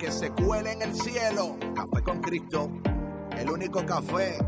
que 0.00 0.10
se 0.10 0.30
cuele 0.30 0.72
en 0.72 0.82
el 0.82 0.94
cielo. 0.94 1.58
Café 1.74 2.02
con 2.02 2.20
Cristo. 2.22 2.70
El 3.36 3.50
único 3.50 3.84
café 3.84 4.38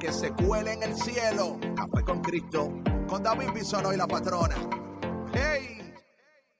que 0.00 0.10
se 0.10 0.32
cuele 0.32 0.72
en 0.72 0.82
el 0.82 0.94
cielo. 0.96 1.58
Café 1.76 2.04
con 2.04 2.20
Cristo. 2.20 2.72
Con 3.06 3.22
David 3.22 3.50
Bisono 3.54 3.92
y 3.92 3.96
la 3.96 4.08
patrona. 4.08 4.56
¡Hey! 5.32 5.94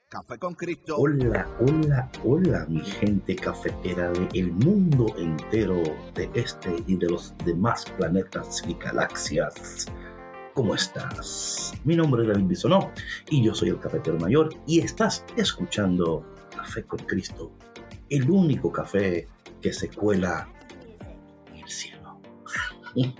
Café 0.09 0.39
con 0.39 0.55
Cristo. 0.55 0.95
Hola, 0.97 1.49
hola, 1.59 2.09
hola, 2.25 2.67
mi 2.69 2.81
gente 2.85 3.35
cafetera 3.35 4.13
del 4.13 4.53
mundo 4.53 5.07
entero, 5.19 5.83
de 6.15 6.31
este 6.35 6.85
y 6.87 6.97
de 6.97 7.09
los 7.09 7.35
demás 7.45 7.85
planetas 7.99 8.63
y 8.69 8.75
galaxias. 8.75 9.87
¿Cómo 10.55 10.77
estás? 10.77 11.75
Mi 11.83 11.97
nombre 11.97 12.23
es 12.23 12.29
David 12.29 12.47
Bisonó 12.47 12.93
y 13.29 13.43
yo 13.43 13.53
soy 13.53 13.71
el 13.71 13.81
cafetero 13.81 14.17
mayor 14.21 14.51
y 14.67 14.79
estás 14.79 15.25
escuchando 15.37 16.25
Café 16.57 16.85
con 16.85 17.01
Cristo 17.01 17.53
el 18.09 18.31
único 18.31 18.71
café 18.71 19.29
que 19.61 19.73
se 19.73 19.89
cuela 19.89 20.49
en 21.53 21.57
el 21.57 21.69
cielo. 21.69 22.21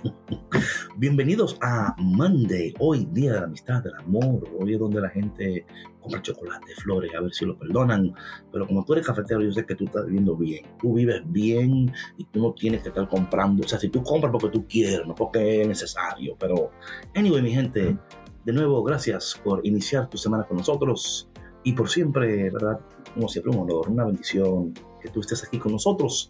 Bienvenidos 0.97 1.59
a 1.61 1.95
Monday, 1.99 2.73
hoy 2.79 3.07
día 3.11 3.33
de 3.33 3.41
la 3.41 3.47
amistad, 3.47 3.83
del 3.83 3.95
amor, 3.97 4.49
hoy 4.59 4.75
es 4.75 4.79
donde 4.79 5.01
la 5.01 5.11
gente 5.11 5.67
compra 6.01 6.23
chocolate, 6.23 6.73
flores, 6.77 7.11
a 7.15 7.21
ver 7.21 7.35
si 7.35 7.45
lo 7.45 7.59
perdonan, 7.59 8.15
pero 8.53 8.67
como 8.67 8.85
tú 8.85 8.93
eres 8.93 9.07
cafetero, 9.07 9.43
yo 9.43 9.53
sé 9.53 9.67
que 9.67 9.75
tú 9.75 9.85
estás 9.85 10.07
viviendo 10.07 10.37
bien, 10.37 10.65
tú 10.81 10.95
vives 10.95 11.21
bien 11.27 11.93
y 12.17 12.25
tú 12.25 12.41
no 12.41 12.55
tienes 12.55 12.83
que 12.83 12.89
estar 12.89 13.09
comprando, 13.09 13.65
o 13.65 13.69
sea, 13.69 13.79
si 13.79 13.89
tú 13.89 14.03
compras 14.03 14.31
porque 14.31 14.49
tú 14.49 14.67
quieres, 14.69 15.07
no 15.07 15.15
porque 15.15 15.63
es 15.63 15.69
necesario, 15.69 16.37
pero 16.39 16.71
anyway, 17.15 17.43
mi 17.43 17.51
gente, 17.51 17.99
de 18.45 18.53
nuevo, 18.53 18.83
gracias 18.85 19.39
por 19.43 19.67
iniciar 19.67 20.09
tu 20.09 20.17
semana 20.17 20.45
con 20.45 20.57
nosotros 20.59 21.29
y 21.65 21.73
por 21.73 21.91
siempre, 21.91 22.51
¿verdad? 22.51 22.79
Como 23.17 23.31
siempre, 23.31 23.51
un 23.51 23.61
honor, 23.61 23.89
una 23.89 24.05
bendición 24.05 24.75
que 25.01 25.09
tú 25.09 25.21
estés 25.21 25.43
aquí 25.43 25.59
con 25.59 25.73
nosotros 25.73 26.29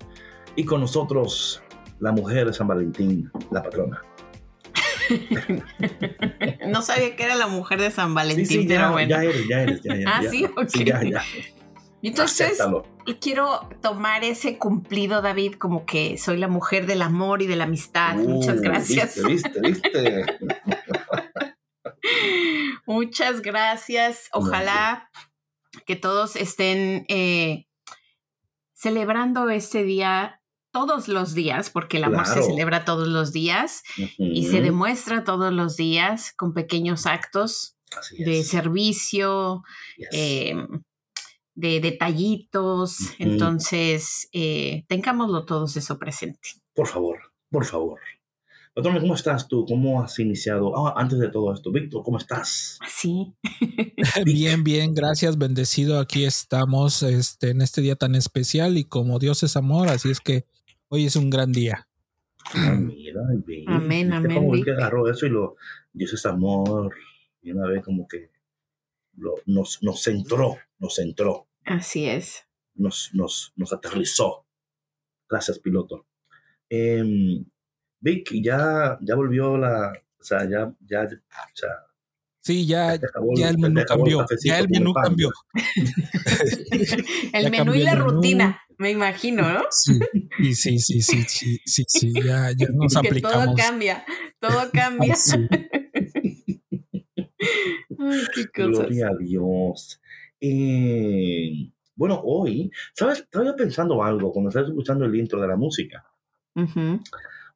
y 0.55 0.65
con 0.65 0.81
nosotros 0.81 1.61
la 1.98 2.12
mujer 2.12 2.47
de 2.47 2.53
San 2.53 2.69
Valentín, 2.69 3.29
la 3.51 3.61
patrona. 3.61 4.05
no 6.69 6.83
sabía 6.83 7.17
que 7.17 7.25
era 7.25 7.34
la 7.34 7.48
mujer 7.48 7.81
de 7.81 7.91
San 7.91 8.14
Valentín, 8.14 8.47
sí, 8.47 8.62
sí, 8.62 8.69
pero 8.69 8.83
ya, 8.83 8.91
bueno. 8.92 9.11
Ya 9.11 9.25
eres, 9.25 9.48
ya 9.48 9.62
eres, 9.62 9.83
ya, 9.83 9.97
ya. 9.97 10.05
Ah, 10.07 10.23
ya, 10.23 10.31
sí, 10.31 10.45
ok. 10.45 10.69
Sí, 10.69 10.84
ya, 10.84 11.03
ya. 11.03 11.23
Entonces, 12.03 12.53
Acéptalo. 12.53 12.84
quiero 13.20 13.69
tomar 13.83 14.23
ese 14.23 14.59
cumplido, 14.59 15.23
David, 15.23 15.55
como 15.55 15.87
que 15.87 16.19
soy 16.19 16.37
la 16.37 16.47
mujer 16.47 16.87
del 16.87 17.03
amor 17.03 17.42
y 17.42 17.48
de 17.48 17.57
la 17.57 17.64
amistad. 17.64 18.17
Uh, 18.17 18.29
Muchas 18.29 18.61
gracias. 18.61 19.20
Viste, 19.25 19.61
viste, 19.61 19.62
viste. 19.91 20.25
Muchas 22.87 23.42
gracias. 23.42 24.29
Ojalá 24.33 25.06
que 25.87 25.97
todos 25.97 26.37
estén 26.37 27.06
eh, 27.09 27.67
celebrando 28.75 29.48
este 29.48 29.84
día 29.84 30.42
todos 30.70 31.09
los 31.09 31.33
días, 31.33 31.70
porque 31.70 31.97
el 31.97 32.05
amor 32.05 32.27
se 32.27 32.42
celebra 32.42 32.85
todos 32.85 33.08
los 33.08 33.33
días 33.33 33.83
y 34.19 34.47
se 34.47 34.61
demuestra 34.61 35.24
todos 35.24 35.51
los 35.52 35.77
días 35.77 36.35
con 36.36 36.52
pequeños 36.52 37.07
actos 37.07 37.77
de 38.19 38.45
servicio, 38.45 39.63
Yes. 39.97 40.08
eh, 40.13 40.55
de 41.55 41.80
detallitos. 41.80 42.98
Entonces, 43.18 44.29
eh, 44.33 44.85
tengámoslo 44.89 45.47
todos 45.47 45.77
eso 45.79 45.98
presente. 45.98 46.51
Por 46.74 46.86
favor, 46.89 47.33
por 47.51 47.64
favor. 47.64 47.98
¿Cómo 48.83 49.14
estás 49.14 49.48
tú? 49.48 49.64
¿Cómo 49.67 50.03
has 50.03 50.19
iniciado? 50.19 50.87
Ah, 50.87 50.95
antes 50.97 51.19
de 51.19 51.29
todo 51.31 51.53
esto, 51.53 51.73
Víctor, 51.73 52.03
¿cómo 52.05 52.19
estás? 52.19 52.79
Sí. 52.89 53.35
Bien, 54.25 54.63
bien, 54.64 54.95
gracias, 54.95 55.39
bendecido. 55.39 55.98
Aquí 55.98 56.25
estamos 56.25 57.03
este, 57.03 57.51
en 57.51 57.63
este 57.63 57.81
día 57.81 57.97
tan 57.97 58.15
especial 58.15 58.77
y 58.77 58.85
como 58.85 59.19
Dios 59.19 59.42
es 59.42 59.57
amor, 59.57 59.89
así 59.89 60.11
es 60.11 60.20
que 60.20 60.45
hoy 60.89 61.07
es 61.07 61.17
un 61.17 61.31
gran 61.31 61.53
día. 61.53 61.89
Ah, 62.55 62.75
mira, 62.79 63.20
bien. 63.45 63.65
Amén, 63.69 64.11
¿Viste 64.11 64.17
amén, 64.35 64.51
Vic? 64.53 64.65
que 64.65 64.70
agarró 64.73 65.11
eso 65.11 65.27
y 65.27 65.31
lo, 65.31 65.57
Dios 65.92 66.13
es 66.13 66.25
amor. 66.27 66.95
Y 67.42 67.51
una 67.53 67.67
vez 67.69 67.83
como 67.85 68.07
que 68.07 68.31
lo- 69.17 69.35
nos, 69.47 69.83
nos 69.83 70.03
centró, 70.03 70.57
nos 70.79 70.95
centró, 70.97 71.47
Así 71.65 72.07
es. 72.09 72.45
nos, 72.75 73.11
nos, 73.15 73.53
nos 73.57 73.73
aterrizó. 73.73 74.45
Gracias, 75.29 75.59
piloto. 75.59 76.07
Em, 76.69 77.45
Vic, 78.01 78.30
ya, 78.42 78.98
ya 79.01 79.14
volvió 79.14 79.57
la, 79.57 79.92
o 80.20 80.24
sea, 80.24 80.48
ya, 80.48 80.73
ya, 80.86 81.02
o 81.02 81.57
sea, 81.57 81.86
Sí, 82.46 82.64
ya, 82.64 82.96
ya 83.34 83.48
el 83.51 83.58
menú 83.58 83.83
cambió. 83.84 84.24
Ya 84.45 84.61
el 84.61 84.68
menú 84.68 84.92
cambió. 84.95 85.33
El 87.33 87.51
menú 87.51 87.74
y 87.74 87.83
la 87.83 87.96
rutina, 87.96 88.62
me 88.79 88.92
imagino, 88.92 89.52
¿no? 89.52 89.64
Sí, 89.70 89.98
y 90.39 90.55
sí, 90.55 90.79
sí, 90.79 91.02
sí, 91.02 91.24
sí, 91.27 91.58
sí, 91.64 91.85
sí, 91.89 92.12
ya, 92.12 92.52
ya 92.56 92.68
nos 92.73 92.95
que 93.02 93.20
todo 93.20 93.52
cambia, 93.56 94.05
todo 94.39 94.70
cambia. 94.73 95.17
Sí. 95.17 95.48
Ay, 97.98 98.23
qué 98.33 98.46
cosas. 98.46 98.86
Gloria 98.86 99.08
a 99.08 99.17
Dios. 99.17 100.01
Eh, 100.40 101.68
bueno, 101.96 102.20
hoy, 102.24 102.70
¿sabes? 102.95 103.20
Estaba 103.23 103.56
pensando 103.56 104.05
algo 104.05 104.30
cuando 104.30 104.51
estaba 104.51 104.68
escuchando 104.68 105.05
el 105.05 105.17
intro 105.17 105.40
de 105.40 105.48
la 105.48 105.56
música. 105.56 106.06
Ujú. 106.55 107.01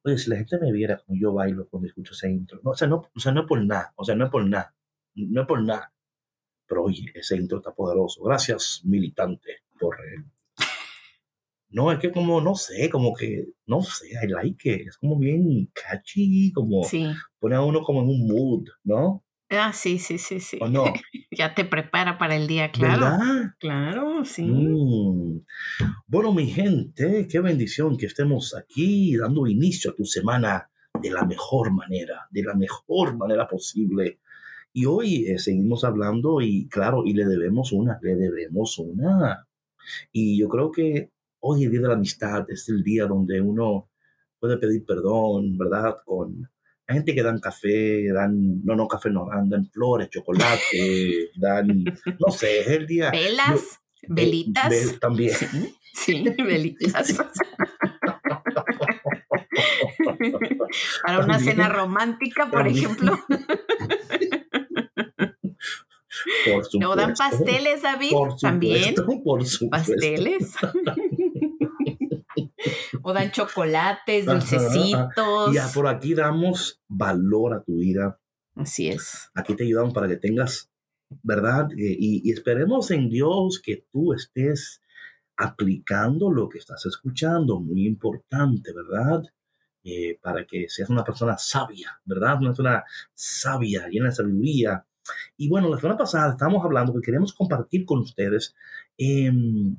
Oye, 0.03 0.17
si 0.17 0.29
la 0.29 0.37
gente 0.37 0.57
me 0.59 0.71
viera 0.71 0.97
como 0.97 1.19
yo 1.19 1.33
bailo 1.33 1.67
cuando 1.67 1.87
escucho 1.87 2.13
ese 2.13 2.29
intro. 2.29 2.59
No, 2.63 2.71
o, 2.71 2.75
sea, 2.75 2.87
no, 2.87 3.07
o 3.15 3.19
sea, 3.19 3.31
no 3.31 3.41
es 3.41 3.47
por 3.47 3.63
nada. 3.63 3.93
O 3.95 4.03
sea, 4.03 4.15
no 4.15 4.25
es 4.25 4.31
por 4.31 4.45
nada. 4.47 4.73
No 5.15 5.41
es 5.41 5.47
por 5.47 5.61
nada. 5.63 5.93
Pero 6.67 6.83
oye, 6.85 7.05
ese 7.13 7.35
intro 7.37 7.57
está 7.59 7.71
poderoso. 7.73 8.23
Gracias, 8.23 8.81
militante, 8.85 9.57
por... 9.79 9.95
eh, 9.99 10.23
No, 11.69 11.91
es 11.91 11.99
que 11.99 12.11
como, 12.11 12.41
no 12.41 12.55
sé, 12.55 12.89
como 12.89 13.13
que, 13.13 13.45
no 13.65 13.81
sé, 13.81 14.07
I 14.23 14.27
like 14.27 14.69
it. 14.69 14.87
Es 14.87 14.97
como 14.97 15.17
bien 15.17 15.71
catchy, 15.73 16.51
como 16.51 16.83
Sí. 16.83 17.07
pone 17.39 17.55
a 17.55 17.61
uno 17.61 17.81
como 17.81 18.01
en 18.01 18.09
un 18.09 18.27
mood, 18.27 18.67
¿no? 18.83 19.23
Ah, 19.51 19.73
sí, 19.73 19.99
sí, 19.99 20.17
sí, 20.17 20.39
sí. 20.39 20.57
¿O 20.61 20.67
no? 20.67 20.85
Ya 21.33 21.55
te 21.55 21.63
prepara 21.63 22.17
para 22.17 22.35
el 22.35 22.45
día, 22.45 22.71
claro. 22.71 23.01
¿Verdad? 23.01 23.55
Claro, 23.57 24.25
sí. 24.25 24.43
Mm. 24.43 25.45
Bueno, 26.05 26.33
mi 26.33 26.47
gente, 26.47 27.25
qué 27.29 27.39
bendición 27.39 27.95
que 27.97 28.07
estemos 28.07 28.53
aquí 28.53 29.15
dando 29.15 29.47
inicio 29.47 29.91
a 29.91 29.95
tu 29.95 30.03
semana 30.03 30.69
de 31.01 31.09
la 31.09 31.23
mejor 31.25 31.71
manera, 31.71 32.27
de 32.31 32.43
la 32.43 32.53
mejor 32.53 33.15
manera 33.15 33.47
posible. 33.47 34.19
Y 34.73 34.85
hoy 34.85 35.25
eh, 35.27 35.39
seguimos 35.39 35.85
hablando 35.85 36.41
y 36.41 36.67
claro, 36.67 37.03
y 37.05 37.13
le 37.13 37.25
debemos 37.25 37.71
una, 37.71 37.97
le 38.01 38.15
debemos 38.15 38.77
una. 38.77 39.47
Y 40.11 40.37
yo 40.37 40.49
creo 40.49 40.69
que 40.69 41.11
hoy 41.39 41.63
el 41.63 41.71
Día 41.71 41.81
de 41.81 41.87
la 41.87 41.93
Amistad 41.95 42.45
es 42.49 42.67
el 42.69 42.83
día 42.83 43.05
donde 43.05 43.39
uno 43.39 43.89
puede 44.39 44.57
pedir 44.57 44.85
perdón, 44.85 45.57
¿verdad? 45.57 45.95
Con 46.05 46.49
gente 46.91 47.13
que 47.15 47.23
dan 47.23 47.39
café, 47.39 48.07
dan, 48.13 48.63
no, 48.63 48.75
no, 48.75 48.87
café 48.87 49.09
no, 49.09 49.27
dan, 49.29 49.49
dan 49.49 49.65
flores, 49.71 50.09
chocolate, 50.09 51.29
dan, 51.35 51.67
no 52.19 52.31
sé, 52.31 52.61
es 52.61 52.67
el 52.67 52.87
día. 52.87 53.11
Velas, 53.11 53.79
velitas. 54.07 54.69
ve- 54.69 54.97
también. 54.99 55.33
Sí, 55.93 56.23
sí, 56.23 56.23
velitas. 56.43 57.17
Para 61.03 61.19
una 61.19 61.33
También. 61.33 61.39
cena 61.55 61.69
romántica, 61.69 62.49
por 62.49 62.63
También. 62.63 62.77
ejemplo. 62.85 63.19
Por 66.45 66.63
supuesto. 66.65 66.89
O 66.91 66.95
dan 66.95 67.13
pasteles, 67.15 67.81
David. 67.81 68.11
Por 68.11 68.35
También. 68.37 68.93
por 69.23 69.43
supuesto. 69.45 69.69
Pasteles. 69.69 70.53
o 73.01 73.13
dan 73.13 73.31
chocolates, 73.31 74.25
dulcecitos. 74.25 75.53
Ya, 75.53 75.67
por 75.73 75.87
aquí 75.87 76.13
damos 76.13 76.81
valor 76.87 77.53
a 77.53 77.63
tu 77.63 77.77
vida. 77.77 78.19
Así 78.55 78.89
es. 78.89 79.29
Aquí 79.33 79.55
te 79.55 79.63
ayudamos 79.63 79.93
para 79.93 80.07
que 80.07 80.17
tengas, 80.17 80.69
¿verdad? 81.23 81.71
Eh, 81.71 81.95
Y, 81.97 82.21
y 82.29 82.31
esperemos 82.31 82.91
en 82.91 83.09
Dios 83.09 83.61
que 83.63 83.85
tú 83.91 84.13
estés 84.13 84.81
aplicando 85.37 86.31
lo 86.31 86.49
que 86.49 86.59
estás 86.59 86.85
escuchando. 86.85 87.59
Muy 87.59 87.85
importante, 87.85 88.71
¿verdad? 88.73 89.23
Eh, 89.83 90.19
para 90.21 90.45
que 90.45 90.69
seas 90.69 90.89
una 90.91 91.03
persona 91.03 91.37
sabia, 91.39 91.99
¿verdad? 92.05 92.37
Una 92.39 92.49
persona 92.49 92.83
sabia, 93.15 93.87
llena 93.87 94.09
de 94.09 94.15
sabiduría. 94.15 94.85
Y 95.37 95.49
bueno, 95.49 95.69
la 95.69 95.77
semana 95.77 95.97
pasada 95.97 96.31
estábamos 96.31 96.63
hablando 96.63 96.93
que 96.93 97.01
queremos 97.01 97.33
compartir 97.33 97.85
con 97.85 97.99
ustedes 97.99 98.55
em, 98.97 99.75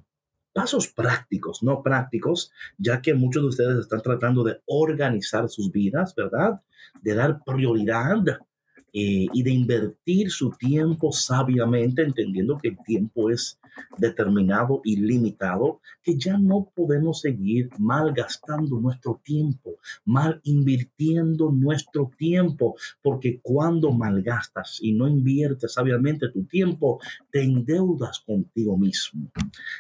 pasos 0.52 0.88
prácticos, 0.88 1.62
no 1.62 1.82
prácticos, 1.82 2.52
ya 2.78 3.00
que 3.00 3.14
muchos 3.14 3.42
de 3.42 3.48
ustedes 3.48 3.78
están 3.78 4.02
tratando 4.02 4.44
de 4.44 4.60
organizar 4.66 5.48
sus 5.48 5.70
vidas, 5.72 6.14
¿verdad? 6.14 6.60
De 7.00 7.14
dar 7.14 7.42
prioridad 7.44 8.42
eh, 8.92 9.26
y 9.32 9.42
de 9.42 9.50
invertir 9.50 10.30
su 10.30 10.50
tiempo 10.50 11.12
sabiamente, 11.12 12.02
entendiendo 12.02 12.58
que 12.58 12.68
el 12.68 12.78
tiempo 12.84 13.30
es 13.30 13.58
determinado 13.96 14.82
y 14.84 14.96
limitado, 14.96 15.80
que 16.02 16.18
ya 16.18 16.36
no 16.36 16.70
podemos 16.74 17.20
seguir 17.20 17.70
malgastando 17.78 18.78
nuestro 18.80 19.20
tiempo, 19.24 19.78
mal 20.04 20.40
invirtiendo 20.44 21.50
nuestro 21.50 22.10
tiempo, 22.18 22.76
porque 23.00 23.40
cuando 23.42 23.92
malgastas 23.92 24.78
y 24.82 24.92
no 24.92 25.08
inviertes 25.08 25.72
sabiamente 25.72 26.28
tu 26.28 26.44
tiempo, 26.44 27.00
te 27.30 27.42
endeudas 27.42 28.20
contigo 28.20 28.76
mismo. 28.76 29.30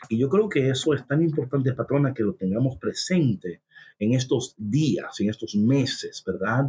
Y 0.08 0.18
yo 0.18 0.28
creo 0.28 0.48
que 0.48 0.70
eso 0.70 0.94
es 0.94 1.06
tan 1.06 1.22
importante, 1.22 1.72
patrona, 1.74 2.14
que 2.14 2.22
lo 2.22 2.34
tengamos 2.34 2.78
presente 2.78 3.62
en 3.98 4.14
estos 4.14 4.54
días, 4.56 5.20
en 5.20 5.30
estos 5.30 5.54
meses, 5.54 6.22
¿verdad? 6.26 6.68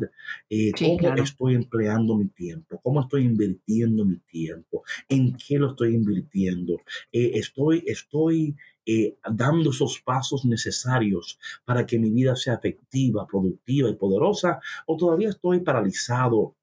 Eh, 0.49 0.71
¿Cómo 0.77 1.15
estoy 1.15 1.55
empleando 1.55 2.15
mi 2.15 2.27
tiempo? 2.27 2.79
¿Cómo 2.81 3.01
estoy 3.01 3.23
invirtiendo 3.23 4.05
mi 4.05 4.17
tiempo? 4.19 4.83
¿En 5.09 5.35
qué 5.35 5.57
lo 5.57 5.71
estoy 5.71 5.95
invirtiendo? 5.95 6.81
Eh, 7.11 7.31
estoy, 7.35 7.83
estoy 7.87 8.55
eh, 8.85 9.17
dando 9.31 9.69
esos 9.69 10.01
pasos 10.01 10.43
necesarios 10.45 11.39
para 11.63 11.85
que 11.85 11.97
mi 11.97 12.11
vida 12.11 12.35
sea 12.35 12.55
efectiva, 12.55 13.25
productiva 13.25 13.89
y 13.89 13.95
poderosa, 13.95 14.59
o 14.85 14.97
todavía 14.97 15.29
estoy 15.29 15.61
paralizado, 15.61 16.55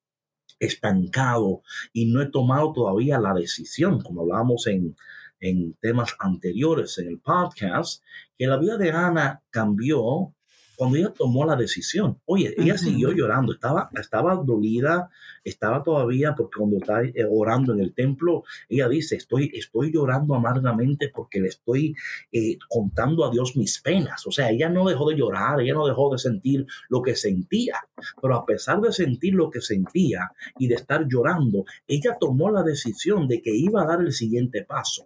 estancado 0.58 1.62
y 1.92 2.12
no 2.12 2.20
he 2.20 2.26
tomado 2.26 2.72
todavía 2.72 3.18
la 3.18 3.32
decisión, 3.32 4.02
como 4.02 4.20
hablábamos 4.20 4.66
en, 4.66 4.94
en 5.40 5.74
temas 5.80 6.14
anteriores 6.18 6.98
en 6.98 7.08
el 7.08 7.18
podcast, 7.18 8.04
que 8.36 8.46
la 8.46 8.58
vida 8.58 8.76
de 8.76 8.90
Ana 8.90 9.42
cambió 9.50 10.34
cuando 10.80 10.96
ella 10.96 11.12
tomó 11.12 11.44
la 11.44 11.56
decisión, 11.56 12.22
oye, 12.24 12.54
ella 12.56 12.78
siguió 12.78 13.12
llorando, 13.12 13.52
estaba, 13.52 13.90
estaba 14.00 14.34
dolida, 14.36 15.10
estaba 15.44 15.82
todavía, 15.82 16.34
porque 16.34 16.56
cuando 16.56 16.78
está 16.78 17.02
eh, 17.02 17.26
orando 17.30 17.74
en 17.74 17.80
el 17.80 17.92
templo, 17.92 18.44
ella 18.66 18.88
dice, 18.88 19.16
estoy, 19.16 19.50
estoy 19.52 19.92
llorando 19.92 20.34
amargamente 20.34 21.10
porque 21.14 21.38
le 21.38 21.48
estoy 21.48 21.94
eh, 22.32 22.56
contando 22.66 23.26
a 23.26 23.30
Dios 23.30 23.58
mis 23.58 23.78
penas. 23.82 24.26
O 24.26 24.32
sea, 24.32 24.48
ella 24.48 24.70
no 24.70 24.88
dejó 24.88 25.10
de 25.10 25.16
llorar, 25.16 25.60
ella 25.60 25.74
no 25.74 25.86
dejó 25.86 26.10
de 26.12 26.18
sentir 26.18 26.66
lo 26.88 27.02
que 27.02 27.14
sentía, 27.14 27.74
pero 28.22 28.34
a 28.34 28.46
pesar 28.46 28.80
de 28.80 28.90
sentir 28.90 29.34
lo 29.34 29.50
que 29.50 29.60
sentía 29.60 30.32
y 30.58 30.66
de 30.66 30.76
estar 30.76 31.06
llorando, 31.06 31.66
ella 31.86 32.16
tomó 32.18 32.50
la 32.50 32.62
decisión 32.62 33.28
de 33.28 33.42
que 33.42 33.54
iba 33.54 33.82
a 33.82 33.86
dar 33.86 34.00
el 34.00 34.14
siguiente 34.14 34.64
paso. 34.64 35.04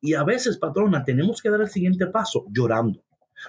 Y 0.00 0.14
a 0.14 0.24
veces, 0.24 0.56
patrona, 0.56 1.04
tenemos 1.04 1.42
que 1.42 1.50
dar 1.50 1.60
el 1.60 1.68
siguiente 1.68 2.06
paso 2.06 2.46
llorando 2.50 3.02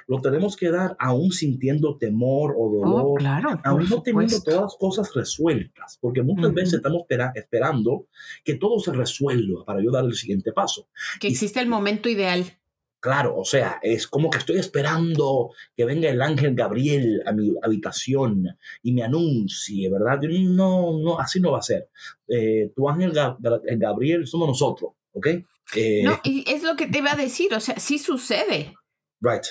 lo 0.07 0.21
tenemos 0.21 0.55
que 0.55 0.69
dar 0.69 0.95
aún 0.99 1.31
sintiendo 1.31 1.97
temor 1.97 2.53
o 2.57 2.65
oh, 2.65 2.79
dolor, 2.79 3.59
aún 3.63 3.89
no 3.89 4.01
teniendo 4.01 4.41
todas 4.41 4.61
las 4.61 4.75
cosas 4.77 5.13
resueltas, 5.13 5.97
porque 6.01 6.21
muchas 6.21 6.53
veces 6.53 6.73
estamos 6.75 7.03
esperando 7.35 8.07
que 8.43 8.55
todo 8.55 8.79
se 8.79 8.91
resuelva 8.91 9.65
para 9.65 9.81
yo 9.81 9.91
dar 9.91 10.05
el 10.05 10.15
siguiente 10.15 10.51
paso. 10.51 10.87
Que 11.19 11.27
existe 11.27 11.59
el 11.59 11.67
momento 11.67 12.09
ideal. 12.09 12.45
Claro, 12.99 13.37
o 13.37 13.45
sea, 13.45 13.79
es 13.83 14.07
como 14.07 14.31
que 14.31 14.39
estoy 14.39 14.57
esperando 14.57 15.51
que 15.77 15.85
venga 15.85 16.09
el 16.09 16.23
ángel 16.23 16.55
Gabriel 16.55 17.21
a 17.27 17.33
mi 17.33 17.53
habitación 17.61 18.57
y 18.81 18.93
me 18.93 19.03
anuncie, 19.03 19.91
¿verdad? 19.91 20.19
No, 20.23 20.97
no, 20.97 21.19
así 21.19 21.39
no 21.39 21.51
va 21.51 21.59
a 21.59 21.61
ser. 21.61 21.89
Eh, 22.27 22.71
tu 22.75 22.89
ángel 22.89 23.11
Gabriel 23.77 24.25
somos 24.25 24.47
nosotros, 24.47 24.93
¿ok? 25.13 25.27
Eh, 25.75 26.01
no, 26.03 26.19
y 26.23 26.45
es 26.51 26.63
lo 26.63 26.75
que 26.75 26.87
te 26.87 26.97
iba 26.97 27.11
a 27.11 27.15
decir, 27.15 27.53
o 27.53 27.59
sea, 27.59 27.77
sí 27.77 27.99
sucede. 27.99 28.73
Right 29.21 29.45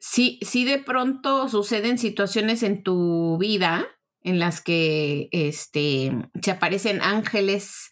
sí, 0.00 0.40
sí 0.42 0.64
de 0.64 0.78
pronto 0.78 1.48
suceden 1.48 1.98
situaciones 1.98 2.64
en 2.64 2.82
tu 2.82 3.38
vida 3.38 3.86
en 4.22 4.38
las 4.38 4.60
que 4.60 5.28
este, 5.30 6.12
se 6.42 6.50
aparecen 6.50 7.00
ángeles, 7.00 7.90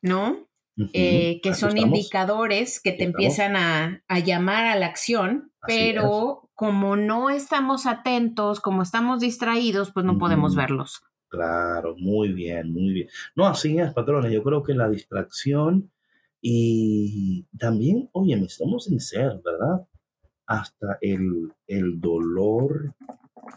¿no? 0.00 0.48
Eh, 0.94 1.40
que 1.42 1.54
son 1.54 1.76
indicadores 1.76 2.80
que 2.80 2.92
te 2.92 3.04
empiezan 3.04 3.56
a, 3.56 4.02
llamar 4.24 4.66
a 4.66 4.76
la 4.76 4.86
acción, 4.86 5.52
pero 5.66 6.50
como 6.54 6.96
no 6.96 7.30
estamos 7.30 7.86
atentos, 7.86 8.60
como 8.60 8.82
estamos 8.82 9.20
distraídos, 9.20 9.92
pues 9.92 10.06
no 10.06 10.18
podemos 10.18 10.56
verlos. 10.56 11.02
Claro, 11.28 11.94
muy 11.98 12.32
bien, 12.32 12.72
muy 12.72 12.92
bien. 12.92 13.08
No, 13.36 13.46
así 13.46 13.78
es, 13.78 13.92
patrones. 13.92 14.32
Yo 14.32 14.42
creo 14.42 14.62
que 14.62 14.74
la 14.74 14.88
distracción 14.88 15.90
y 16.40 17.46
también, 17.58 18.08
oye, 18.12 18.36
me 18.36 18.46
estamos 18.46 18.84
sinceros, 18.84 19.42
¿verdad? 19.42 19.86
Hasta 20.46 20.98
el, 21.00 21.52
dolor 22.00 22.94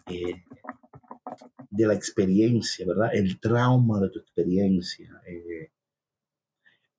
eh, 0.08 0.44
de 1.70 1.88
la 1.88 1.94
experiencia, 1.94 2.86
¿verdad? 2.88 3.10
El 3.14 3.40
trauma 3.40 4.00
de 4.00 4.10
tu 4.10 4.20
experiencia. 4.20 5.22
Eh. 5.28 5.72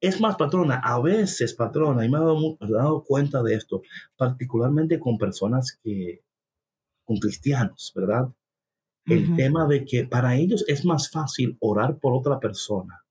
Es 0.01 0.21
más, 0.21 0.37
patrona, 0.37 0.81
a 0.85 1.01
veces, 1.01 1.55
patrona, 1.55 2.05
y 2.05 2.09
me 2.09 2.19
he 2.19 2.73
dado, 2.73 3.05
cuenta 3.05 3.43
de 3.43 3.55
esto, 3.55 3.83
particularmente 4.17 5.01
con 5.01 5.17
personas 5.17 5.79
que, 5.83 6.23
con 7.05 7.17
cristianos, 7.17 7.93
¿verdad? 7.95 8.29
El 9.07 9.37
tema 9.37 9.69
de 9.69 9.85
que 9.85 10.05
para 10.05 10.35
ellos 10.35 10.65
es 10.67 10.85
más 10.85 11.09
fácil 11.11 11.57
orar 11.61 11.99
por 11.99 12.13
otra 12.13 12.41
persona 12.41 13.05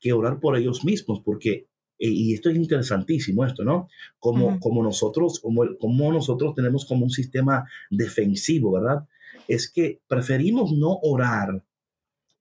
que 0.00 0.12
orar 0.12 0.40
por 0.40 0.56
ellos 0.56 0.84
mismos, 0.84 1.20
porque 1.20 1.68
y 2.10 2.34
esto 2.34 2.50
es 2.50 2.56
interesantísimo, 2.56 3.44
esto, 3.44 3.64
¿no? 3.64 3.88
Como, 4.18 4.58
como, 4.60 4.82
nosotros, 4.82 5.40
como, 5.40 5.64
como 5.78 6.12
nosotros 6.12 6.54
tenemos 6.54 6.84
como 6.84 7.04
un 7.04 7.10
sistema 7.10 7.68
defensivo, 7.90 8.72
¿verdad? 8.72 9.06
Es 9.48 9.70
que 9.70 10.00
preferimos 10.06 10.72
no 10.72 10.98
orar 11.02 11.62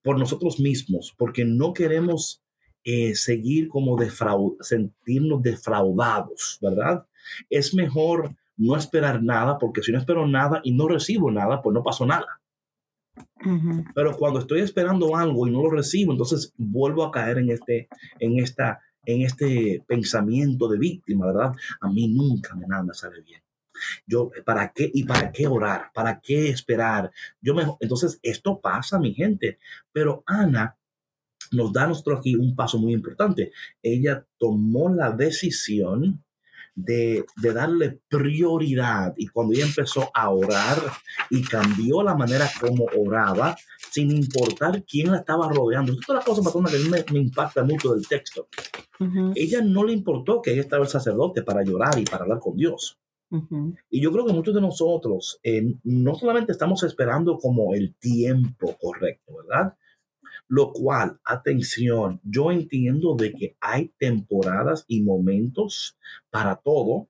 por 0.01 0.19
nosotros 0.19 0.59
mismos 0.59 1.13
porque 1.17 1.45
no 1.45 1.73
queremos 1.73 2.43
eh, 2.83 3.15
seguir 3.15 3.69
como 3.69 3.97
sentirnos 4.59 5.41
defraudados, 5.41 6.59
¿verdad? 6.61 7.05
Es 7.49 7.73
mejor 7.73 8.35
no 8.57 8.75
esperar 8.75 9.23
nada 9.23 9.57
porque 9.57 9.81
si 9.81 9.91
no 9.91 9.97
espero 9.97 10.27
nada 10.27 10.59
y 10.63 10.73
no 10.73 10.87
recibo 10.87 11.31
nada, 11.31 11.61
pues 11.61 11.73
no 11.73 11.83
pasó 11.83 12.05
nada. 12.05 12.41
Pero 13.93 14.17
cuando 14.17 14.39
estoy 14.39 14.61
esperando 14.61 15.15
algo 15.15 15.47
y 15.47 15.51
no 15.51 15.63
lo 15.63 15.69
recibo, 15.69 16.11
entonces 16.11 16.53
vuelvo 16.57 17.03
a 17.03 17.11
caer 17.11 17.37
en, 17.37 17.51
este, 17.51 17.87
en 18.19 18.39
esta 18.39 18.81
en 19.05 19.21
este 19.21 19.83
pensamiento 19.87 20.67
de 20.67 20.77
víctima, 20.77 21.27
¿verdad? 21.27 21.53
A 21.81 21.89
mí 21.89 22.07
nunca 22.07 22.55
me 22.55 22.67
nada 22.67 22.83
me 22.83 22.93
sale 22.93 23.21
bien. 23.21 23.41
Yo, 24.05 24.31
¿para 24.45 24.71
qué? 24.71 24.89
¿Y 24.93 25.03
para 25.03 25.31
qué 25.31 25.47
orar? 25.47 25.91
¿Para 25.93 26.19
qué 26.19 26.49
esperar? 26.49 27.11
Yo 27.41 27.53
me, 27.53 27.63
entonces, 27.79 28.19
esto 28.21 28.59
pasa, 28.59 28.99
mi 28.99 29.13
gente. 29.13 29.59
Pero 29.91 30.23
Ana 30.25 30.77
nos 31.51 31.73
da 31.73 31.83
a 31.83 31.87
nosotros 31.87 32.19
aquí 32.19 32.35
un 32.35 32.55
paso 32.55 32.77
muy 32.77 32.93
importante. 32.93 33.51
Ella 33.81 34.25
tomó 34.37 34.89
la 34.89 35.11
decisión 35.11 36.23
de, 36.75 37.25
darle 37.41 37.99
prioridad. 38.07 39.13
Y 39.17 39.27
cuando 39.27 39.53
ella 39.53 39.65
empezó 39.65 40.09
a 40.13 40.29
orar 40.29 40.77
y 41.29 41.43
cambió 41.43 42.03
la 42.03 42.15
manera 42.15 42.49
como 42.59 42.85
oraba, 42.97 43.55
sin 43.91 44.11
importar 44.11 44.83
quién 44.83 45.11
la 45.11 45.17
estaba 45.17 45.49
rodeando. 45.49 45.93
Esto 45.93 46.13
es 46.13 46.19
la 46.19 46.25
cosa, 46.25 46.69
que 46.69 46.75
a 46.75 46.79
mí 46.79 47.03
me, 47.11 47.19
impacta 47.19 47.63
mucho 47.63 47.93
del 47.93 48.07
texto. 48.07 48.47
Ella 49.35 49.61
no 49.61 49.83
le 49.83 49.93
importó 49.93 50.41
que 50.41 50.51
ella 50.51 50.61
estaba 50.61 50.83
el 50.83 50.89
sacerdote 50.89 51.43
para 51.43 51.63
llorar 51.63 51.99
y 51.99 52.05
para 52.05 52.23
hablar 52.23 52.39
con 52.39 52.55
Dios. 52.55 52.97
Y 53.89 53.99
yo 53.99 54.11
creo 54.11 54.25
que 54.25 54.33
muchos 54.33 54.53
de 54.53 54.61
nosotros 54.61 55.39
eh, 55.41 55.75
no 55.83 56.13
solamente 56.13 56.51
estamos 56.51 56.83
esperando 56.83 57.39
como 57.39 57.73
el 57.73 57.95
tiempo 57.95 58.77
correcto, 58.79 59.33
¿verdad? 59.37 59.73
Lo 60.47 60.71
cual, 60.71 61.19
atención, 61.23 62.19
yo 62.23 62.51
entiendo 62.51 63.15
de 63.15 63.33
que 63.33 63.57
hay 63.59 63.93
temporadas 63.97 64.85
y 64.87 65.01
momentos 65.01 65.97
para 66.29 66.55
todo 66.57 67.09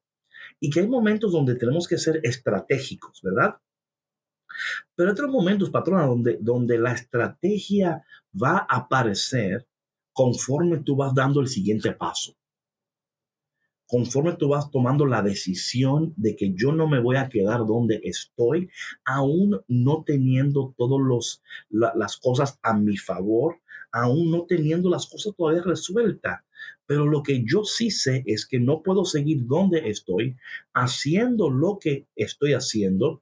y 0.59 0.69
que 0.69 0.81
hay 0.81 0.87
momentos 0.87 1.31
donde 1.31 1.55
tenemos 1.55 1.87
que 1.87 1.97
ser 1.97 2.19
estratégicos, 2.23 3.21
¿verdad? 3.21 3.57
Pero 4.95 5.09
hay 5.09 5.13
otros 5.13 5.31
momentos, 5.31 5.69
patrona, 5.69 6.05
donde, 6.05 6.37
donde 6.39 6.77
la 6.77 6.93
estrategia 6.93 8.05
va 8.41 8.65
a 8.69 8.77
aparecer 8.77 9.67
conforme 10.13 10.77
tú 10.79 10.95
vas 10.95 11.13
dando 11.13 11.41
el 11.41 11.47
siguiente 11.47 11.91
paso 11.91 12.35
conforme 13.87 14.33
tú 14.33 14.49
vas 14.49 14.71
tomando 14.71 15.05
la 15.05 15.21
decisión 15.21 16.13
de 16.17 16.35
que 16.35 16.53
yo 16.53 16.71
no 16.71 16.87
me 16.87 16.99
voy 16.99 17.17
a 17.17 17.29
quedar 17.29 17.65
donde 17.65 18.01
estoy, 18.03 18.69
aún 19.05 19.61
no 19.67 20.03
teniendo 20.05 20.73
todas 20.77 21.43
las 21.69 22.17
cosas 22.17 22.59
a 22.63 22.73
mi 22.73 22.97
favor, 22.97 23.59
aún 23.91 24.31
no 24.31 24.45
teniendo 24.47 24.89
las 24.89 25.07
cosas 25.07 25.35
todavía 25.35 25.61
resueltas. 25.61 26.41
Pero 26.85 27.05
lo 27.05 27.23
que 27.23 27.43
yo 27.45 27.63
sí 27.63 27.91
sé 27.91 28.23
es 28.25 28.45
que 28.45 28.59
no 28.59 28.81
puedo 28.81 29.05
seguir 29.05 29.45
donde 29.45 29.89
estoy, 29.89 30.35
haciendo 30.73 31.49
lo 31.49 31.77
que 31.79 32.07
estoy 32.15 32.53
haciendo 32.53 33.21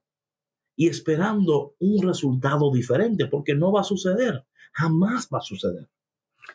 y 0.75 0.87
esperando 0.87 1.75
un 1.79 2.07
resultado 2.07 2.71
diferente, 2.71 3.27
porque 3.27 3.55
no 3.55 3.71
va 3.71 3.81
a 3.81 3.85
suceder, 3.85 4.45
jamás 4.71 5.27
va 5.31 5.39
a 5.39 5.41
suceder. 5.41 5.87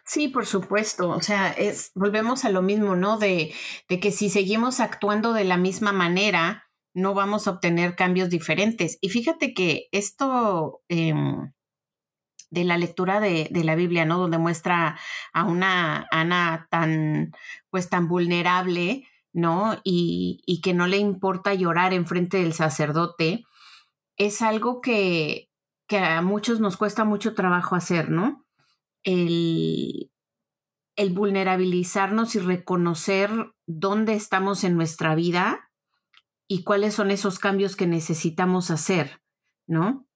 Sí, 0.04 0.28
por 0.28 0.46
supuesto. 0.46 1.10
O 1.10 1.20
sea, 1.20 1.50
es, 1.52 1.90
volvemos 1.94 2.44
a 2.44 2.50
lo 2.50 2.62
mismo, 2.62 2.96
¿no? 2.96 3.18
De, 3.18 3.52
de 3.88 4.00
que 4.00 4.12
si 4.12 4.30
seguimos 4.30 4.80
actuando 4.80 5.32
de 5.32 5.44
la 5.44 5.56
misma 5.56 5.92
manera, 5.92 6.64
no 6.94 7.12
vamos 7.12 7.46
a 7.46 7.52
obtener 7.52 7.96
cambios 7.96 8.30
diferentes. 8.30 8.98
Y 9.00 9.10
fíjate 9.10 9.52
que 9.52 9.88
esto 9.92 10.80
em, 10.88 11.52
de 12.50 12.64
la 12.64 12.78
lectura 12.78 13.20
de, 13.20 13.48
de, 13.50 13.64
la 13.64 13.74
Biblia, 13.74 14.04
¿no? 14.06 14.18
Donde 14.18 14.38
muestra 14.38 14.98
a 15.32 15.44
una 15.44 16.06
Ana 16.10 16.68
tan, 16.70 17.32
pues 17.70 17.90
tan 17.90 18.08
vulnerable, 18.08 19.06
¿no? 19.32 19.78
Y, 19.84 20.42
y 20.46 20.60
que 20.62 20.72
no 20.72 20.86
le 20.86 20.96
importa 20.98 21.52
llorar 21.54 21.92
en 21.92 22.06
frente 22.06 22.38
del 22.38 22.54
sacerdote, 22.54 23.44
es 24.16 24.40
algo 24.40 24.80
que, 24.80 25.50
que 25.86 25.98
a 25.98 26.22
muchos 26.22 26.60
nos 26.60 26.76
cuesta 26.76 27.04
mucho 27.04 27.34
trabajo 27.34 27.76
hacer, 27.76 28.08
¿no? 28.10 28.45
El, 29.06 30.10
el 30.96 31.10
vulnerabilizarnos 31.14 32.34
y 32.34 32.40
reconocer 32.40 33.30
dónde 33.66 34.14
estamos 34.14 34.64
en 34.64 34.76
nuestra 34.76 35.14
vida 35.14 35.70
y 36.48 36.64
cuáles 36.64 36.94
son 36.94 37.10
esos 37.10 37.38
cambios 37.38 37.76
que 37.76 37.86
necesitamos 37.86 38.70
hacer, 38.70 39.22
¿no? 39.66 40.06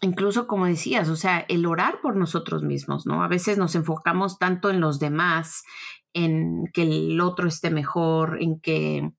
Incluso 0.00 0.46
como 0.46 0.66
decías, 0.66 1.08
o 1.08 1.16
sea, 1.16 1.40
el 1.48 1.66
orar 1.66 2.00
por 2.00 2.16
nosotros 2.16 2.62
mismos, 2.62 3.06
¿no? 3.06 3.22
A 3.22 3.28
veces 3.28 3.58
nos 3.58 3.74
enfocamos 3.74 4.38
tanto 4.38 4.70
en 4.70 4.80
los 4.80 4.98
demás, 4.98 5.62
en 6.14 6.64
que 6.72 6.82
el 6.82 7.20
otro 7.20 7.46
esté 7.46 7.70
mejor, 7.70 8.42
en 8.42 8.60
que, 8.60 9.12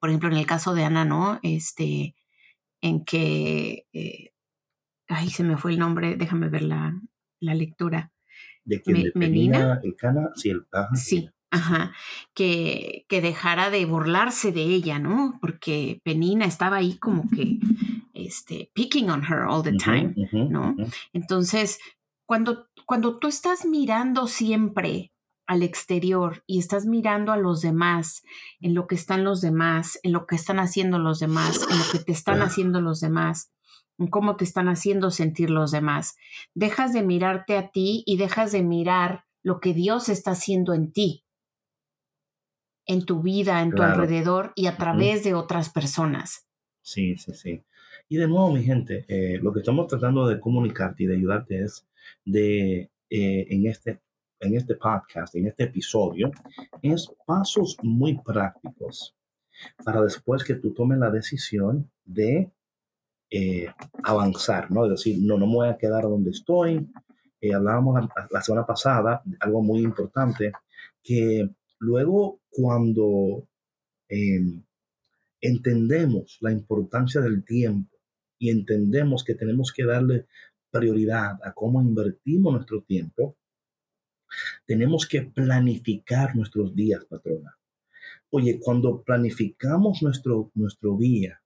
por 0.00 0.10
ejemplo, 0.10 0.30
en 0.30 0.36
el 0.36 0.46
caso 0.46 0.74
de 0.74 0.84
Ana, 0.84 1.04
¿no? 1.04 1.38
Este, 1.42 2.16
en 2.80 3.04
que, 3.04 3.86
eh, 3.92 4.32
ay, 5.08 5.30
se 5.30 5.44
me 5.44 5.56
fue 5.56 5.72
el 5.72 5.78
nombre, 5.78 6.16
déjame 6.16 6.48
ver 6.48 6.62
la, 6.62 7.00
la 7.40 7.54
lectura. 7.54 8.12
¿De 8.64 8.82
que 8.82 8.92
Me, 8.92 9.04
Menina, 9.14 9.80
el 9.82 9.96
cana, 9.96 10.30
sí, 10.34 10.50
el, 10.50 10.66
ajá, 10.70 10.94
sí, 10.94 11.30
ajá, 11.50 11.92
que, 12.34 13.04
que 13.08 13.20
dejara 13.20 13.70
de 13.70 13.84
burlarse 13.84 14.52
de 14.52 14.62
ella, 14.62 14.98
¿no? 14.98 15.38
Porque 15.40 16.00
Penina 16.04 16.44
estaba 16.44 16.76
ahí 16.76 16.98
como 16.98 17.28
que, 17.30 17.58
este, 18.14 18.70
picking 18.74 19.10
on 19.10 19.24
her 19.24 19.40
all 19.48 19.62
the 19.62 19.72
time, 19.72 20.14
¿no? 20.32 20.76
Entonces, 21.12 21.78
cuando, 22.26 22.68
cuando 22.86 23.18
tú 23.18 23.28
estás 23.28 23.64
mirando 23.64 24.26
siempre 24.26 25.12
al 25.46 25.64
exterior 25.64 26.44
y 26.46 26.60
estás 26.60 26.86
mirando 26.86 27.32
a 27.32 27.36
los 27.36 27.60
demás, 27.60 28.22
en 28.60 28.74
lo 28.74 28.86
que 28.86 28.94
están 28.94 29.24
los 29.24 29.40
demás, 29.40 29.98
en 30.04 30.12
lo 30.12 30.26
que 30.26 30.36
están 30.36 30.60
haciendo 30.60 31.00
los 31.00 31.18
demás, 31.18 31.66
en 31.68 31.78
lo 31.78 31.84
que 31.90 31.98
te 31.98 32.12
están 32.12 32.40
haciendo 32.40 32.80
los 32.80 33.00
demás, 33.00 33.50
cómo 34.08 34.36
te 34.36 34.44
están 34.44 34.68
haciendo 34.68 35.10
sentir 35.10 35.50
los 35.50 35.70
demás. 35.70 36.16
Dejas 36.54 36.92
de 36.92 37.02
mirarte 37.02 37.56
a 37.56 37.70
ti 37.70 38.02
y 38.06 38.16
dejas 38.16 38.52
de 38.52 38.62
mirar 38.62 39.24
lo 39.42 39.60
que 39.60 39.74
Dios 39.74 40.08
está 40.08 40.32
haciendo 40.32 40.74
en 40.74 40.92
ti, 40.92 41.24
en 42.86 43.04
tu 43.04 43.22
vida, 43.22 43.62
en 43.62 43.72
tu 43.72 43.82
alrededor 43.82 44.52
y 44.54 44.66
a 44.66 44.76
través 44.76 45.24
de 45.24 45.34
otras 45.34 45.70
personas. 45.70 46.46
Sí, 46.82 47.16
sí, 47.16 47.34
sí. 47.34 47.62
Y 48.08 48.16
de 48.16 48.26
nuevo, 48.26 48.52
mi 48.52 48.64
gente, 48.64 49.04
eh, 49.08 49.38
lo 49.40 49.52
que 49.52 49.60
estamos 49.60 49.86
tratando 49.86 50.26
de 50.26 50.40
comunicarte 50.40 51.04
y 51.04 51.06
de 51.06 51.16
ayudarte 51.16 51.62
es 51.62 51.86
de, 52.24 52.90
eh, 53.08 53.46
en, 53.48 53.66
este, 53.66 54.00
en 54.40 54.56
este 54.56 54.74
podcast, 54.74 55.34
en 55.36 55.46
este 55.46 55.64
episodio, 55.64 56.32
es 56.82 57.12
pasos 57.26 57.76
muy 57.82 58.18
prácticos 58.20 59.14
para 59.84 60.02
después 60.02 60.42
que 60.44 60.54
tú 60.54 60.72
tomes 60.72 60.98
la 60.98 61.10
decisión 61.10 61.90
de 62.04 62.50
eh, 63.30 63.68
avanzar, 64.02 64.70
¿no? 64.70 64.84
Es 64.86 64.90
decir, 64.90 65.18
no, 65.20 65.38
no 65.38 65.46
me 65.46 65.54
voy 65.54 65.68
a 65.68 65.78
quedar 65.78 66.02
donde 66.02 66.30
estoy. 66.30 66.88
Eh, 67.40 67.54
hablábamos 67.54 68.08
la, 68.30 68.42
semana 68.42 68.66
pasada, 68.66 69.22
algo 69.38 69.62
muy 69.62 69.80
importante, 69.80 70.52
que 71.02 71.48
luego 71.78 72.40
cuando 72.50 73.46
em, 74.08 74.64
entendemos 75.40 76.38
la 76.40 76.52
importancia 76.52 77.20
del 77.20 77.44
tiempo 77.44 77.96
y 78.38 78.50
entendemos 78.50 79.24
que 79.24 79.34
tenemos 79.34 79.72
que 79.72 79.84
darle 79.84 80.26
prioridad 80.70 81.38
a 81.44 81.52
cómo 81.52 81.80
invertimos 81.80 82.52
nuestro 82.52 82.82
tiempo, 82.82 83.36
tenemos 84.66 85.06
que 85.06 85.22
planificar 85.22 86.36
nuestros 86.36 86.74
días, 86.74 87.04
patrona. 87.04 87.56
Oye, 88.30 88.60
cuando 88.60 89.02
planificamos 89.02 90.02
nuestro, 90.02 90.50
nuestro 90.54 90.96
día 90.96 91.42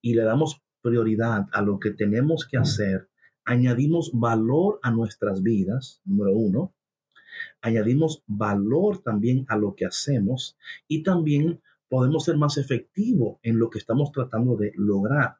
y 0.00 0.14
le 0.14 0.22
damos 0.22 0.62
prioridad 0.86 1.46
a 1.52 1.62
lo 1.62 1.80
que 1.80 1.90
tenemos 1.90 2.46
que 2.48 2.58
hacer, 2.58 3.08
añadimos 3.44 4.12
valor 4.14 4.78
a 4.82 4.92
nuestras 4.92 5.42
vidas, 5.42 6.00
número 6.04 6.32
uno, 6.32 6.74
añadimos 7.60 8.22
valor 8.28 9.02
también 9.02 9.44
a 9.48 9.56
lo 9.56 9.74
que 9.74 9.84
hacemos 9.84 10.56
y 10.86 11.02
también 11.02 11.60
podemos 11.88 12.24
ser 12.24 12.36
más 12.36 12.56
efectivos 12.56 13.38
en 13.42 13.58
lo 13.58 13.68
que 13.68 13.78
estamos 13.78 14.12
tratando 14.12 14.56
de 14.56 14.72
lograr. 14.76 15.38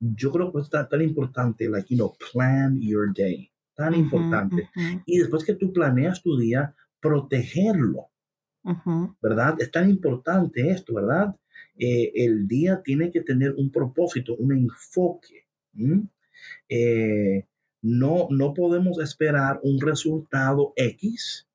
Yo 0.00 0.32
creo 0.32 0.50
que 0.50 0.60
es 0.60 0.70
tan, 0.70 1.02
importante, 1.02 1.68
like, 1.68 1.94
you 1.94 1.98
know, 1.98 2.14
plan 2.32 2.80
your 2.80 3.12
day, 3.14 3.50
tan 3.74 3.94
importante. 3.94 4.70
Y 5.04 5.18
después 5.18 5.44
que 5.44 5.54
tú 5.54 5.70
planeas 5.70 6.22
tu 6.22 6.38
día, 6.38 6.74
protegerlo, 6.98 8.08
¿verdad? 9.20 9.56
Es 9.58 9.70
tan 9.70 9.90
importante 9.90 10.70
esto, 10.70 10.94
¿verdad? 10.94 11.36
Eh, 11.78 12.12
el 12.14 12.48
día 12.48 12.82
tiene 12.82 13.10
que 13.10 13.20
tener 13.22 13.54
un 13.56 13.70
propósito, 13.70 14.34
un 14.36 14.52
enfoque. 14.52 15.46
Eh, 16.68 17.46
no, 17.82 18.26
no 18.30 18.54
podemos 18.54 18.98
esperar 19.00 19.60
un 19.62 19.80
resultado 19.80 20.72
X 20.76 21.46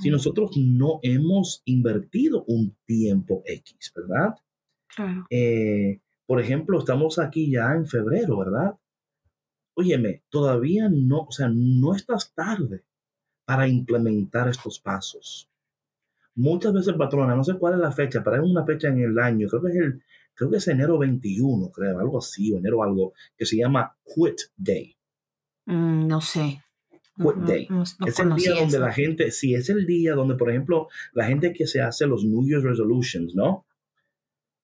si 0.00 0.08
nosotros 0.08 0.52
no 0.56 0.98
hemos 1.02 1.60
invertido 1.66 2.44
un 2.46 2.74
tiempo 2.86 3.42
X, 3.44 3.92
¿verdad? 3.94 4.34
Claro. 4.86 5.26
Eh, 5.28 6.00
por 6.26 6.40
ejemplo, 6.40 6.78
estamos 6.78 7.18
aquí 7.18 7.50
ya 7.50 7.74
en 7.74 7.86
febrero, 7.86 8.38
¿verdad? 8.38 8.78
Óyeme, 9.74 10.22
todavía 10.30 10.88
no, 10.88 11.24
o 11.24 11.32
sea, 11.32 11.50
no 11.52 11.94
estás 11.94 12.32
tarde 12.32 12.84
para 13.44 13.68
implementar 13.68 14.48
estos 14.48 14.80
pasos 14.80 15.50
muchas 16.36 16.72
veces 16.72 16.94
patrona, 16.94 17.34
no 17.34 17.44
sé 17.44 17.54
cuál 17.54 17.74
es 17.74 17.80
la 17.80 17.92
fecha, 17.92 18.22
pero 18.22 18.36
hay 18.36 18.50
una 18.50 18.64
fecha 18.64 18.88
en 18.88 19.00
el 19.00 19.18
año, 19.18 19.48
creo 19.48 19.62
que 19.62 19.68
es 19.70 19.76
el, 19.76 20.02
creo 20.34 20.50
que 20.50 20.56
es 20.56 20.68
enero 20.68 20.98
21, 20.98 21.70
creo, 21.70 21.98
algo 21.98 22.18
así, 22.18 22.52
o 22.52 22.58
enero 22.58 22.82
algo, 22.82 23.12
que 23.36 23.46
se 23.46 23.56
llama 23.56 23.96
Quit 24.04 24.40
Day. 24.56 24.96
Mm, 25.66 26.06
no 26.06 26.20
sé. 26.20 26.62
Quit 27.16 27.36
Day. 27.46 27.68
es 28.06 28.18
el 28.18 28.34
día 28.34 28.54
donde 28.54 28.78
la 28.78 28.92
gente, 28.92 29.30
sí, 29.30 29.54
es 29.54 29.68
el 29.70 29.86
día 29.86 30.14
donde, 30.14 30.34
por 30.34 30.50
ejemplo, 30.50 30.88
la 31.12 31.26
gente 31.26 31.52
que 31.52 31.66
se 31.66 31.80
hace 31.80 32.06
los 32.06 32.24
New 32.24 32.46
Year's 32.46 32.64
Resolutions, 32.64 33.34
¿no? 33.34 33.66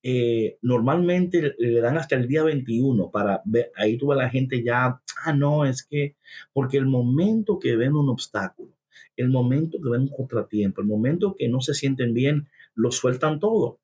Eh, 0.03 0.57
normalmente 0.62 1.55
le 1.59 1.81
dan 1.81 1.99
hasta 1.99 2.17
el 2.17 2.27
día 2.27 2.43
21 2.43 3.11
para 3.11 3.43
ver, 3.45 3.71
ahí 3.77 3.99
tuve 3.99 4.17
la 4.17 4.31
gente 4.31 4.62
ya, 4.65 4.99
ah, 5.25 5.33
no, 5.35 5.67
es 5.67 5.85
que, 5.85 6.17
porque 6.55 6.79
el 6.79 6.87
momento 6.87 7.59
que 7.59 7.77
ven 7.77 7.95
un 7.95 8.09
obstáculo, 8.09 8.73
el 9.21 9.29
momento 9.29 9.79
que 9.83 9.91
ven 9.91 10.03
un 10.03 10.09
contratiempo, 10.09 10.81
el 10.81 10.87
momento 10.87 11.35
que 11.39 11.49
no 11.49 11.61
se 11.61 11.75
sienten 11.75 12.15
bien, 12.15 12.49
lo 12.75 12.91
sueltan 12.91 13.39
todo. 13.39 13.81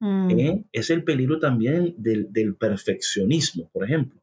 Mm. 0.00 0.30
¿Eh? 0.30 0.64
Es 0.72 0.90
el 0.90 1.04
peligro 1.04 1.38
también 1.38 1.94
del, 1.98 2.56
perfeccionismo, 2.56 3.68
por 3.70 3.84
ejemplo. 3.84 4.20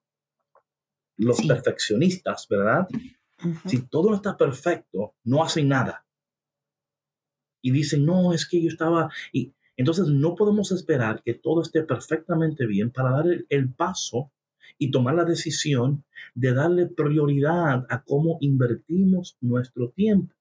Los 1.18 1.42
perfeccionistas, 1.46 2.48
¿verdad? 2.50 2.88
Si 3.66 3.82
todo 3.88 4.10
no 4.10 4.16
está 4.16 4.36
perfecto, 4.36 5.16
no 5.24 5.44
hacen 5.44 5.68
nada. 5.68 6.06
Y 7.62 7.72
dicen, 7.72 8.06
no, 8.06 8.34
es 8.34 8.48
que 8.48 8.62
yo 8.62 8.70
estaba... 8.70 9.10
Y 9.32 9.54
entonces 9.76 10.08
no 10.08 10.36
podemos 10.36 10.72
esperar 10.72 11.22
que 11.24 11.36
todo 11.36 11.62
esté 11.62 11.84
perfectamente 11.84 12.66
bien 12.66 12.92
para 12.92 13.12
dar 13.12 13.26
el 13.50 13.74
paso 13.74 14.32
y 14.80 14.92
tomar 14.92 15.16
la 15.16 15.26
decisión 15.26 16.04
de 16.36 16.54
darle 16.54 16.88
prioridad 16.88 17.86
a 17.90 18.04
cómo 18.04 18.38
invertimos 18.42 19.38
nuestro 19.42 19.90
tiempo. 19.90 20.37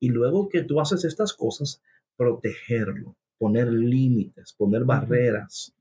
Y 0.00 0.08
luego 0.08 0.48
que 0.48 0.62
tú 0.62 0.80
haces 0.80 1.04
estas 1.04 1.32
cosas, 1.32 1.82
protegerlo, 2.16 3.16
poner 3.38 3.72
límites, 3.72 4.52
poner 4.52 4.84
barreras, 4.84 5.74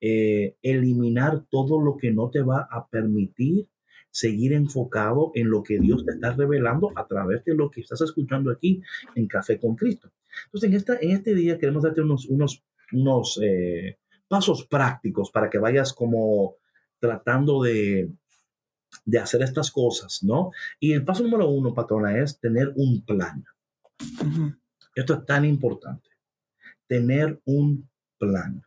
eh, 0.00 0.56
eliminar 0.62 1.44
todo 1.50 1.80
lo 1.80 1.96
que 1.96 2.12
no 2.12 2.30
te 2.30 2.42
va 2.42 2.68
a 2.70 2.86
permitir 2.88 3.68
seguir 4.10 4.52
enfocado 4.52 5.30
en 5.34 5.50
lo 5.50 5.62
que 5.62 5.78
Dios 5.78 6.04
te 6.04 6.12
está 6.12 6.32
revelando 6.32 6.92
a 6.96 7.06
través 7.06 7.44
de 7.44 7.54
lo 7.54 7.70
que 7.70 7.82
estás 7.82 8.00
escuchando 8.00 8.50
aquí 8.50 8.82
en 9.14 9.26
Café 9.26 9.60
con 9.60 9.76
Cristo. 9.76 10.10
Entonces, 10.46 10.70
en, 10.70 10.76
esta, 10.76 10.98
en 11.00 11.10
este 11.10 11.34
día 11.34 11.58
queremos 11.58 11.82
darte 11.82 12.00
unos, 12.00 12.26
unos, 12.26 12.64
unos 12.92 13.40
eh, 13.42 13.98
pasos 14.26 14.66
prácticos 14.66 15.30
para 15.30 15.50
que 15.50 15.58
vayas 15.58 15.92
como 15.92 16.56
tratando 16.98 17.62
de, 17.62 18.10
de 19.04 19.18
hacer 19.18 19.42
estas 19.42 19.70
cosas, 19.70 20.22
¿no? 20.22 20.50
Y 20.80 20.92
el 20.92 21.04
paso 21.04 21.22
número 21.22 21.48
uno, 21.48 21.74
patrona, 21.74 22.18
es 22.18 22.38
tener 22.38 22.72
un 22.76 23.04
plan. 23.04 23.44
Esto 24.94 25.14
es 25.14 25.26
tan 25.26 25.44
importante. 25.44 26.08
Tener 26.86 27.40
un 27.44 27.88
plan. 28.18 28.62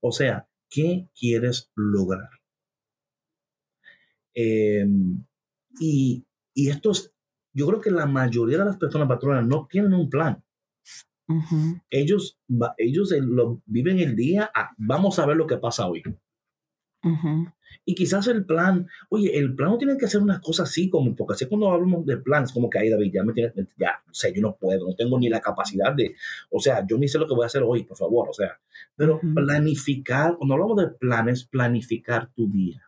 O 0.00 0.12
sea, 0.12 0.48
¿qué 0.68 1.08
quieres 1.14 1.70
lograr? 1.74 2.30
Em, 4.34 5.24
y, 5.80 6.24
esto 6.54 6.90
es 6.90 7.12
yo 7.52 7.66
creo 7.66 7.80
que 7.80 7.90
la 7.90 8.06
mayoría 8.06 8.58
de 8.58 8.64
las 8.64 8.76
personas 8.76 9.08
patronas 9.08 9.46
no 9.46 9.66
tienen 9.66 9.94
un 9.94 10.08
plan. 10.08 10.42
Ellos, 11.90 12.38
ellos 12.76 13.12
lo, 13.20 13.62
viven 13.66 14.00
el 14.00 14.16
día, 14.16 14.50
vamos 14.78 15.18
a 15.18 15.26
ver 15.26 15.36
lo 15.36 15.46
que 15.46 15.58
pasa 15.58 15.86
hoy. 15.86 16.02
Y 17.84 17.94
quizás 17.94 18.26
el 18.28 18.44
plan, 18.44 18.88
oye, 19.08 19.36
el 19.38 19.54
plan 19.54 19.70
no 19.70 19.78
tiene 19.78 19.96
que 19.96 20.06
hacer 20.06 20.20
unas 20.20 20.40
cosas 20.40 20.68
así, 20.68 20.90
como, 20.90 21.14
porque 21.14 21.34
así 21.34 21.46
cuando 21.46 21.70
hablamos 21.70 22.04
de 22.06 22.18
planes, 22.18 22.52
como 22.52 22.68
que 22.68 22.78
ahí 22.78 22.90
David, 22.90 23.12
ya 23.12 23.24
me 23.24 23.32
tiene, 23.32 23.52
ya, 23.78 24.02
o 24.08 24.14
sea, 24.14 24.30
yo 24.32 24.42
no 24.42 24.56
puedo, 24.56 24.86
no 24.86 24.94
tengo 24.94 25.18
ni 25.18 25.28
la 25.28 25.40
capacidad 25.40 25.94
de, 25.94 26.14
o 26.50 26.60
sea, 26.60 26.86
yo 26.86 26.98
ni 26.98 27.08
sé 27.08 27.18
lo 27.18 27.26
que 27.26 27.34
voy 27.34 27.44
a 27.44 27.46
hacer 27.46 27.62
hoy, 27.62 27.84
por 27.84 27.96
favor, 27.96 28.28
o 28.28 28.32
sea, 28.32 28.58
pero 28.96 29.20
planificar, 29.34 30.36
cuando 30.36 30.54
hablamos 30.54 30.76
de 30.76 30.88
planes, 30.88 31.44
planificar 31.44 32.30
tu 32.34 32.50
día. 32.50 32.82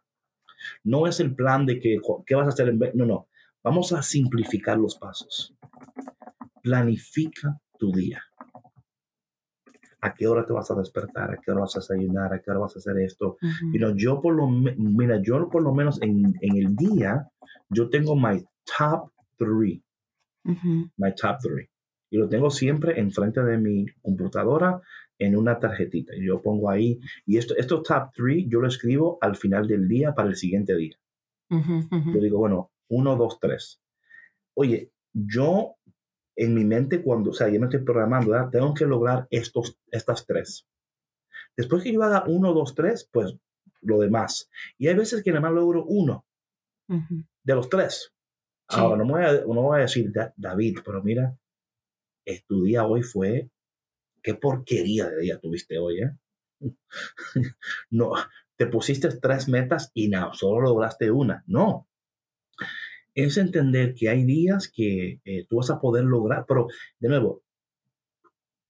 No 0.84 1.06
es 1.06 1.18
el 1.20 1.34
plan 1.34 1.66
de 1.66 1.80
que, 1.80 1.98
¿qué 2.26 2.34
vas 2.34 2.46
a 2.46 2.50
hacer 2.50 2.68
en 2.68 2.78
vez? 2.78 2.94
No, 2.94 3.04
no, 3.04 3.26
vamos 3.62 3.92
a 3.92 4.02
simplificar 4.02 4.78
los 4.78 4.96
pasos. 4.96 5.54
Planifica 6.62 7.60
tu 7.78 7.90
día 7.90 8.22
a 10.02 10.14
qué 10.14 10.26
hora 10.26 10.44
te 10.44 10.52
vas 10.52 10.70
a 10.70 10.74
despertar, 10.74 11.30
a 11.30 11.36
qué 11.38 11.52
hora 11.52 11.62
vas 11.62 11.76
a 11.76 11.78
desayunar, 11.78 12.34
a 12.34 12.40
qué 12.40 12.50
hora 12.50 12.60
vas 12.60 12.74
a 12.74 12.80
hacer 12.80 12.98
esto. 12.98 13.38
yo 13.96 14.20
por 14.20 14.34
lo 14.34 14.48
mira, 14.48 15.22
yo 15.22 15.48
por 15.48 15.62
lo 15.62 15.72
menos 15.72 16.02
en, 16.02 16.34
el 16.42 16.74
día, 16.74 17.28
yo 17.70 17.88
tengo 17.88 18.16
my 18.16 18.44
top 18.64 19.10
three. 19.38 19.82
My 20.96 21.14
top 21.14 21.38
three. 21.40 21.68
Y 22.10 22.18
lo 22.18 22.28
tengo 22.28 22.50
siempre 22.50 22.98
enfrente 22.98 23.42
de 23.42 23.56
mi 23.58 23.86
computadora 24.02 24.80
en 25.18 25.36
una 25.36 25.58
tarjetita. 25.60 26.16
Y 26.16 26.26
yo 26.26 26.42
pongo 26.42 26.68
ahí, 26.68 26.98
y 27.24 27.38
esto, 27.38 27.54
estos 27.56 27.84
top 27.84 28.12
three 28.12 28.48
yo 28.48 28.60
lo 28.60 28.66
escribo 28.66 29.18
al 29.20 29.36
final 29.36 29.68
del 29.68 29.86
día 29.86 30.14
para 30.14 30.28
el 30.28 30.36
siguiente 30.36 30.74
día. 30.76 30.96
Yo 31.48 32.20
digo, 32.20 32.38
bueno, 32.38 32.72
uno, 32.88 33.14
dos, 33.16 33.38
tres. 33.38 33.80
Oye, 34.54 34.90
yo 35.12 35.76
en 36.36 36.54
mi 36.54 36.64
mente 36.64 37.02
cuando, 37.02 37.30
o 37.30 37.34
sea, 37.34 37.48
yo 37.48 37.60
me 37.60 37.66
estoy 37.66 37.80
programando, 37.80 38.32
tengo 38.50 38.74
que 38.74 38.86
lograr 38.86 39.26
estos, 39.30 39.78
estas 39.90 40.26
tres. 40.26 40.66
Después 41.56 41.82
que 41.82 41.92
yo 41.92 42.02
haga 42.02 42.24
uno, 42.26 42.52
dos, 42.52 42.74
tres, 42.74 43.08
pues 43.12 43.34
lo 43.82 43.98
demás. 43.98 44.50
Y 44.78 44.88
hay 44.88 44.94
veces 44.94 45.22
que 45.22 45.30
nada 45.30 45.42
más 45.42 45.52
logro 45.52 45.84
uno 45.84 46.24
de 46.88 47.54
los 47.54 47.68
tres. 47.68 48.12
Ahora, 48.68 48.96
no, 49.04 49.12
voy 49.12 49.22
a, 49.22 49.32
no 49.32 49.62
voy 49.62 49.78
a 49.78 49.82
decir, 49.82 50.12
David, 50.36 50.78
pero 50.84 51.02
mira, 51.02 51.36
tu 52.46 52.64
día 52.64 52.86
hoy 52.86 53.02
fue, 53.02 53.50
qué 54.22 54.34
porquería 54.34 55.08
de 55.08 55.20
día 55.20 55.38
tuviste 55.38 55.78
hoy, 55.78 56.02
¿eh? 56.02 56.16
no, 57.90 58.12
te 58.56 58.66
pusiste 58.66 59.08
tres 59.18 59.48
metas 59.48 59.90
y 59.94 60.08
no, 60.08 60.32
solo 60.32 60.60
lograste 60.60 61.10
una. 61.10 61.42
No, 61.46 61.88
es 63.14 63.36
entender 63.36 63.94
que 63.94 64.08
hay 64.08 64.24
días 64.24 64.70
que 64.74 65.20
eh, 65.24 65.46
tú 65.48 65.56
vas 65.56 65.70
a 65.70 65.80
poder 65.80 66.04
lograr, 66.04 66.44
pero 66.46 66.66
de 66.98 67.08
nuevo, 67.08 67.42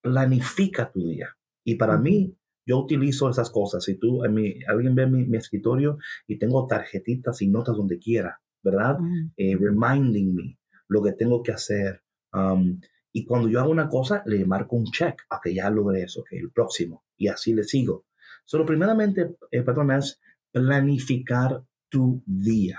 planifica 0.00 0.90
tu 0.90 1.06
día. 1.06 1.28
Y 1.64 1.76
para 1.76 1.96
mí, 1.96 2.36
yo 2.66 2.78
utilizo 2.78 3.28
esas 3.30 3.50
cosas. 3.50 3.84
Si 3.84 3.96
tú, 3.96 4.22
alguien 4.24 4.94
ve 4.94 5.06
mi, 5.06 5.36
escritorio 5.36 5.98
y 6.26 6.38
tengo 6.38 6.66
tarjetitas 6.66 7.42
y 7.42 7.48
notas 7.48 7.76
donde 7.76 7.98
quiera, 7.98 8.40
¿verdad? 8.62 8.98
Eh, 9.36 9.56
reminding 9.56 10.34
me 10.34 10.58
lo 10.88 11.02
que 11.02 11.12
tengo 11.12 11.42
que 11.42 11.52
hacer. 11.52 12.02
Um, 12.32 12.80
y 13.12 13.24
cuando 13.24 13.48
yo 13.48 13.60
hago 13.60 13.70
una 13.70 13.88
cosa, 13.88 14.22
le 14.26 14.44
marco 14.44 14.76
un 14.76 14.84
check, 14.86 15.22
a 15.30 15.40
que 15.42 15.54
ya 15.54 15.70
logré 15.70 16.02
eso, 16.02 16.22
que 16.28 16.38
el 16.38 16.50
próximo. 16.50 17.04
Y 17.16 17.28
así 17.28 17.52
le 17.52 17.64
sigo. 17.64 18.06
Solo 18.44 18.64
primeramente, 18.64 19.36
eh, 19.50 19.62
perdón, 19.62 19.92
es 19.92 20.20
planificar 20.50 21.62
tu 21.88 22.22
día. 22.26 22.78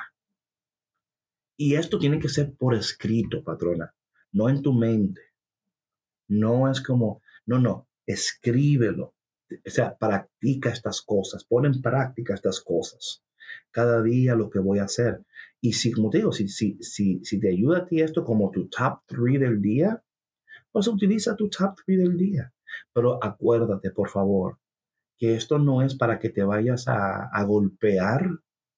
Y 1.57 1.75
esto 1.75 1.99
tiene 1.99 2.19
que 2.19 2.29
ser 2.29 2.55
por 2.55 2.73
escrito, 2.73 3.43
patrona, 3.43 3.93
no 4.31 4.49
en 4.49 4.61
tu 4.61 4.73
mente. 4.73 5.21
No 6.27 6.69
es 6.69 6.81
como, 6.81 7.21
no, 7.45 7.59
no, 7.59 7.87
escríbelo. 8.05 9.15
O 9.51 9.69
sea, 9.69 9.95
practica 9.97 10.71
estas 10.71 11.01
cosas, 11.01 11.43
pon 11.43 11.65
en 11.65 11.81
práctica 11.81 12.33
estas 12.33 12.59
cosas. 12.61 13.23
Cada 13.71 14.01
día 14.01 14.35
lo 14.35 14.49
que 14.49 14.59
voy 14.59 14.79
a 14.79 14.85
hacer. 14.85 15.23
Y 15.61 15.73
si, 15.73 15.91
como 15.91 16.09
te 16.09 16.19
digo, 16.19 16.31
si, 16.31 16.47
si, 16.47 16.77
si, 16.81 17.23
si 17.23 17.39
te 17.39 17.49
ayuda 17.49 17.79
a 17.79 17.85
ti 17.85 18.01
esto 18.01 18.23
como 18.23 18.49
tu 18.49 18.67
top 18.67 19.01
three 19.05 19.37
del 19.37 19.61
día, 19.61 20.03
pues 20.71 20.87
utiliza 20.87 21.35
tu 21.35 21.49
top 21.49 21.75
three 21.85 21.97
del 21.97 22.17
día. 22.17 22.51
Pero 22.93 23.23
acuérdate, 23.23 23.91
por 23.91 24.09
favor, 24.09 24.57
que 25.17 25.35
esto 25.35 25.59
no 25.59 25.83
es 25.83 25.95
para 25.95 26.17
que 26.17 26.29
te 26.29 26.43
vayas 26.43 26.87
a, 26.87 27.29
a 27.31 27.43
golpear 27.43 28.27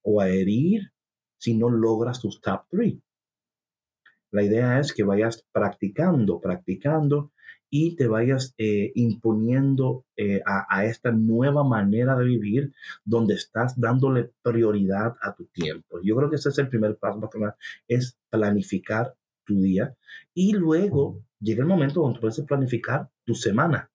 o 0.01 0.19
a 0.19 0.29
herir 0.29 0.91
si 1.37 1.55
no 1.55 1.69
logras 1.69 2.21
tus 2.21 2.41
top 2.41 2.63
three. 2.69 3.01
La 4.31 4.43
idea 4.43 4.79
es 4.79 4.93
que 4.93 5.03
vayas 5.03 5.45
practicando, 5.51 6.41
practicando 6.41 7.31
y 7.69 7.95
te 7.95 8.07
vayas 8.07 8.53
eh, 8.57 8.91
imponiendo 8.95 10.05
eh, 10.15 10.41
a, 10.45 10.85
esta 10.85 11.11
nueva 11.11 11.63
manera 11.63 12.15
de 12.15 12.25
vivir 12.25 12.73
donde 13.03 13.33
estás 13.33 13.79
dándole 13.79 14.31
prioridad 14.41 15.15
a 15.21 15.33
tu 15.35 15.45
tiempo. 15.45 15.99
Yo 16.03 16.15
creo 16.15 16.29
que 16.29 16.35
ese 16.35 16.49
es 16.49 16.57
el 16.57 16.69
primer 16.69 16.97
paso, 16.97 17.29
es 17.87 18.17
planificar 18.29 19.15
tu 19.45 19.61
día 19.61 19.95
y 20.33 20.53
luego 20.53 21.21
llega 21.39 21.61
el 21.61 21.67
momento 21.67 22.01
donde 22.01 22.19
puedes 22.19 22.39
planificar 22.41 23.09
tu 23.23 23.35
semana. 23.35 23.89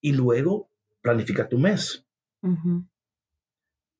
Y 0.00 0.12
luego 0.12 0.68
planifica 1.00 1.48
tu 1.48 1.58
mes 1.58 2.04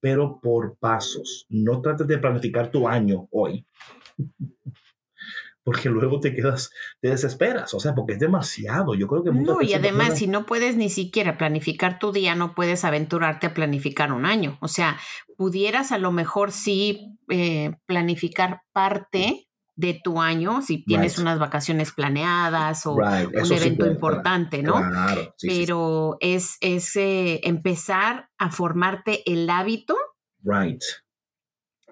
pero 0.02 0.40
por 0.42 0.76
pasos. 0.78 1.46
No 1.48 1.80
trates 1.80 2.08
de 2.08 2.18
planificar 2.18 2.72
tu 2.72 2.88
año 2.88 3.28
hoy, 3.30 3.64
porque 5.64 5.88
luego 5.88 6.18
te 6.18 6.34
quedas, 6.34 6.72
te 7.00 7.10
desesperas, 7.10 7.72
o 7.72 7.78
sea, 7.78 7.94
porque 7.94 8.14
es 8.14 8.18
demasiado. 8.18 8.96
Yo 8.96 9.06
creo 9.06 9.22
que 9.22 9.30
No, 9.30 9.62
y 9.62 9.74
además, 9.74 10.18
si 10.18 10.26
no 10.26 10.44
puedes 10.44 10.76
ni 10.76 10.90
siquiera 10.90 11.38
planificar 11.38 12.00
tu 12.00 12.10
día, 12.10 12.34
no 12.34 12.56
puedes 12.56 12.84
aventurarte 12.84 13.46
a 13.46 13.54
planificar 13.54 14.12
un 14.12 14.26
año. 14.26 14.58
O 14.60 14.66
sea, 14.66 14.98
pudieras 15.36 15.92
a 15.92 15.98
lo 15.98 16.10
mejor 16.10 16.50
sí 16.50 17.16
eh, 17.28 17.76
planificar 17.86 18.62
parte 18.72 19.46
de 19.74 20.00
tu 20.02 20.20
año, 20.20 20.60
si 20.60 20.84
tienes 20.84 21.18
unas 21.18 21.38
vacaciones 21.38 21.92
planeadas 21.92 22.84
o 22.86 22.94
un 22.94 23.52
evento 23.52 23.86
importante, 23.86 24.62
¿no? 24.62 24.74
Claro, 24.74 25.34
Pero 25.40 26.16
es, 26.20 26.56
es 26.60 26.94
eh, 26.96 27.40
empezar 27.44 28.28
a 28.38 28.50
formarte 28.50 29.22
el 29.30 29.48
hábito 29.48 29.96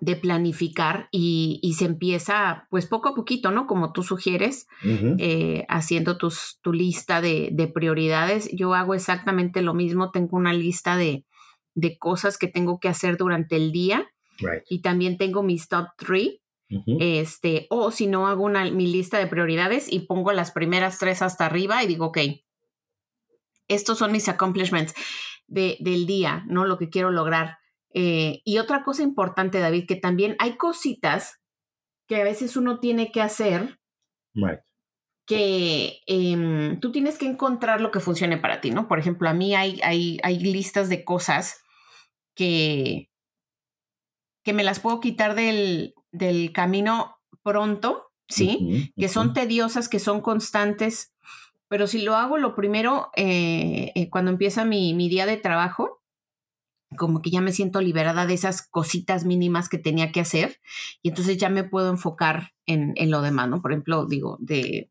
de 0.01 0.17
planificar 0.17 1.09
y, 1.11 1.75
se 1.77 1.85
empieza 1.85 2.67
pues 2.71 2.87
poco 2.87 3.11
a 3.11 3.15
poquito, 3.15 3.51
¿no? 3.51 3.67
Como 3.67 3.93
tú 3.93 4.03
sugieres, 4.03 4.67
eh, 4.83 5.65
haciendo 5.69 6.19
tus, 6.19 6.59
tu 6.63 6.73
lista 6.73 7.21
de, 7.21 7.71
prioridades. 7.75 8.51
Yo 8.53 8.75
hago 8.75 8.95
exactamente 8.95 9.63
lo 9.63 9.75
mismo, 9.75 10.11
tengo 10.11 10.37
una 10.37 10.53
lista 10.53 10.97
de, 10.97 11.25
de 11.75 11.99
cosas 11.99 12.37
que 12.39 12.49
tengo 12.49 12.79
que 12.79 12.89
hacer 12.89 13.17
durante 13.17 13.57
el 13.57 13.73
día 13.73 14.07
y 14.69 14.81
también 14.81 15.19
tengo 15.19 15.43
mis 15.43 15.69
top 15.69 15.89
three 15.97 16.40
este, 17.01 17.67
o 17.71 17.91
si 17.91 18.07
no 18.07 18.29
hago 18.29 18.45
una, 18.45 18.71
mi 18.71 18.87
lista 18.87 19.19
de 19.19 19.27
prioridades 19.27 19.93
y 19.93 20.01
pongo 20.01 20.33
las 20.33 20.53
primeras 20.53 20.99
tres 20.99 21.21
hasta 21.21 21.47
arriba 21.47 21.83
y 21.83 21.89
digo, 21.89 22.07
ok, 22.07 22.19
estos 23.69 23.99
son 23.99 24.13
mis 24.13 24.29
accomplishments 24.29 24.95
de, 25.47 25.77
del 25.81 26.07
día, 26.07 26.45
¿no? 26.47 26.65
Lo 26.65 26.79
que 26.79 26.89
quiero 26.89 27.11
lograr. 27.11 27.59
Eh, 27.93 28.41
y 28.45 28.59
otra 28.59 28.85
cosa 28.85 29.03
importante, 29.03 29.59
David, 29.59 29.87
que 29.87 29.97
también 29.97 30.37
hay 30.39 30.57
cositas 30.57 31.41
que 32.07 32.21
a 32.21 32.25
veces 32.25 32.57
uno 32.57 32.79
tiene 32.81 33.11
que 33.13 33.21
hacer. 33.21 33.79
Que 35.27 36.01
em, 36.07 36.81
tú 36.81 36.91
tienes 36.93 37.19
que 37.19 37.27
encontrar 37.27 37.81
lo 37.81 37.91
que 37.91 38.01
funcione 38.01 38.37
para 38.37 38.61
ti, 38.61 38.71
¿no? 38.71 38.89
Por 38.89 38.99
ejemplo, 38.99 39.29
a 39.29 39.35
mí 39.35 39.55
hay, 39.55 39.81
hay, 39.83 40.19
hay 40.23 40.41
listas 40.41 40.89
de 40.89 41.05
cosas 41.05 41.63
que, 42.35 43.11
que 44.45 44.53
me 44.53 44.65
las 44.65 44.81
puedo 44.81 45.01
quitar 45.01 45.35
del, 45.35 45.95
del 46.13 46.53
camino 46.53 47.17
pronto, 47.43 48.11
¿sí? 48.29 48.93
Que 48.97 49.09
son 49.09 49.35
tediosas, 49.35 49.89
que 49.89 49.99
son 49.99 50.21
constantes, 50.21 51.13
pero 51.69 51.87
si 51.87 52.03
lo 52.03 52.17
hago 52.17 52.37
lo 52.37 52.55
primero, 52.55 53.11
eh, 53.17 53.93
eh, 53.95 54.11
cuando 54.11 54.33
empieza 54.33 54.65
mi, 54.65 54.93
día 55.09 55.25
de 55.25 55.37
trabajo, 55.37 56.03
como 56.97 57.23
que 57.23 57.31
ya 57.31 57.41
me 57.41 57.53
siento 57.53 57.81
liberada 57.81 58.27
de 58.27 58.35
esas 58.35 58.67
cositas 58.69 59.25
mínimas 59.25 59.69
que 59.69 59.79
tenía 59.79 60.11
que 60.11 60.21
hacer 60.21 60.61
y 61.03 61.11
entonces 61.11 61.39
ya 61.39 61.49
me 61.49 61.63
puedo 61.63 61.89
enfocar 61.91 62.51
en, 62.67 62.95
en 62.97 63.13
lo 63.13 63.23
demás, 63.23 63.49
¿no? 63.49 63.63
Por 63.63 63.71
ejemplo, 63.71 64.07
digo, 64.07 64.37
de 64.41 64.91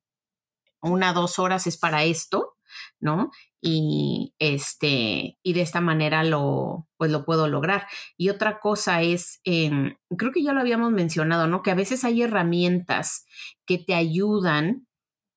una, 0.81 1.11
dos 1.11 1.39
horas 1.39 1.67
es 1.67 1.77
para 1.77 2.05
esto, 2.05 2.55
¿no? 2.99 3.31
Y 3.61 4.33
este 4.39 5.37
y 5.43 5.53
de 5.53 5.61
esta 5.61 5.81
manera 5.81 6.23
lo 6.23 6.87
pues 6.97 7.11
lo 7.11 7.25
puedo 7.25 7.47
lograr. 7.47 7.87
Y 8.17 8.29
otra 8.29 8.59
cosa 8.59 9.01
es 9.01 9.41
em, 9.43 9.95
creo 10.17 10.31
que 10.31 10.43
ya 10.43 10.53
lo 10.53 10.61
habíamos 10.61 10.91
mencionado 10.91 11.47
no 11.47 11.61
que 11.61 11.71
a 11.71 11.75
veces 11.75 12.03
hay 12.03 12.21
herramientas 12.21 13.25
que 13.65 13.77
te 13.77 13.95
ayudan 13.95 14.87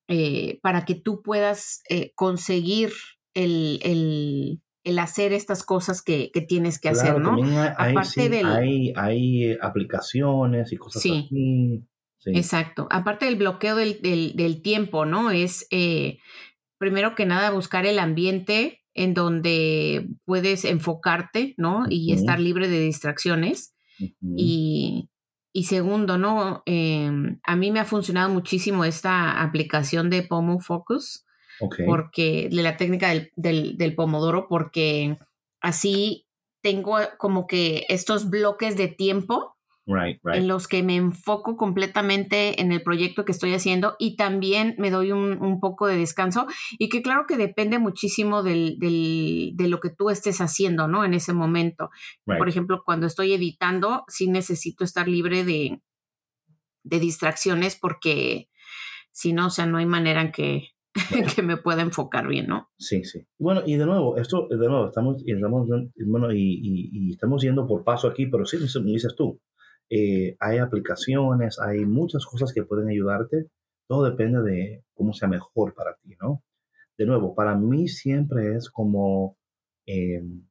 eh, 0.09 0.59
para 0.63 0.85
que 0.85 0.95
tú 0.95 1.23
puedas 1.23 1.83
eh, 1.89 2.13
conseguir 2.15 2.93
el, 3.35 4.61
el, 4.85 4.99
hacer 4.99 5.33
estas 5.33 5.65
cosas 5.65 6.03
que, 6.03 6.31
tienes 6.47 6.79
que 6.79 6.91
hacer 6.91 7.19
no 7.19 7.35
hay, 7.35 7.93
aparte 7.93 8.43
hay, 8.45 8.93
hay, 8.95 9.57
aplicaciones 9.61 10.73
y 10.73 10.77
cosas 10.77 11.03
así 11.03 11.87
Exacto. 12.27 12.87
Aparte 12.91 13.27
del 13.27 13.37
bloqueo 13.37 13.75
del, 13.77 14.01
del, 14.01 14.63
tiempo, 14.63 15.05
¿no? 15.05 15.31
Es 15.31 15.67
eh, 15.71 16.19
primero 16.83 17.15
que 17.15 17.27
nada 17.27 17.53
buscar 17.53 17.87
el 17.87 18.01
ambiente 18.01 18.81
en 18.93 19.15
donde 19.15 20.09
puedes 20.25 20.65
enfocarte, 20.65 21.55
¿no? 21.57 21.85
Y 21.89 22.13
estar 22.13 22.41
libre 22.41 22.67
de 22.67 22.81
distracciones. 22.81 23.77
y, 24.37 25.09
y, 25.53 25.65
segundo, 25.65 26.19
¿no? 26.19 26.65
Em, 26.67 27.39
a 27.45 27.55
mí 27.55 27.71
me 27.71 27.79
ha 27.79 27.85
funcionado 27.85 28.31
muchísimo 28.31 28.85
esta 28.85 29.43
aplicación 29.43 30.11
de 30.11 30.25
Pomo 30.25 30.59
Focus, 30.59 31.25
porque 31.87 32.49
de 32.51 32.63
la 32.65 32.77
técnica 32.77 33.11
del, 33.11 33.31
del, 33.37 33.79
del 33.79 33.95
pomodoro, 33.95 34.49
porque 34.49 35.19
así 35.61 36.27
tengo 36.63 36.97
como 37.17 37.47
que 37.47 37.87
estos 37.91 38.29
bloques 38.29 38.77
de 38.77 38.89
tiempo 38.89 39.52
en 39.87 40.49
los 40.49 40.69
que 40.69 40.83
me 40.83 40.97
enfoco 40.97 41.57
completamente 41.57 42.61
en 42.61 42.71
el 42.73 42.83
proyecto 42.83 43.25
que 43.25 43.33
estoy 43.33 43.53
haciendo 43.55 43.97
y 43.99 44.17
también 44.17 44.75
me 44.79 44.91
doy 44.91 45.13
un, 45.13 45.61
poco 45.61 45.87
de 45.87 45.97
descanso 45.97 46.47
y 46.79 46.89
que 46.89 47.03
claro 47.03 47.25
que 47.27 47.37
depende 47.37 47.79
muchísimo 47.79 48.43
del, 48.43 48.77
de 48.79 49.69
lo 49.69 49.81
que 49.81 49.91
tú 49.91 50.11
estés 50.11 50.41
haciendo, 50.41 50.89
¿no? 50.89 51.05
En 51.05 51.15
ese 51.15 51.33
momento. 51.33 51.91
Por 52.25 52.49
ejemplo, 52.49 52.83
cuando 52.85 53.07
estoy 53.07 53.33
editando, 53.33 54.05
sí 54.09 54.29
necesito 54.29 54.85
estar 54.85 55.09
libre 55.09 55.45
de, 55.45 55.81
de 56.85 57.01
distracciones 57.01 57.77
porque 57.77 58.49
si 59.11 59.33
no, 59.33 59.47
o 59.47 59.51
sea, 59.51 59.67
no 59.67 59.79
hay 59.79 59.87
manera 59.87 60.23
en 60.23 60.33
que, 60.33 60.69
que 61.37 61.43
me 61.43 61.57
pueda 61.57 61.83
enfocar 61.83 62.27
bien, 62.29 62.47
¿no? 62.47 62.71
Sí, 62.79 63.05
sí. 63.05 63.27
Bueno, 63.39 63.63
y 63.67 63.77
de 63.77 63.87
nuevo, 63.87 64.17
esto, 64.17 64.49
de 64.49 64.57
nuevo, 64.57 64.87
estamos, 64.87 65.23
y 65.25 65.33
estamos, 65.33 65.69
bueno, 66.07 66.33
y, 66.33 66.61
y, 66.93 67.11
estamos 67.11 67.43
yendo 67.43 67.67
por 67.67 67.85
paso 67.85 68.09
aquí, 68.09 68.27
pero 68.27 68.45
sí, 68.45 68.59
como 68.59 68.87
dices 68.87 69.15
tú, 69.17 69.41
eh, 69.95 70.37
hay 70.41 70.57
aplicaciones, 70.57 71.59
hay 71.61 71.85
muchas 71.85 72.25
cosas 72.25 72.55
que 72.55 72.63
pueden 72.63 72.89
ayudarte. 72.89 73.51
Todo 73.87 74.05
depende 74.09 74.41
de 74.41 74.85
cómo 74.95 75.13
sea 75.13 75.29
mejor 75.29 75.75
para 75.75 75.97
ti, 75.97 76.17
¿no? 76.19 76.43
De 76.97 77.05
nuevo, 77.05 77.35
para 77.35 77.55
mí 77.57 77.89
siempre 77.89 78.57
es 78.57 78.71
como, 78.71 79.37
em, 79.85 80.47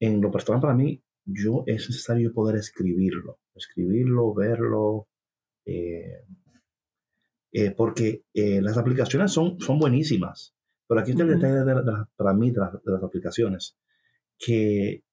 en 0.00 0.20
lo 0.20 0.30
personal 0.30 0.60
para 0.60 0.74
mí, 0.74 1.02
yo 1.24 1.64
es 1.66 1.88
necesario 1.88 2.34
poder 2.34 2.56
escribirlo, 2.56 3.38
escribirlo, 3.54 4.34
verlo, 4.34 5.08
eh, 5.64 6.26
eh, 7.52 7.70
porque 7.70 8.24
las 8.34 8.76
aplicaciones 8.76 9.32
son, 9.32 9.58
son 9.60 9.78
buenísimas, 9.78 10.54
pero 10.86 11.00
aquí 11.00 11.12
está 11.12 11.22
el 11.22 11.40
detalle 11.40 11.64
para 12.16 12.34
mí 12.34 12.50
de, 12.50 12.60
de 12.84 12.92
las 12.92 13.02
aplicaciones, 13.02 13.78
que 14.38 15.05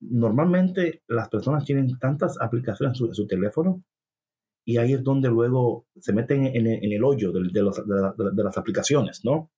normalmente 0.00 1.02
las 1.08 1.28
personas 1.28 1.64
tienen 1.64 1.98
tantas 1.98 2.40
aplicaciones 2.40 3.00
en 3.00 3.14
su, 3.14 3.26
teléfono 3.26 3.84
y 4.64 4.78
ahí 4.78 4.94
es 4.94 5.02
donde 5.02 5.28
luego 5.28 5.86
se 5.98 6.12
meten 6.12 6.46
en, 6.46 6.66
el 6.66 7.04
hoyo 7.04 7.32
de, 7.32 8.42
las 8.42 8.58
aplicaciones, 8.58 9.24
¿no? 9.24 9.50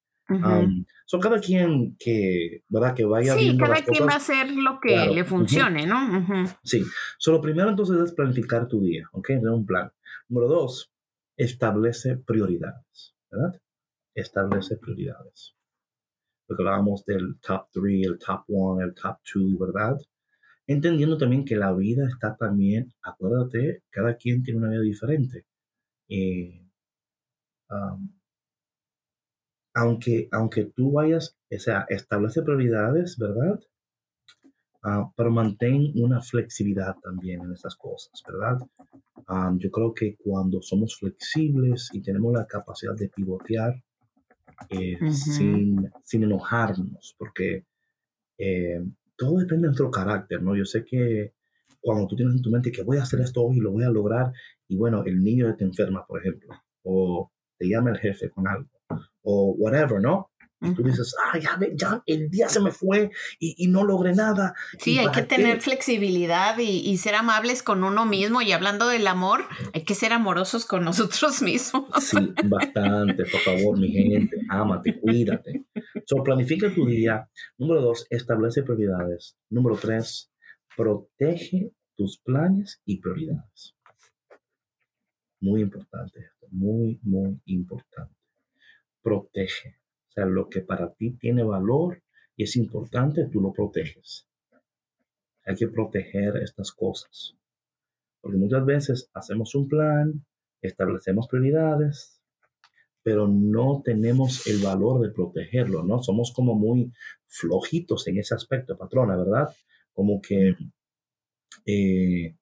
son 1.04 1.20
cada 1.20 1.40
quien 1.40 1.96
que, 1.98 2.62
¿verdad? 2.68 2.94
Que 2.94 3.04
vaya 3.04 3.34
sí, 3.34 3.56
cada 3.58 3.82
quien 3.82 4.06
va 4.06 4.12
a 4.12 4.16
hacer 4.16 4.50
lo 4.50 4.78
que 4.80 5.06
le 5.08 5.24
funcione, 5.24 5.86
¿no? 5.86 6.46
Sí. 6.62 6.84
So, 7.18 7.32
lo 7.32 7.40
primero 7.40 7.68
entonces 7.68 7.98
es 7.98 8.12
planificar 8.12 8.68
tu 8.68 8.80
día, 8.80 9.08
¿ok? 9.12 9.26
Tener 9.26 9.50
un 9.50 9.66
plan. 9.66 9.90
Número 10.28 10.48
dos, 10.48 10.92
establece 11.36 12.16
prioridades, 12.16 13.14
¿verdad? 13.30 13.60
Establece 14.14 14.76
prioridades. 14.76 15.54
Lo 16.48 16.56
que 16.56 16.62
hablábamos 16.62 17.04
del 17.04 17.38
top 17.40 17.68
3, 17.72 18.06
el 18.06 18.18
top 18.18 18.44
1, 18.46 18.84
el 18.84 18.94
top 18.94 19.16
2, 19.34 19.58
¿verdad? 19.58 19.98
Entendiendo 20.66 21.18
también 21.18 21.44
que 21.44 21.56
la 21.56 21.72
vida 21.72 22.06
está 22.08 22.36
también, 22.36 22.92
acuérdate, 23.02 23.82
cada 23.90 24.16
quien 24.16 24.42
tiene 24.42 24.60
una 24.60 24.70
vida 24.70 24.82
diferente. 24.82 25.44
Eh, 26.08 26.62
aunque, 29.74 30.28
aunque 30.30 30.66
tú 30.66 30.92
vayas, 30.92 31.36
o 31.50 31.58
sea, 31.58 31.86
establece 31.88 32.42
prioridades, 32.42 33.16
¿verdad? 33.18 33.60
Ah, 34.84 35.10
pero 35.16 35.30
mantén 35.30 35.92
una 35.94 36.20
flexibilidad 36.20 36.96
también 37.00 37.40
en 37.42 37.52
esas 37.52 37.76
cosas, 37.76 38.20
¿verdad? 38.26 38.58
yo 39.58 39.70
creo 39.70 39.94
que 39.94 40.16
cuando 40.16 40.60
somos 40.60 40.96
flexibles 40.98 41.88
y 41.92 42.02
tenemos 42.02 42.34
la 42.34 42.46
capacidad 42.46 42.94
de 42.94 43.08
pivotear 43.08 43.82
eh, 44.68 44.98
sin, 45.10 45.90
sin, 46.04 46.24
enojarnos, 46.24 47.14
porque 47.16 47.64
eh, 48.36 48.84
todo 49.16 49.38
depende 49.38 49.62
de 49.62 49.68
nuestro 49.68 49.90
carácter, 49.90 50.42
¿no? 50.42 50.56
Yo 50.56 50.64
sé 50.64 50.84
que 50.84 51.34
cuando 51.80 52.06
tú 52.06 52.16
tienes 52.16 52.36
en 52.36 52.42
tu 52.42 52.50
mente 52.50 52.72
que 52.72 52.82
voy 52.82 52.98
a 52.98 53.02
hacer 53.02 53.20
esto 53.20 53.42
hoy 53.42 53.58
y 53.58 53.60
lo 53.60 53.72
voy 53.72 53.84
a 53.84 53.90
lograr, 53.90 54.32
y 54.68 54.76
bueno, 54.76 55.04
el 55.04 55.22
niño 55.22 55.54
te 55.56 55.64
enferma, 55.64 56.06
por 56.06 56.20
ejemplo, 56.20 56.54
o 56.82 57.30
te 57.58 57.68
llama 57.68 57.90
el 57.90 57.98
jefe 57.98 58.30
con 58.30 58.48
algo, 58.48 58.68
o 59.22 59.54
whatever, 59.58 60.00
¿no? 60.00 60.31
Y 60.62 60.74
tú 60.74 60.82
dices, 60.82 61.14
ah, 61.24 61.38
ya, 61.38 61.58
ya 61.74 62.02
el 62.06 62.30
día 62.30 62.48
se 62.48 62.60
me 62.60 62.70
fue 62.70 63.10
y, 63.38 63.66
no 63.68 63.84
logré 63.84 64.14
nada. 64.14 64.54
Sí, 64.78 64.98
hay 64.98 65.10
que 65.10 65.22
tener 65.22 65.60
flexibilidad 65.60 66.56
y, 66.58 66.96
ser 66.98 67.14
amables 67.14 67.62
con 67.62 67.84
uno 67.84 68.06
mismo. 68.06 68.42
Y 68.42 68.52
hablando 68.52 68.86
del 68.88 69.06
amor, 69.06 69.44
hay 69.72 69.84
que 69.84 69.94
ser 69.94 70.12
amorosos 70.12 70.64
con 70.66 70.84
nosotros 70.84 71.42
mismos. 71.42 71.84
Sí, 72.00 72.34
bastante, 72.44 73.24
por 73.24 73.40
favor, 73.40 73.78
mi 73.78 73.90
gente. 73.90 74.36
Ámate, 74.48 75.00
cuídate. 75.00 75.64
So, 76.06 76.22
planifica 76.22 76.72
tu 76.72 76.86
día. 76.86 77.28
Número 77.58 77.82
dos, 77.82 78.06
establece 78.10 78.62
prioridades. 78.62 79.36
Número 79.50 79.76
tres, 79.76 80.30
protege 80.76 81.72
tus 81.96 82.18
planes 82.18 82.80
y 82.84 83.00
prioridades. 83.00 83.74
Muy 85.40 85.60
importante 85.60 86.20
esto, 86.20 86.46
muy, 86.50 87.00
muy 87.02 87.40
importante. 87.46 88.14
Protege 89.02 89.81
o 90.12 90.14
sea, 90.14 90.26
lo 90.26 90.50
que 90.50 90.60
para 90.60 90.92
ti 90.92 91.12
tiene 91.12 91.42
valor 91.42 92.02
y 92.36 92.44
es 92.44 92.56
importante, 92.56 93.28
tú 93.32 93.40
lo 93.40 93.50
proteges. 93.50 94.28
Hay 95.46 95.56
que 95.56 95.68
proteger 95.68 96.36
estas 96.36 96.70
cosas. 96.70 97.34
Porque 98.20 98.36
muchas 98.36 98.64
veces 98.66 99.10
hacemos 99.14 99.54
un 99.54 99.68
plan, 99.68 100.26
establecemos 100.60 101.28
prioridades, 101.28 102.20
pero 103.02 103.26
no 103.26 103.80
tenemos 103.82 104.46
el 104.46 104.62
valor 104.62 105.00
de 105.00 105.10
protegerlo, 105.10 105.82
¿no? 105.82 106.02
Somos 106.02 106.30
como 106.30 106.54
muy 106.54 106.92
flojitos 107.26 108.06
en 108.06 108.18
ese 108.18 108.34
aspecto, 108.34 108.76
patrona, 108.76 109.16
¿verdad? 109.16 109.48
Como 109.94 110.20
que 110.20 110.54
eh, 111.64 112.36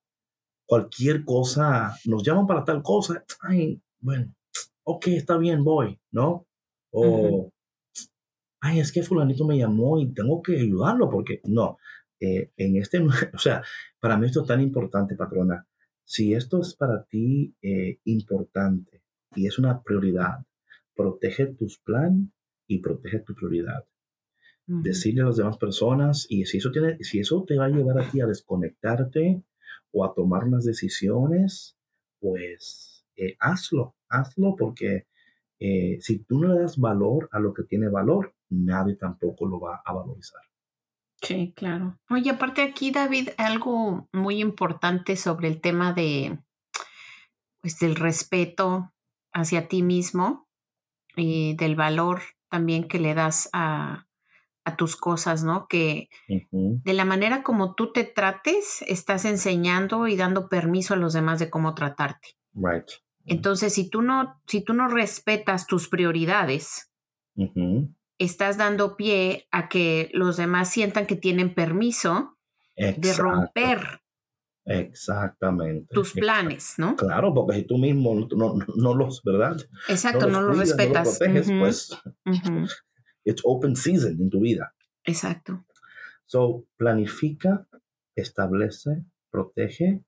cualquier 0.67 1.25
cosa, 1.25 1.97
nos 2.05 2.25
llaman 2.25 2.49
para 2.49 2.65
tal 2.65 2.83
cosa, 2.83 3.25
ay, 3.43 3.81
bueno, 4.01 4.35
ok, 4.83 5.07
está 5.07 5.39
bien, 5.39 5.63
voy, 5.63 6.01
¿no? 6.11 6.47
O 6.91 7.53
ay, 8.61 8.81
es 8.81 8.93
que 8.93 9.03
fulanito 9.03 9.45
me 9.47 9.59
llamó 9.59 9.99
y 9.99 10.13
tengo 10.13 10.43
que 10.43 10.59
ayudarlo 10.59 11.11
porque 11.11 11.41
no, 11.45 11.79
eh, 12.21 12.53
en 12.57 12.77
este, 12.77 12.99
o 13.35 13.39
sea, 13.39 13.63
para 13.99 14.17
mí 14.17 14.27
esto 14.27 14.43
es 14.43 14.47
tan 14.47 14.61
importante, 14.61 15.17
patrona. 15.17 15.67
Si 16.05 16.35
esto 16.35 16.61
es 16.61 16.75
para 16.75 17.05
ti 17.05 17.55
eh, 17.63 17.99
importante 18.05 19.03
y 19.35 19.47
es 19.47 19.59
una 19.59 19.83
prioridad, 19.83 20.45
protege 20.95 21.47
tus 21.47 21.79
planes 21.79 22.29
y 22.67 22.79
protege 22.79 23.21
tu 23.21 23.35
prioridad. 23.35 23.85
Decirle 24.67 25.23
a 25.23 25.25
las 25.25 25.37
demás 25.37 25.59
personas 25.59 26.27
y 26.29 26.47
si 26.47 26.59
eso, 26.59 26.71
tiene, 26.71 26.97
si 27.03 27.19
eso 27.19 27.45
te 27.45 27.57
va 27.57 27.65
a 27.65 27.71
llevar 27.71 27.99
a 27.99 28.09
ti 28.09 28.21
a 28.21 28.27
desconectarte 28.27 29.43
o 29.91 30.05
a 30.05 30.15
tomar 30.15 30.45
unas 30.45 30.65
decisiones, 30.65 31.77
pues 32.21 33.05
eh, 33.17 33.35
hazlo, 33.41 33.97
hazlo 34.09 34.55
porque 34.57 35.07
si 35.59 36.21
tú 36.21 36.39
no 36.39 36.55
le 36.55 36.61
das 36.61 36.79
valor 36.79 37.29
a 37.33 37.41
lo 37.41 37.53
que 37.53 37.65
tiene 37.65 37.89
valor, 37.89 38.33
nadie 38.51 38.97
tampoco 38.97 39.47
lo 39.47 39.61
va 39.61 39.83
a 39.85 39.93
valorizar. 39.93 40.43
Sí, 41.23 41.53
claro. 41.55 41.99
Oye, 42.09 42.31
aparte 42.31 42.63
aquí, 42.63 42.91
David, 42.91 43.31
algo 43.37 44.09
muy 44.13 44.41
importante 44.41 45.17
sobre 45.17 45.49
el 45.49 45.61
tema 45.61 45.93
de, 45.93 46.39
pues, 47.61 47.79
del 47.79 47.97
respeto 47.97 48.93
hacia 49.33 49.69
ti 49.69 49.83
mismo 49.83 50.49
y 51.17 51.55
del 51.57 51.77
valor 51.77 52.23
también 52.49 52.89
que 52.89 52.99
le 52.99 53.15
das 53.15 53.49
a, 53.53 54.07
tus 54.79 54.95
cosas, 54.95 55.43
¿no? 55.43 55.67
Que 55.67 56.09
de 56.29 56.95
la 56.95 57.05
manera 57.05 57.43
como 57.43 57.75
tú 57.75 57.93
te 57.93 58.05
trates, 58.05 58.85
estás 58.87 59.25
enseñando 59.25 60.07
y 60.07 60.17
dando 60.17 60.49
permiso 60.49 60.95
a 60.95 60.97
los 60.97 61.13
demás 61.13 61.41
de 61.41 61.51
cómo 61.51 61.75
tratarte. 61.75 62.37
Right. 62.55 62.89
Entonces, 63.25 63.75
si 63.75 63.91
tú 63.91 64.01
no, 64.01 64.41
si 64.47 64.63
tú 64.63 64.73
no 64.73 64.87
respetas 64.87 65.67
tus 65.67 65.89
prioridades, 65.89 66.89
estás 68.21 68.57
dando 68.57 68.97
pie 68.97 69.49
a 69.51 69.69
que 69.69 70.11
los 70.13 70.37
demás 70.37 70.71
sientan 70.71 71.07
que 71.07 71.17
tienen 71.17 71.55
permiso 71.55 72.39
de 72.77 73.13
romper 73.15 74.01
Exactamente. 74.65 75.93
Tus 75.93 76.13
planes, 76.13 76.75
¿no? 76.79 76.95
Claro, 76.95 77.35
porque 77.35 77.57
si 77.57 77.63
tú 77.65 77.79
mismo 77.79 78.29
no, 78.77 78.95
los, 78.95 79.23
¿verdad? 79.25 79.57
Exacto, 79.89 80.29
no 80.29 80.43
los, 80.43 80.59
respetas. 80.59 81.19
pues 81.59 81.91
it's 83.25 83.43
open 83.45 83.75
season 83.75 84.17
en 84.21 84.31
tu 84.31 84.41
vida. 84.41 84.75
Exacto. 85.05 85.65
So, 86.27 86.67
planifica, 86.77 87.67
establece, 88.15 89.05
protege. 89.31 90.05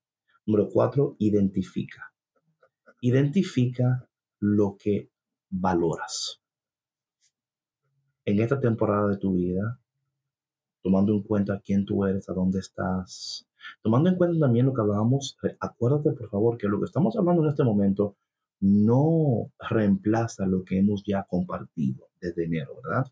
Número 0.47 0.69
cuatro, 0.69 1.17
identifica. 1.19 2.13
Identifica 3.01 4.09
lo 4.41 4.77
que 4.79 5.11
valoras. 5.51 6.42
En 8.25 8.41
esta 8.41 8.61
temporada 8.61 9.09
de 9.09 9.17
tu 9.17 9.35
vida, 9.35 9.79
tomando 10.83 11.13
en 11.13 11.23
cuenta 11.23 11.61
quién 11.65 11.85
tú 11.85 12.05
eres, 12.05 12.29
a 12.29 12.33
dónde 12.33 12.61
estás, 12.61 13.47
tomando 13.83 14.09
en 14.09 14.17
cuenta 14.17 14.39
también 14.39 14.67
lo 14.67 14.75
que 14.75 14.81
hablábamos, 14.81 15.39
acuérdate 15.61 16.13
por 16.13 16.29
favor 16.29 16.59
que 16.59 16.69
lo 16.69 16.79
que 16.79 16.87
estamos 16.87 17.17
hablando 17.17 17.43
en 17.43 17.51
este 17.51 17.65
momento 17.65 18.17
no 18.61 19.51
reemplaza 19.71 20.47
lo 20.47 20.65
que 20.65 20.79
hemos 20.79 21.03
ya 21.05 21.25
compartido 21.25 22.09
desde 22.21 22.45
enero, 22.45 22.77
¿verdad? 22.85 23.07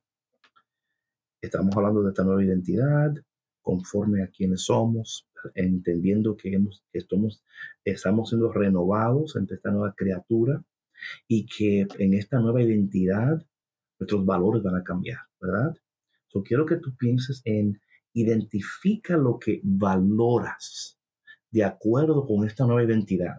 Estamos 1.41 1.77
hablando 1.77 2.03
de 2.03 2.11
esta 2.11 2.23
nueva 2.23 2.45
identidad, 2.45 3.15
conforme 3.63 4.23
a 4.23 4.29
quienes 4.29 4.63
somos, 4.63 5.27
entendiendo 5.55 6.37
que, 6.37 6.57
estamos, 6.93 7.43
estamos 7.85 8.29
siendo 8.29 8.53
renovados 8.53 9.37
entre 9.37 9.57
esta 9.57 9.71
nueva 9.71 9.95
criatura 9.97 10.63
y 11.27 11.47
que 11.47 11.87
en 11.99 12.15
esta 12.15 12.39
nueva 12.39 12.63
identidad 12.63 13.45
nuestros 14.01 14.25
valores 14.25 14.63
van 14.63 14.77
a 14.77 14.83
cambiar, 14.83 15.19
¿verdad? 15.41 15.77
Yo 16.35 16.43
quiero 16.43 16.67
que 16.67 16.77
tú 16.77 16.97
pienses 16.97 17.43
en 17.45 17.81
identifica 18.13 19.17
lo 19.17 19.39
que 19.39 19.61
valoras 19.63 20.99
de 21.51 21.65
acuerdo 21.65 22.27
con 22.27 22.45
esta 22.45 22.67
nueva 22.67 22.83
identidad. 22.83 23.37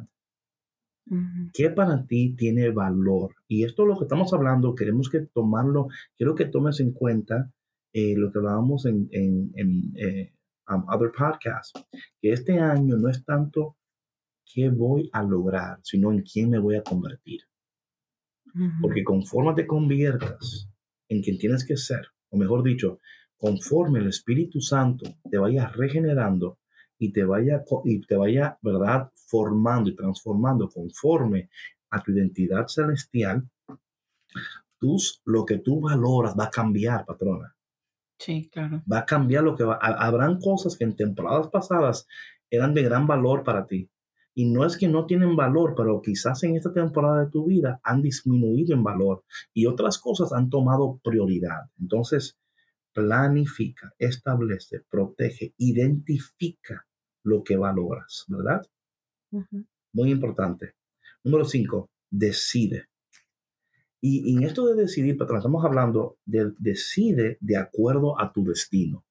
¿Qué 1.54 1.70
para 1.72 2.06
ti 2.06 2.36
tiene 2.38 2.70
valor? 2.70 3.36
Y 3.48 3.66
esto 3.66 3.82
es 3.84 3.90
lo 3.90 3.98
que 3.98 4.06
estamos 4.06 4.32
hablando, 4.34 4.76
queremos 4.76 5.10
que 5.10 5.20
tomarlo, 5.20 5.88
quiero 6.16 6.36
que 6.36 6.46
tomes 6.46 6.80
en 6.80 6.94
cuenta 6.94 7.52
eh, 7.92 8.16
lo 8.16 8.32
que 8.32 8.38
hablábamos 8.38 8.86
en, 8.86 9.10
en, 9.12 9.52
en 9.56 9.94
eh, 9.98 10.34
um, 10.70 10.86
other 10.88 11.12
podcasts, 11.12 11.74
que 12.22 12.32
este 12.32 12.60
año 12.60 12.96
no 12.96 13.10
es 13.10 13.26
tanto 13.26 13.76
qué 14.46 14.70
voy 14.70 15.10
a 15.12 15.24
lograr, 15.24 15.80
sino 15.84 16.14
en 16.14 16.22
quién 16.22 16.50
me 16.50 16.60
voy 16.60 16.76
a 16.76 16.84
convertir. 16.84 17.42
Porque 18.82 19.04
conforme 19.04 19.54
te 19.54 19.68
conviertas 19.68 20.70
en 21.10 21.22
quien 21.22 21.38
tienes 21.38 21.66
que 21.66 21.78
ser, 21.78 22.08
o 22.30 22.38
mejor 22.38 22.64
dicho, 22.64 23.00
conforme 23.38 24.00
el 24.00 24.08
Espíritu 24.08 24.62
Santo 24.62 25.16
te 25.30 25.38
vaya 25.38 25.68
regenerando 25.68 26.60
y 26.98 27.12
te 27.12 27.24
vaya, 27.24 27.64
y 27.86 28.02
te 28.02 28.16
vaya, 28.16 28.58
¿verdad?, 28.62 29.10
formando 29.28 29.90
y 29.90 29.96
transformando 29.96 30.70
conforme 30.70 31.50
a 31.90 32.02
tu 32.02 32.12
identidad 32.12 32.68
celestial, 32.68 33.50
tus, 34.78 35.22
lo 35.26 35.46
que 35.46 35.60
tú 35.60 35.82
valoras 35.82 36.36
va 36.38 36.46
a 36.46 36.50
cambiar, 36.50 37.06
patrona. 37.06 37.56
Sí, 38.18 38.50
claro. 38.52 38.84
Va 38.92 39.00
a 39.00 39.06
cambiar 39.06 39.44
lo 39.44 39.56
que 39.56 39.64
va. 39.64 39.76
Habrán 39.82 40.40
cosas 40.40 40.78
que 40.78 40.84
en 40.84 40.96
temporadas 40.96 41.48
pasadas 41.48 42.08
eran 42.50 42.74
de 42.74 42.84
gran 42.84 43.08
valor 43.08 43.44
para 43.44 43.66
ti. 43.66 43.90
Y 44.34 44.46
no 44.46 44.66
es 44.66 44.78
que 44.78 44.88
no 44.88 45.06
tienen 45.06 45.36
valor, 45.36 45.74
pero 45.76 46.02
quizás 46.02 46.44
en 46.44 46.56
esta 46.56 46.72
temporada 46.72 47.26
de 47.26 47.32
tu 47.32 47.46
vida 47.46 47.82
han 47.84 48.02
disminuido 48.02 48.74
en 48.74 48.84
valor 48.84 49.24
y 49.54 49.66
otras 49.66 50.00
cosas 50.00 50.32
han 50.32 50.50
tomado 50.50 51.00
prioridad. 51.04 51.70
Entonces, 51.80 52.38
planifica, 52.94 53.94
establece, 53.98 54.82
protege, 54.90 55.54
identifica 55.58 56.86
lo 57.24 57.44
que 57.44 57.58
valoras, 57.58 58.26
¿verdad? 58.28 58.62
Muy 59.94 60.12
importante. 60.12 60.74
Número 61.24 61.46
cinco, 61.46 61.90
decide. 62.10 62.88
Y, 64.02 64.36
en 64.36 64.44
esto 64.44 64.66
de 64.66 64.76
decidir, 64.76 65.18
pero 65.18 65.38
estamos 65.38 65.64
hablando 65.64 66.18
de 66.26 66.52
decide 66.58 67.38
de 67.40 67.58
acuerdo 67.58 68.20
a 68.20 68.34
tu 68.34 68.44
destino. 68.44 69.06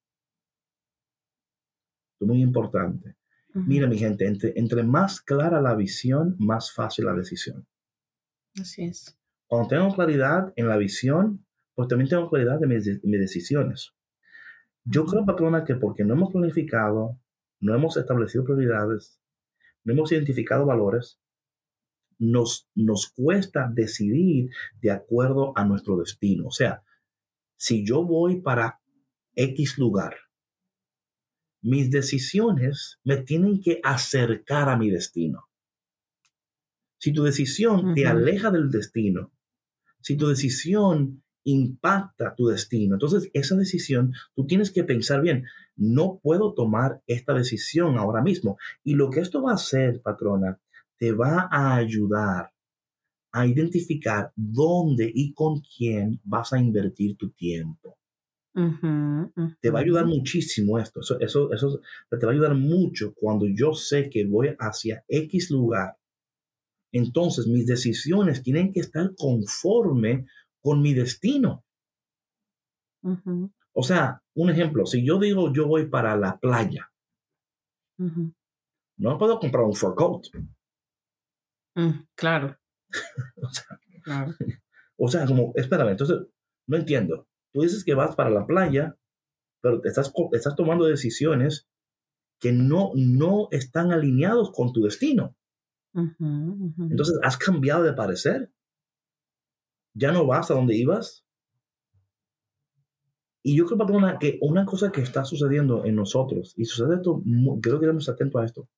Esto 2.14 2.24
es 2.24 2.28
muy 2.28 2.42
importante. 2.42 3.14
Mira, 3.54 3.88
mi 3.88 3.98
gente, 3.98 4.26
entre, 4.26 4.52
entre 4.56 4.82
más 4.82 5.20
clara 5.20 5.60
la 5.60 5.74
visión, 5.74 6.36
más 6.38 6.72
fácil 6.72 7.06
la 7.06 7.14
decisión. 7.14 7.66
Así 8.60 8.84
es. 8.84 9.18
Cuando 9.46 9.68
tengo 9.68 9.94
claridad 9.94 10.52
en 10.56 10.68
la 10.68 10.76
visión, 10.76 11.44
pues 11.74 11.88
también 11.88 12.08
tengo 12.08 12.30
claridad 12.30 12.62
en 12.62 12.68
mis, 12.68 13.02
mis 13.02 13.20
decisiones. 13.20 13.92
Yo 14.84 15.04
creo, 15.04 15.26
patrona, 15.26 15.64
que 15.64 15.74
porque 15.74 16.04
no 16.04 16.14
hemos 16.14 16.32
planificado, 16.32 17.18
no 17.58 17.74
hemos 17.74 17.96
establecido 17.96 18.44
prioridades, 18.44 19.20
no 19.84 19.92
hemos 19.92 20.12
identificado 20.12 20.64
valores, 20.64 21.20
nos, 22.18 22.68
nos 22.74 23.10
cuesta 23.10 23.68
decidir 23.72 24.50
de 24.80 24.90
acuerdo 24.90 25.52
a 25.56 25.64
nuestro 25.64 25.96
destino. 25.96 26.46
O 26.46 26.50
sea, 26.50 26.84
si 27.56 27.84
yo 27.84 28.04
voy 28.04 28.40
para 28.40 28.80
X 29.34 29.78
lugar, 29.78 30.16
mis 31.62 31.90
decisiones 31.90 32.99
me 33.05 33.18
tienen 33.18 33.61
que 33.61 33.81
acercar 33.83 34.68
a 34.68 34.77
mi 34.77 34.90
destino. 34.90 35.49
Si 36.99 37.12
tu 37.12 37.23
decisión 37.23 37.94
te 37.94 38.07
aleja 38.07 38.51
del 38.51 38.70
destino, 38.70 39.33
si 40.03 40.16
tu 40.16 40.29
decisión 40.29 41.23
impacta 41.44 42.35
tu 42.35 42.46
destino, 42.49 42.96
entonces 42.96 43.31
esa 43.33 43.57
decisión 43.57 44.12
tú 44.35 44.46
tienes 44.46 44.70
que 44.70 44.85
pensar 44.85 45.23
bien, 45.23 45.44
no 45.77 46.20
puedo 46.23 46.53
tomar 46.53 47.03
esta 47.07 47.33
decisión 47.33 47.96
ahora 47.96 48.23
mismo. 48.23 48.59
Y 48.85 48.94
lo 48.94 49.09
que 49.09 49.20
esto 49.20 49.42
va 49.42 49.53
a 49.53 49.55
hacer, 49.55 50.03
patrona, 50.03 50.61
te 50.99 51.12
va 51.12 51.49
a 51.51 51.77
ayudar 51.77 52.53
a 53.33 53.46
identificar 53.46 54.33
dónde 54.37 55.11
y 55.12 55.33
con 55.33 55.61
quién 55.61 56.20
vas 56.25 56.53
a 56.53 56.59
invertir 56.59 57.16
tu 57.16 57.31
tiempo. 57.31 57.99
Te 58.52 59.70
va 59.70 59.78
a 59.78 59.82
ayudar 59.82 60.06
muchísimo 60.06 60.78
esto. 60.78 61.00
Eso, 61.00 61.20
eso, 61.20 61.52
eso 61.52 61.80
te 62.10 62.26
va 62.26 62.32
a 62.32 62.34
ayudar 62.34 62.54
mucho 62.54 63.14
cuando 63.14 63.46
yo 63.46 63.72
sé 63.74 64.08
que 64.10 64.26
voy 64.26 64.54
hacia 64.58 65.04
X 65.08 65.50
lugar. 65.50 65.96
Entonces 66.92 67.46
mis 67.46 67.66
decisiones 67.66 68.42
tienen 68.42 68.72
que 68.72 68.80
estar 68.80 69.14
conforme 69.16 70.26
con 70.60 70.82
mi 70.82 70.94
destino. 70.94 71.64
O 73.72 73.82
sea, 73.82 74.22
un 74.34 74.50
ejemplo, 74.50 74.84
si 74.84 75.06
yo 75.06 75.18
digo 75.18 75.52
yo 75.52 75.66
voy 75.66 75.86
para 75.86 76.16
la 76.16 76.38
playa, 76.38 76.90
no 77.96 79.18
puedo 79.18 79.38
comprar 79.38 79.64
un 79.64 79.74
fur 79.74 79.94
coat. 79.94 80.26
Mm, 81.74 82.04
claro. 82.14 82.58
o, 83.42 83.48
sea, 83.48 83.80
claro. 84.02 84.34
o 84.98 85.08
sea, 85.08 85.24
como, 85.24 85.52
espérame, 85.54 85.90
entonces, 85.90 86.18
no 86.66 86.76
entiendo. 86.76 87.26
Tú 87.52 87.62
dices 87.62 87.84
que 87.84 87.94
vas 87.94 88.14
para 88.14 88.30
la 88.30 88.46
playa, 88.46 88.96
pero 89.60 89.80
te 89.80 89.88
estás, 89.88 90.12
estás 90.32 90.56
tomando 90.56 90.86
decisiones 90.86 91.68
que 92.40 92.52
no, 92.52 92.92
no 92.94 93.48
están 93.50 93.92
alineados 93.92 94.50
con 94.52 94.72
tu 94.72 94.82
destino. 94.82 95.36
Entonces, 95.92 97.18
has 97.22 97.36
cambiado 97.36 97.82
de 97.82 97.92
parecer. 97.92 98.52
Ya 99.94 100.12
no 100.12 100.26
vas 100.26 100.50
a 100.50 100.54
donde 100.54 100.76
ibas. 100.76 101.24
Y 103.42 103.56
yo 103.56 103.66
creo, 103.66 103.78
una 103.86 104.18
que 104.18 104.38
una 104.42 104.64
cosa 104.64 104.92
que 104.92 105.00
está 105.00 105.24
sucediendo 105.24 105.84
en 105.84 105.96
nosotros, 105.96 106.54
y 106.56 106.66
sucede 106.66 106.96
esto, 106.96 107.22
creo 107.62 107.80
que 107.80 107.86
estamos 107.86 108.08
atentos 108.08 108.40
a 108.40 108.44
esto, 108.44 108.68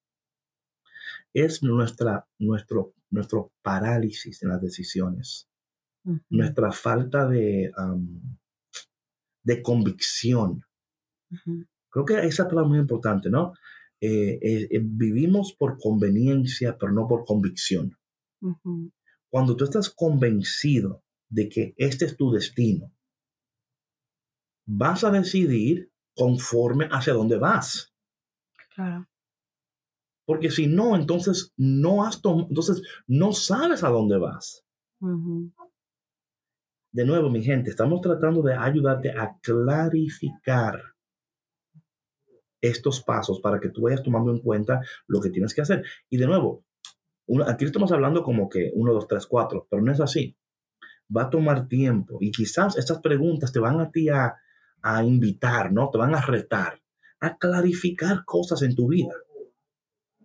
es 1.34 1.62
nuestra, 1.62 2.26
nuestro, 2.38 2.94
nuestro 3.10 3.52
parálisis 3.62 4.42
en 4.42 4.50
las 4.50 4.60
decisiones, 4.60 5.48
nuestra 6.30 6.70
falta 6.70 7.26
de, 7.26 7.72
de 9.42 9.62
convicción. 9.62 10.64
Creo 11.90 12.04
que 12.04 12.26
esa 12.26 12.44
palabra 12.44 12.66
es 12.66 12.70
muy 12.70 12.78
importante, 12.78 13.30
¿no? 13.30 13.52
Eh, 14.00 14.38
eh, 14.42 14.68
eh, 14.70 14.80
vivimos 14.82 15.52
por 15.52 15.78
conveniencia, 15.78 16.76
pero 16.76 16.92
no 16.92 17.06
por 17.06 17.24
convicción. 17.24 17.96
Cuando 19.30 19.56
tú 19.56 19.64
estás 19.64 19.90
convencido 19.90 21.04
de 21.28 21.48
que 21.48 21.74
este 21.76 22.06
es 22.06 22.16
tu 22.16 22.32
destino, 22.32 22.92
vas 24.66 25.04
a 25.04 25.10
decidir 25.10 25.92
conforme 26.16 26.86
hacia 26.90 27.12
dónde 27.12 27.38
vas. 27.38 27.94
Claro. 28.74 29.06
Porque 30.24 30.50
si 30.50 30.66
no, 30.66 30.96
entonces 30.96 31.52
no 31.56 32.04
has 32.04 32.20
entonces 32.24 32.82
no 33.06 33.32
sabes 33.32 33.84
a 33.84 33.88
dónde 33.88 34.18
vas. 34.18 34.64
De 36.92 37.06
nuevo, 37.06 37.30
mi 37.30 37.42
gente, 37.42 37.70
estamos 37.70 38.00
tratando 38.02 38.42
de 38.42 38.54
ayudarte 38.54 39.10
a 39.10 39.38
clarificar 39.40 40.80
estos 42.60 43.02
pasos 43.02 43.40
para 43.40 43.58
que 43.58 43.70
tú 43.70 43.82
vayas 43.82 44.02
tomando 44.02 44.30
en 44.30 44.40
cuenta 44.40 44.80
lo 45.06 45.20
que 45.20 45.30
tienes 45.30 45.54
que 45.54 45.62
hacer. 45.62 45.84
Y 46.10 46.18
de 46.18 46.26
nuevo, 46.26 46.64
aquí 47.46 47.64
estamos 47.64 47.90
hablando 47.92 48.22
como 48.22 48.48
que 48.48 48.70
uno, 48.74 48.92
dos, 48.92 49.08
tres, 49.08 49.26
cuatro, 49.26 49.66
pero 49.70 49.82
no 49.82 49.90
es 49.90 50.00
así. 50.00 50.36
Va 51.14 51.22
a 51.22 51.30
tomar 51.30 51.66
tiempo 51.66 52.18
y 52.20 52.30
quizás 52.30 52.76
estas 52.76 53.00
preguntas 53.00 53.52
te 53.52 53.58
van 53.58 53.80
a 53.80 53.90
ti 53.90 54.08
a, 54.10 54.36
a 54.82 55.02
invitar, 55.02 55.72
¿no? 55.72 55.90
Te 55.90 55.98
van 55.98 56.14
a 56.14 56.20
retar 56.20 56.80
a 57.20 57.36
clarificar 57.38 58.24
cosas 58.24 58.62
en 58.62 58.74
tu 58.74 58.88
vida. 58.88 59.14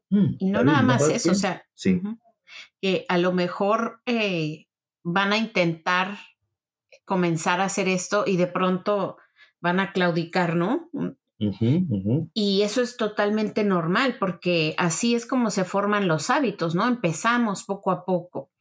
Mm, 0.10 0.36
y 0.40 0.50
no 0.50 0.64
nada 0.64 0.82
más 0.82 1.08
eso, 1.10 1.32
o 1.32 1.36
sea, 1.36 1.64
que 2.82 3.06
a 3.08 3.18
lo 3.18 3.34
mejor 3.34 4.02
eh, 4.06 4.68
van 5.04 5.32
a 5.32 5.38
intentar 5.38 6.18
comenzar 7.08 7.62
a 7.62 7.66
hacer 7.66 7.88
esto 7.88 8.26
y 8.28 8.36
de 8.36 8.48
pronto 8.48 9.18
van 9.62 9.80
a 9.80 9.94
claudicar, 9.94 10.56
¿no? 10.56 10.90
Y 12.34 12.62
eso 12.64 12.82
es 12.82 12.98
totalmente 12.98 13.64
normal 13.64 14.18
porque 14.20 14.76
así 14.78 15.16
es 15.16 15.26
como 15.26 15.50
se 15.50 15.64
forman 15.64 16.08
los 16.08 16.30
hábitos, 16.30 16.76
¿no? 16.76 16.86
Empezamos 16.86 17.64
poco 17.64 17.92
a 17.92 18.04
poco. 18.04 18.52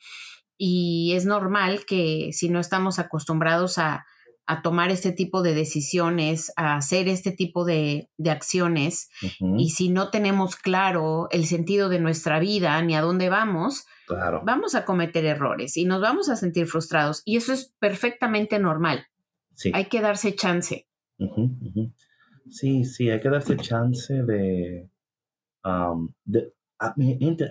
Y 0.57 1.13
es 1.17 1.27
normal 1.27 1.85
que 1.87 2.31
si 2.33 2.49
no 2.49 2.61
estamos 2.61 3.01
acostumbrados 3.01 3.79
a, 3.79 4.07
tomar 4.63 4.91
este 4.91 5.13
tipo 5.13 5.43
de 5.43 5.55
decisiones, 5.55 6.53
a 6.57 6.77
hacer 6.77 7.09
este 7.09 7.33
tipo 7.33 7.65
de, 7.65 8.09
acciones, 8.25 9.11
y 9.59 9.71
si 9.71 9.89
no 9.89 10.11
tenemos 10.11 10.57
claro 10.57 11.29
el 11.31 11.47
sentido 11.47 11.89
de 11.89 12.01
nuestra 12.01 12.39
vida 12.39 12.81
ni 12.83 12.95
a 12.95 13.03
dónde 13.03 13.29
vamos, 13.29 13.87
vamos 14.45 14.75
a 14.75 14.85
cometer 14.85 15.25
errores 15.25 15.77
y 15.77 15.85
nos 15.85 16.01
vamos 16.01 16.29
a 16.29 16.37
sentir 16.37 16.67
frustrados. 16.67 17.23
Y 17.25 17.37
eso 17.37 17.53
es 17.53 17.75
perfectamente 17.79 18.59
normal. 18.59 19.07
Hay 19.73 19.87
que 19.87 20.01
darse 20.01 20.35
chance. 20.35 20.87
Sí, 22.51 22.85
sí, 22.85 23.11
hay 23.11 23.21
que 23.21 23.31
darse 23.31 23.57
chance 23.57 24.23
de, 24.23 24.89
de 26.25 26.53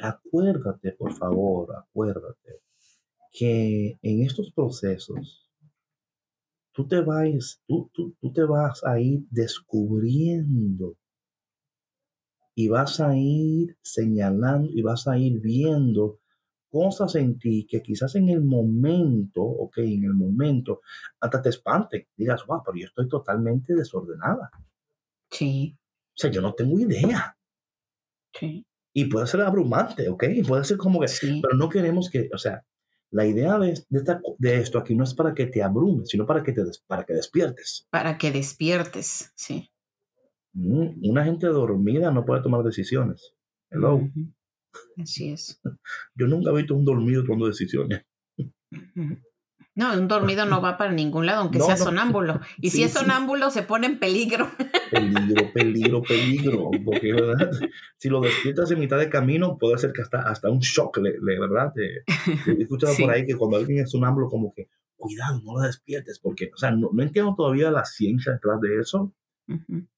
acuérdate, 0.01 0.91
por 0.93 1.13
favor, 1.13 1.75
acuérdate 1.75 2.61
que 3.31 3.97
en 4.01 4.23
estos 4.23 4.51
procesos 4.51 5.44
tú 6.75 6.87
te 6.87 6.99
vas, 7.01 7.63
tú, 7.65 7.89
tú, 7.93 8.15
tú 8.19 8.33
te 8.33 8.43
vas 8.43 8.83
a 8.83 8.99
ir 8.99 9.25
descubriendo 9.31 10.97
y 12.53 12.67
vas 12.67 12.99
a 12.99 13.15
ir 13.15 13.77
señalando 13.81 14.69
y 14.71 14.81
vas 14.81 15.07
a 15.07 15.17
ir 15.17 15.39
viendo 15.39 16.19
cosas 16.69 17.15
en 17.15 17.39
ti 17.39 17.65
que 17.69 17.81
quizás 17.81 18.15
en 18.15 18.27
el 18.27 18.43
momento, 18.43 19.41
ok, 19.41 19.77
en 19.77 20.03
el 20.03 20.13
momento, 20.13 20.81
hasta 21.21 21.41
te 21.41 21.49
espanten. 21.49 22.05
Digas, 22.17 22.45
wow, 22.45 22.61
pero 22.65 22.77
yo 22.77 22.87
estoy 22.87 23.07
totalmente 23.07 23.73
desordenada. 23.73 24.51
Sí. 25.31 25.77
O 26.09 26.17
sea, 26.17 26.29
yo 26.29 26.41
no 26.41 26.53
tengo 26.53 26.77
idea. 26.77 27.37
Sí. 28.33 28.65
Y 28.93 29.05
puede 29.05 29.27
ser 29.27 29.41
abrumante, 29.41 30.09
¿ok? 30.09 30.23
Y 30.35 30.43
puede 30.43 30.65
ser 30.65 30.77
como 30.77 30.99
que, 30.99 31.07
sí. 31.07 31.39
pero 31.41 31.57
no 31.57 31.69
queremos 31.69 32.09
que, 32.09 32.29
o 32.33 32.37
sea, 32.37 32.65
la 33.15 33.25
idea 33.25 33.57
de, 33.57 33.81
de, 34.39 34.57
esto 34.57 34.77
aquí 34.77 34.93
no 34.93 35.05
es 35.05 35.13
para 35.13 35.33
que 35.33 35.45
te 35.45 35.63
abrumes, 35.63 36.09
sino 36.09 36.25
para 36.25 36.43
que, 36.43 36.51
te 36.51 36.63
para 36.85 37.05
que 37.05 37.13
despiertes. 37.13 37.87
Para 37.89 38.17
que 38.17 38.29
despiertes, 38.29 39.31
sí. 39.35 39.71
Mm, 40.51 41.09
una 41.09 41.23
gente 41.23 41.47
dormida 41.47 42.11
no 42.11 42.25
puede 42.25 42.41
tomar 42.41 42.61
decisiones. 42.63 43.33
Hello. 43.69 44.01
Así 44.97 45.29
es. 45.29 45.61
Yo 46.15 46.27
nunca 46.27 46.51
he 46.51 46.55
visto 46.55 46.75
un 46.75 46.83
dormido 46.83 47.23
tomando 47.23 47.47
decisiones. 47.47 48.03
No, 49.75 49.93
un 49.93 50.07
dormido 50.07 50.45
no 50.45 50.61
va 50.61 50.77
para 50.77 50.93
ningún 50.93 51.25
lado, 51.25 51.41
aunque 51.41 51.59
sea 51.59 51.75
sonámbulo. 51.75 52.39
Y 52.61 52.69
si 52.69 52.83
es 52.83 52.93
sonámbulo, 52.93 53.49
se 53.51 53.61
pone 53.61 53.87
en 53.87 53.99
peligro. 53.99 54.49
Peligro, 54.91 55.51
peligro, 55.53 56.01
peligro. 56.01 56.69
Porque, 56.85 57.11
¿verdad? 57.11 57.51
Si 57.97 58.07
lo 58.07 58.21
despiertas 58.21 58.71
en 58.71 58.79
mitad 58.79 58.97
de 58.97 59.09
camino, 59.09 59.57
puede 59.57 59.77
ser 59.77 59.91
que 59.91 60.01
hasta, 60.01 60.21
hasta 60.21 60.49
un 60.49 60.59
shock, 60.59 60.97
le, 60.97 61.19
¿verdad? 61.39 61.73
he 61.75 62.61
escuchado 62.61 62.93
por 62.99 63.11
ahí 63.11 63.25
que 63.25 63.35
cuando 63.35 63.57
alguien 63.57 63.83
es 63.83 63.91
sonámbulo, 63.91 64.29
como 64.29 64.53
que, 64.53 64.69
cuidado, 64.95 65.41
no 65.43 65.55
lo 65.55 65.61
despiertes, 65.61 66.19
porque, 66.19 66.51
o 66.53 66.57
sea, 66.57 66.71
no, 66.71 66.89
entiendo 66.97 67.35
todavía 67.35 67.69
la 67.71 67.83
ciencia 67.83 68.31
detrás 68.31 68.61
de 68.61 68.79
eso, 68.79 69.13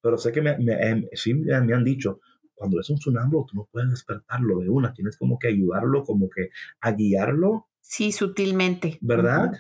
pero 0.02 0.18
sé 0.18 0.32
que 0.32 0.42
me, 0.42 0.58
me, 0.58 0.74
em, 0.74 1.06
sí 1.14 1.36
me 1.36 1.54
han 1.54 1.84
dicho, 1.84 2.20
cuando 2.58 2.80
es 2.80 2.90
un 2.90 2.98
sonámbulo, 2.98 3.46
tú 3.48 3.56
no 3.56 3.70
puedes 3.72 3.92
despertarlo 3.92 4.60
de 4.60 4.70
una, 4.70 4.92
tienes 4.92 5.16
como 5.16 5.38
que 5.38 5.50
ayudarlo, 5.50 6.04
como 6.04 6.28
que 6.28 6.50
a 6.82 6.92
guiarlo. 6.92 7.68
Sí, 7.88 8.12
sutilmente. 8.12 8.98
¿Verdad? 9.02 9.52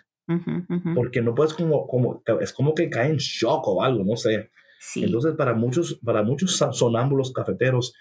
Porque 0.93 1.21
no 1.21 1.33
puedes 1.33 1.53
como, 1.53 1.87
como, 1.87 2.21
es 2.41 2.51
como 2.51 2.73
que 2.73 2.89
cae 2.89 3.09
en 3.09 3.17
shock 3.17 3.65
o 3.67 3.81
algo, 3.81 4.03
no 4.03 4.17
sé. 4.17 4.51
Entonces, 4.95 5.35
para 5.35 5.53
muchos, 5.53 5.99
para 6.03 6.23
muchos 6.23 6.61
sonámbulos 6.73 7.31
cafeteros, 7.31 7.93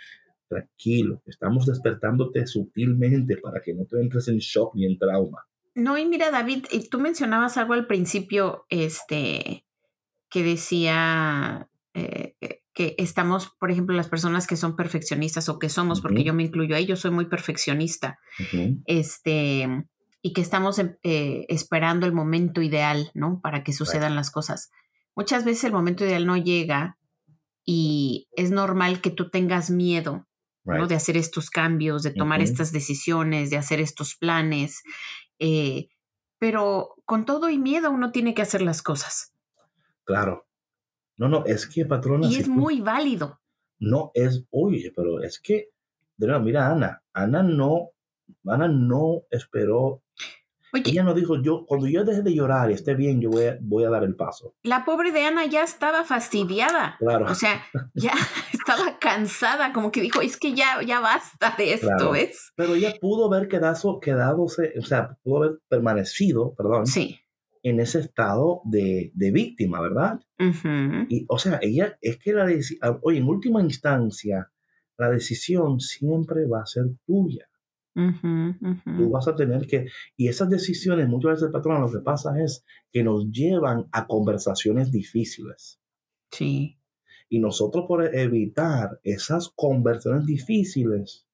tranquilo, 0.49 1.23
estamos 1.27 1.67
despertándote 1.67 2.47
sutilmente 2.47 3.37
para 3.37 3.61
que 3.61 3.73
no 3.73 3.85
te 3.85 4.01
entres 4.01 4.27
en 4.29 4.39
shock 4.39 4.75
ni 4.75 4.87
en 4.87 4.99
trauma. 4.99 5.47
No, 5.77 5.97
y 5.97 6.05
mira, 6.07 6.33
David, 6.33 6.67
tú 6.91 6.99
mencionabas 6.99 7.57
algo 7.57 7.75
al 7.75 7.87
principio, 7.87 8.67
este, 8.69 9.65
que 10.29 10.43
decía 10.43 11.69
eh, 11.95 12.35
eh, 12.41 12.63
que 12.75 12.97
estamos, 12.99 13.55
por 13.61 13.71
ejemplo, 13.71 13.95
las 13.95 14.09
personas 14.09 14.47
que 14.49 14.57
son 14.57 14.75
perfeccionistas 14.75 15.49
o 15.49 15.59
que 15.61 15.69
somos, 15.69 16.01
porque 16.01 16.25
yo 16.25 16.35
me 16.35 16.43
incluyo 16.43 16.75
ahí, 16.75 16.87
yo 16.87 16.97
soy 16.97 17.13
muy 17.13 17.27
perfeccionista. 17.27 18.19
Este, 18.87 19.87
y 20.23 20.33
que 20.33 20.41
estamos 20.41 20.79
em, 20.79 20.97
eh, 21.03 21.47
esperando 21.49 22.07
el 22.07 22.13
momento 22.13 22.63
ideal, 22.63 23.11
¿no? 23.15 23.41
Para 23.43 23.63
que 23.63 23.73
sucedan 23.73 24.17
las 24.17 24.31
cosas. 24.31 24.71
Muchas 25.15 25.45
veces 25.45 25.65
el 25.65 25.73
momento 25.73 26.05
ideal 26.05 26.27
no 26.27 26.37
llega 26.37 26.99
y 27.65 28.29
es 28.33 28.51
normal 28.51 29.01
que 29.01 29.11
tú 29.11 29.31
tengas 29.31 29.71
miedo, 29.71 30.27
¿no? 30.65 30.87
De 30.87 30.95
hacer 30.95 31.17
estos 31.17 31.51
cambios, 31.51 32.03
de 32.03 32.13
tomar 32.13 32.41
estas 32.41 32.73
decisiones, 32.73 33.51
de 33.51 33.57
hacer 33.57 33.81
estos 33.81 34.15
planes. 34.15 34.83
Eh, 35.39 35.89
pero 36.39 36.95
con 37.05 37.25
todo 37.25 37.49
y 37.49 37.59
miedo 37.59 37.91
uno 37.91 38.13
tiene 38.13 38.35
que 38.35 38.43
hacer 38.43 38.63
las 38.63 38.83
cosas. 38.83 39.33
Claro. 40.05 40.47
No, 41.17 41.29
no, 41.29 41.45
es 41.47 41.67
que 41.67 41.87
patrona. 41.87 42.27
Y 42.27 42.37
es 42.37 42.49
muy 42.49 42.81
válido. 42.81 43.41
No 43.79 44.11
es, 44.15 44.45
oye, 44.51 44.93
pero 44.95 45.23
es 45.23 45.41
que, 45.41 45.71
de 46.17 46.27
nuevo, 46.27 46.45
mira, 46.45 46.71
Ana, 46.71 47.03
Ana 47.13 47.43
no, 47.43 47.91
Ana 48.45 48.69
no 48.69 49.23
esperó 49.31 50.03
ella 50.73 51.03
no 51.03 51.15
dijo, 51.15 51.41
yo, 51.41 51.65
cuando 51.67 51.87
yo 51.87 52.05
deje 52.05 52.23
de 52.23 52.35
llorar 52.35 52.71
y 52.71 52.75
esté 52.75 52.95
bien, 52.95 53.21
yo 53.21 53.31
voy 53.31 53.45
a, 53.45 53.59
voy 53.61 53.85
a 53.85 53.91
dar 53.91 54.05
el 54.05 54.15
paso. 54.15 54.55
La 54.63 54.85
pobre 54.85 55.13
de 55.13 55.25
Ana 55.25 55.47
ya 55.47 55.63
estaba 55.63 56.05
fastidiada. 56.05 56.97
Claro. 56.99 57.27
O 57.27 57.35
sea, 57.35 57.63
ya 57.95 58.13
estaba 58.53 58.99
cansada, 58.99 59.73
como 59.73 59.91
que 59.91 60.01
dijo, 60.01 60.21
es 60.21 60.37
que 60.37 60.55
ya, 60.55 60.83
ya 60.87 61.01
basta 61.01 61.55
de 61.57 61.75
esto, 61.75 62.11
¿ves? 62.11 62.53
Pero 62.57 62.75
ella 62.75 62.95
pudo 63.01 63.33
haber 63.33 63.49
quedado, 63.49 64.01
quedadose, 64.01 64.75
o 64.79 64.83
sea, 64.83 65.17
pudo 65.23 65.45
haber 65.45 65.59
permanecido, 65.69 66.55
perdón. 66.55 66.87
Sí. 66.87 67.21
En 67.63 67.81
ese 67.81 67.99
estado 67.99 68.61
de, 68.65 69.11
de 69.15 69.31
víctima, 69.33 69.81
¿verdad? 69.81 70.21
Y, 71.09 71.25
o 71.29 71.39
sea, 71.39 71.59
ella, 71.63 71.99
es 72.01 72.19
que 72.19 72.33
la 72.33 72.47
decisión, 72.47 73.01
oye, 73.03 73.19
en 73.19 73.27
última 73.27 73.61
instancia, 73.61 74.53
la 74.99 75.11
decisión 75.11 75.81
siempre 75.81 76.47
va 76.47 76.63
a 76.63 76.67
ser 76.67 76.85
tuya. 77.07 77.49
Tú 77.97 79.11
vas 79.11 79.27
a 79.27 79.35
tener 79.35 79.67
que, 79.67 79.87
y 80.17 80.29
esas 80.29 80.51
decisiones 80.51 81.09
muchas 81.09 81.41
veces, 81.41 81.51
patrón, 81.51 81.81
lo 81.81 81.91
que 81.91 82.01
pasa 82.01 82.39
es 82.43 82.63
que 82.93 83.03
nos 83.03 83.31
llevan 83.31 83.87
a 83.91 84.07
conversaciones 84.07 84.93
difíciles. 84.93 85.81
Sí. 86.31 86.79
Y 87.31 87.39
nosotros 87.41 87.87
por 87.89 88.15
evitar 88.15 89.01
esas 89.03 89.51
conversaciones 89.57 90.27
difíciles, 90.27 91.27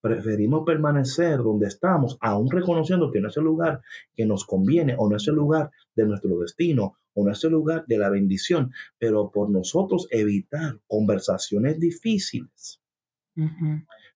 preferimos 0.00 0.62
permanecer 0.64 1.38
donde 1.38 1.66
estamos, 1.66 2.16
aún 2.20 2.50
reconociendo 2.50 3.10
que 3.10 3.20
no 3.20 3.28
es 3.28 3.36
el 3.36 3.44
lugar 3.44 3.82
que 4.14 4.24
nos 4.24 4.46
conviene 4.46 4.94
o 4.98 5.10
no 5.10 5.16
es 5.16 5.28
el 5.28 5.34
lugar 5.34 5.70
de 5.94 6.06
nuestro 6.06 6.38
destino 6.38 6.96
o 7.12 7.24
no 7.24 7.32
es 7.32 7.44
el 7.44 7.52
lugar 7.52 7.84
de 7.86 7.98
la 7.98 8.08
bendición, 8.08 8.72
pero 8.98 9.30
por 9.30 9.50
nosotros 9.50 10.06
evitar 10.10 10.80
conversaciones 10.86 11.78
difíciles, 11.78 12.80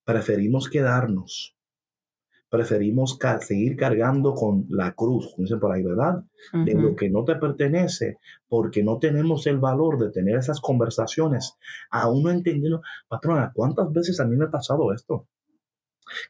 preferimos 0.05 0.69
quedarnos 0.69 1.57
preferimos 2.51 3.17
seguir 3.41 3.77
cargando 3.77 4.35
con 4.35 4.67
la 4.69 4.93
cruz, 4.93 5.35
dicen 5.39 5.61
por 5.61 5.73
ahí, 5.73 5.83
¿verdad? 5.83 6.25
De 6.53 6.75
lo 6.75 6.97
que 6.97 7.09
no 7.09 7.25
te 7.25 7.37
pertenece, 7.37 8.19
porque 8.49 8.83
no 8.83 8.99
tenemos 8.99 9.47
el 9.47 9.59
valor 9.59 9.99
de 9.99 10.11
tener 10.11 10.37
esas 10.37 10.61
conversaciones, 10.61 11.57
aún 11.91 12.25
no 12.25 12.31
entendiendo, 12.31 12.83
patrona, 13.09 13.53
¿cuántas 13.55 13.93
veces 13.93 14.19
a 14.19 14.27
mí 14.27 14.37
me 14.37 14.47
ha 14.47 14.51
pasado 14.51 14.93
esto? 14.93 15.29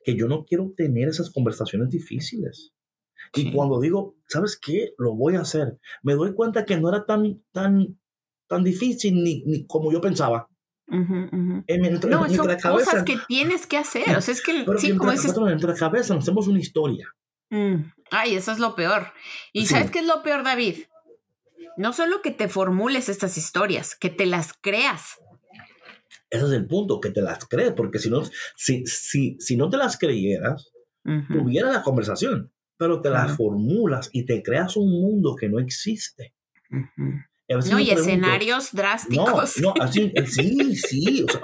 Que 0.05 0.15
yo 0.15 0.29
no 0.29 0.45
quiero 0.45 0.73
tener 0.77 1.09
esas 1.09 1.31
conversaciones 1.31 1.89
difíciles. 1.89 2.73
Y 3.35 3.53
cuando 3.53 3.81
digo, 3.81 4.17
¿sabes 4.27 4.59
qué? 4.61 4.93
Lo 4.99 5.15
voy 5.15 5.37
a 5.37 5.41
hacer. 5.41 5.79
Me 6.03 6.15
doy 6.15 6.35
cuenta 6.35 6.65
que 6.65 6.79
no 6.79 6.89
era 6.89 7.07
tan, 7.07 7.43
tan, 7.53 7.99
tan 8.47 8.63
difícil 8.65 9.23
ni, 9.23 9.43
ni 9.45 9.67
como 9.67 9.91
yo 9.91 10.01
pensaba 10.01 10.51
no, 10.91 12.29
son 12.29 12.57
cosas 12.61 13.05
que 13.05 13.19
tienes 13.29 13.67
que 13.67 13.77
hacer. 13.77 14.17
O 14.17 14.21
sea, 14.21 14.35
es 14.35 14.43
que, 14.43 14.65
sí, 14.79 14.97
como 14.97 15.13
dices... 15.13 15.35
En 15.37 15.43
nuestra 15.43 15.75
cabeza 15.75 16.15
nos 16.15 16.25
hacemos 16.25 16.49
una 16.49 16.59
historia. 16.59 17.09
Mm, 17.51 17.93
ay, 18.11 18.35
eso 18.35 18.53
es 18.53 18.59
lo 18.59 18.75
peor. 18.75 19.13
¿Y 19.53 19.67
sabes 19.67 19.91
qué 19.91 20.01
es 20.01 20.07
lo 20.07 20.23
peor, 20.23 20.43
David? 20.45 20.85
No 21.77 21.93
solo 21.93 22.23
que 22.23 22.31
te 22.31 22.49
formules 22.49 23.09
estas 23.09 23.37
historias, 23.39 23.95
que 23.95 24.11
te 24.11 24.27
las 24.27 24.53
creas. 24.53 25.19
Ese 26.29 26.45
es 26.45 26.53
el 26.53 26.67
punto, 26.67 27.01
que 27.01 27.11
te 27.11 27.23
las 27.23 27.47
crees, 27.47 27.73
porque 27.73 27.99
si 27.99 28.11
no, 28.11 28.23
si, 28.57 28.87
si, 28.87 29.37
si 29.41 29.57
no 29.57 29.69
te 29.69 29.77
las 29.77 29.99
creyeras, 29.99 30.73
tuviera 31.29 31.73
la 31.73 31.83
conversación, 31.83 32.53
pero 32.77 33.01
te 33.01 33.11
las 33.11 33.37
formulas 33.37 34.11
y 34.13 34.27
te 34.27 34.43
creas 34.43 34.77
un 34.77 34.91
mundo 34.91 35.35
que 35.35 35.49
no 35.49 35.59
existe. 35.59 36.35
No, 37.69 37.81
y 37.81 37.91
escenarios 37.91 38.71
drásticos. 38.73 39.59
No, 39.59 39.75
no, 39.75 39.83
así, 39.83 40.13
sí, 40.27 40.77
sí, 40.77 41.25
o 41.25 41.33
sea, 41.33 41.41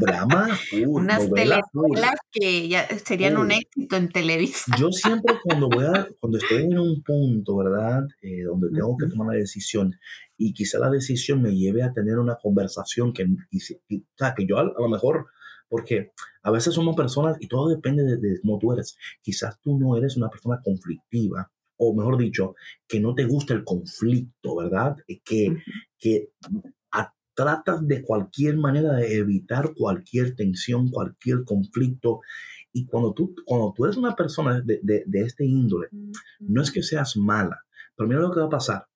drama, 0.00 0.48
unas 0.86 1.30
telenovelas 1.30 2.14
que 2.32 2.68
ya 2.68 2.88
serían 3.04 3.36
un 3.36 3.52
éxito 3.52 3.96
en 3.96 4.08
televisión. 4.08 4.76
Yo 4.78 4.88
siempre 4.90 5.36
cuando 5.44 5.68
voy 5.68 5.84
a, 5.84 6.08
cuando 6.18 6.38
estoy 6.38 6.64
en 6.64 6.78
un 6.78 7.02
punto, 7.02 7.58
¿verdad? 7.58 8.04
Eh, 8.22 8.44
donde 8.44 8.70
tengo 8.70 8.96
que 8.96 9.06
tomar 9.08 9.28
una 9.28 9.36
decisión 9.36 9.94
y 10.38 10.54
quizá 10.54 10.78
la 10.78 10.88
decisión 10.88 11.42
me 11.42 11.54
lleve 11.54 11.82
a 11.82 11.92
tener 11.92 12.18
una 12.18 12.36
conversación 12.36 13.12
que, 13.12 13.24
o 13.24 14.06
sea, 14.16 14.34
que 14.34 14.46
yo 14.46 14.58
a, 14.58 14.64
lo 14.64 14.88
mejor, 14.88 15.26
porque 15.68 16.12
a 16.42 16.50
veces 16.50 16.72
somos 16.72 16.96
personas 16.96 17.36
y 17.38 17.48
todo 17.48 17.68
depende 17.68 18.02
de, 18.02 18.16
de 18.16 18.40
cómo 18.40 18.58
tú 18.58 18.72
eres. 18.72 18.96
Quizás 19.20 19.60
tú 19.60 19.78
no 19.78 19.96
eres 19.96 20.16
una 20.16 20.30
persona 20.30 20.58
conflictiva 20.64 21.50
o 21.80 21.94
mejor 21.94 22.18
dicho, 22.18 22.54
que 22.86 23.00
no 23.00 23.14
te 23.14 23.24
gusta 23.24 23.54
el 23.54 23.64
conflicto, 23.64 24.56
¿verdad? 24.56 24.96
Eh, 25.08 25.20
que, 25.24 25.56
que 25.98 26.30
tratas 27.34 27.86
de 27.86 28.02
cualquier 28.02 28.58
manera 28.58 28.92
de 28.92 29.16
evitar 29.16 29.72
cualquier 29.74 30.36
tensión, 30.36 30.90
cualquier 30.90 31.44
conflicto. 31.44 32.20
Y 32.72 32.84
cuando 32.84 33.14
tú, 33.14 33.34
cuando 33.46 33.72
tú 33.74 33.86
eres 33.86 33.96
una 33.96 34.14
persona 34.14 34.60
de, 34.60 34.80
de, 34.82 35.04
de 35.06 35.20
este 35.22 35.46
índole, 35.46 35.88
no 36.40 36.60
es 36.60 36.70
que 36.70 36.82
seas 36.82 37.16
mala, 37.16 37.58
pero 37.96 38.08
mira 38.08 38.20
lo 38.20 38.30
que 38.30 38.40
va 38.40 38.46
a 38.46 38.50
pasar 38.50 38.89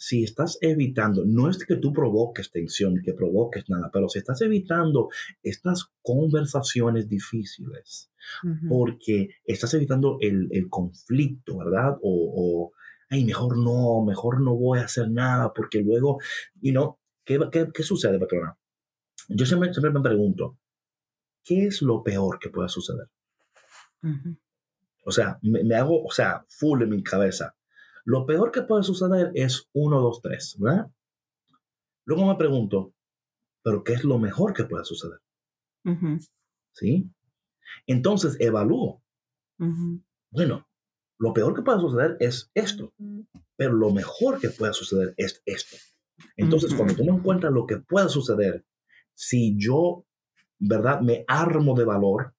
si 0.00 0.24
estás 0.24 0.56
evitando, 0.62 1.26
no 1.26 1.50
es 1.50 1.62
que 1.66 1.76
tú 1.76 1.92
provoques 1.92 2.50
tensión, 2.50 3.02
que 3.04 3.12
provoques 3.12 3.68
nada, 3.68 3.90
pero 3.92 4.08
si 4.08 4.18
estás 4.18 4.40
evitando 4.40 5.10
estas 5.42 5.92
conversaciones 6.00 7.06
difíciles, 7.06 8.10
porque 8.66 9.28
estás 9.44 9.74
evitando 9.74 10.16
el, 10.22 10.68
conflicto, 10.70 11.58
¿verdad? 11.58 11.98
O, 12.00 12.72
ay, 13.10 13.26
mejor 13.26 13.58
no, 13.58 14.02
mejor 14.02 14.40
no 14.40 14.56
voy 14.56 14.78
a 14.78 14.84
hacer 14.84 15.10
nada, 15.10 15.52
porque 15.52 15.82
luego, 15.82 16.18
y 16.62 16.72
no, 16.72 16.98
¿qué, 17.22 17.38
qué, 17.52 17.82
sucede, 17.82 18.18
patrona? 18.18 18.56
Yo 19.28 19.44
siempre, 19.44 19.70
siempre 19.70 19.92
me 19.92 20.00
pregunto, 20.00 20.56
¿qué 21.44 21.66
es 21.66 21.82
lo 21.82 22.02
peor 22.02 22.38
que 22.38 22.48
pueda 22.48 22.70
suceder? 22.70 23.10
O 25.04 25.12
sea, 25.12 25.38
me, 25.42 25.62
me, 25.62 25.74
hago, 25.74 26.02
o 26.02 26.10
sea, 26.10 26.42
full 26.48 26.80
en 26.84 26.88
mi 26.88 27.02
cabeza. 27.02 27.54
Lo 28.04 28.26
peor 28.26 28.50
que 28.50 28.62
puede 28.62 28.82
suceder 28.82 29.30
es 29.34 29.68
1, 29.72 30.00
2, 30.00 30.22
3, 30.22 30.56
¿verdad? 30.58 30.90
Luego 32.06 32.26
me 32.26 32.36
pregunto, 32.36 32.94
¿pero 33.62 33.84
qué 33.84 33.92
es 33.92 34.04
lo 34.04 34.18
mejor 34.18 34.52
que 34.52 34.64
puede 34.64 34.84
suceder? 34.84 35.20
¿Sí? 36.72 37.10
Entonces 37.86 38.36
evalúo. 38.40 39.02
Bueno, 40.30 40.66
lo 41.18 41.32
peor 41.34 41.54
que 41.54 41.62
puede 41.62 41.80
suceder 41.80 42.16
es 42.20 42.50
esto, 42.54 42.94
pero 43.56 43.74
lo 43.74 43.90
mejor 43.90 44.40
que 44.40 44.48
puede 44.48 44.72
suceder 44.72 45.14
es 45.16 45.42
esto. 45.44 45.76
Entonces, 46.36 46.74
cuando 46.74 46.94
tomo 46.94 47.12
en 47.12 47.22
cuenta 47.22 47.50
lo 47.50 47.66
que 47.66 47.78
puede 47.78 48.08
suceder, 48.08 48.64
si 49.14 49.56
yo, 49.58 50.06
¿verdad? 50.58 51.00
Me 51.00 51.24
armo 51.28 51.74
de 51.74 51.84
valor, 51.84 52.34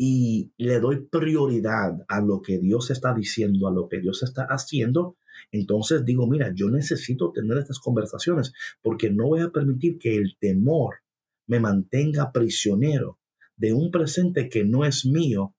y 0.00 0.52
le 0.58 0.78
doy 0.78 1.08
prioridad 1.10 2.04
a 2.06 2.20
lo 2.20 2.40
que 2.40 2.58
Dios 2.58 2.90
está 2.90 3.12
diciendo, 3.12 3.66
a 3.66 3.72
lo 3.72 3.88
que 3.88 3.98
Dios 3.98 4.22
está 4.22 4.44
haciendo, 4.44 5.16
entonces 5.50 6.04
digo, 6.04 6.26
mira, 6.28 6.52
yo 6.54 6.70
necesito 6.70 7.32
tener 7.32 7.58
estas 7.58 7.80
conversaciones 7.80 8.52
porque 8.80 9.10
no 9.10 9.26
voy 9.26 9.40
a 9.40 9.50
permitir 9.50 9.98
que 9.98 10.16
el 10.16 10.36
temor 10.38 11.00
me 11.48 11.58
mantenga 11.58 12.30
prisionero 12.30 13.18
de 13.56 13.72
un 13.72 13.90
presente 13.90 14.48
que 14.48 14.64
no 14.64 14.84
es 14.84 15.04
mío, 15.04 15.56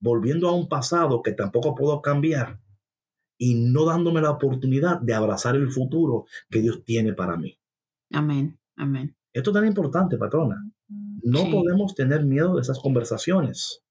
volviendo 0.00 0.48
a 0.48 0.56
un 0.56 0.68
pasado 0.68 1.22
que 1.22 1.32
tampoco 1.32 1.76
puedo 1.76 2.02
cambiar 2.02 2.60
y 3.38 3.54
no 3.54 3.84
dándome 3.84 4.20
la 4.20 4.32
oportunidad 4.32 5.00
de 5.00 5.14
abrazar 5.14 5.54
el 5.54 5.70
futuro 5.70 6.24
que 6.50 6.60
Dios 6.60 6.82
tiene 6.84 7.12
para 7.12 7.36
mí. 7.36 7.56
Amén, 8.10 8.58
amén. 8.74 9.14
Esto 9.32 9.50
es 9.50 9.54
tan 9.54 9.66
importante, 9.66 10.18
patrona. 10.18 10.68
No 11.30 11.50
podemos 11.50 11.94
tener 11.94 12.24
miedo 12.24 12.54
de 12.54 12.62
esas 12.62 12.78
conversaciones. 12.78 13.84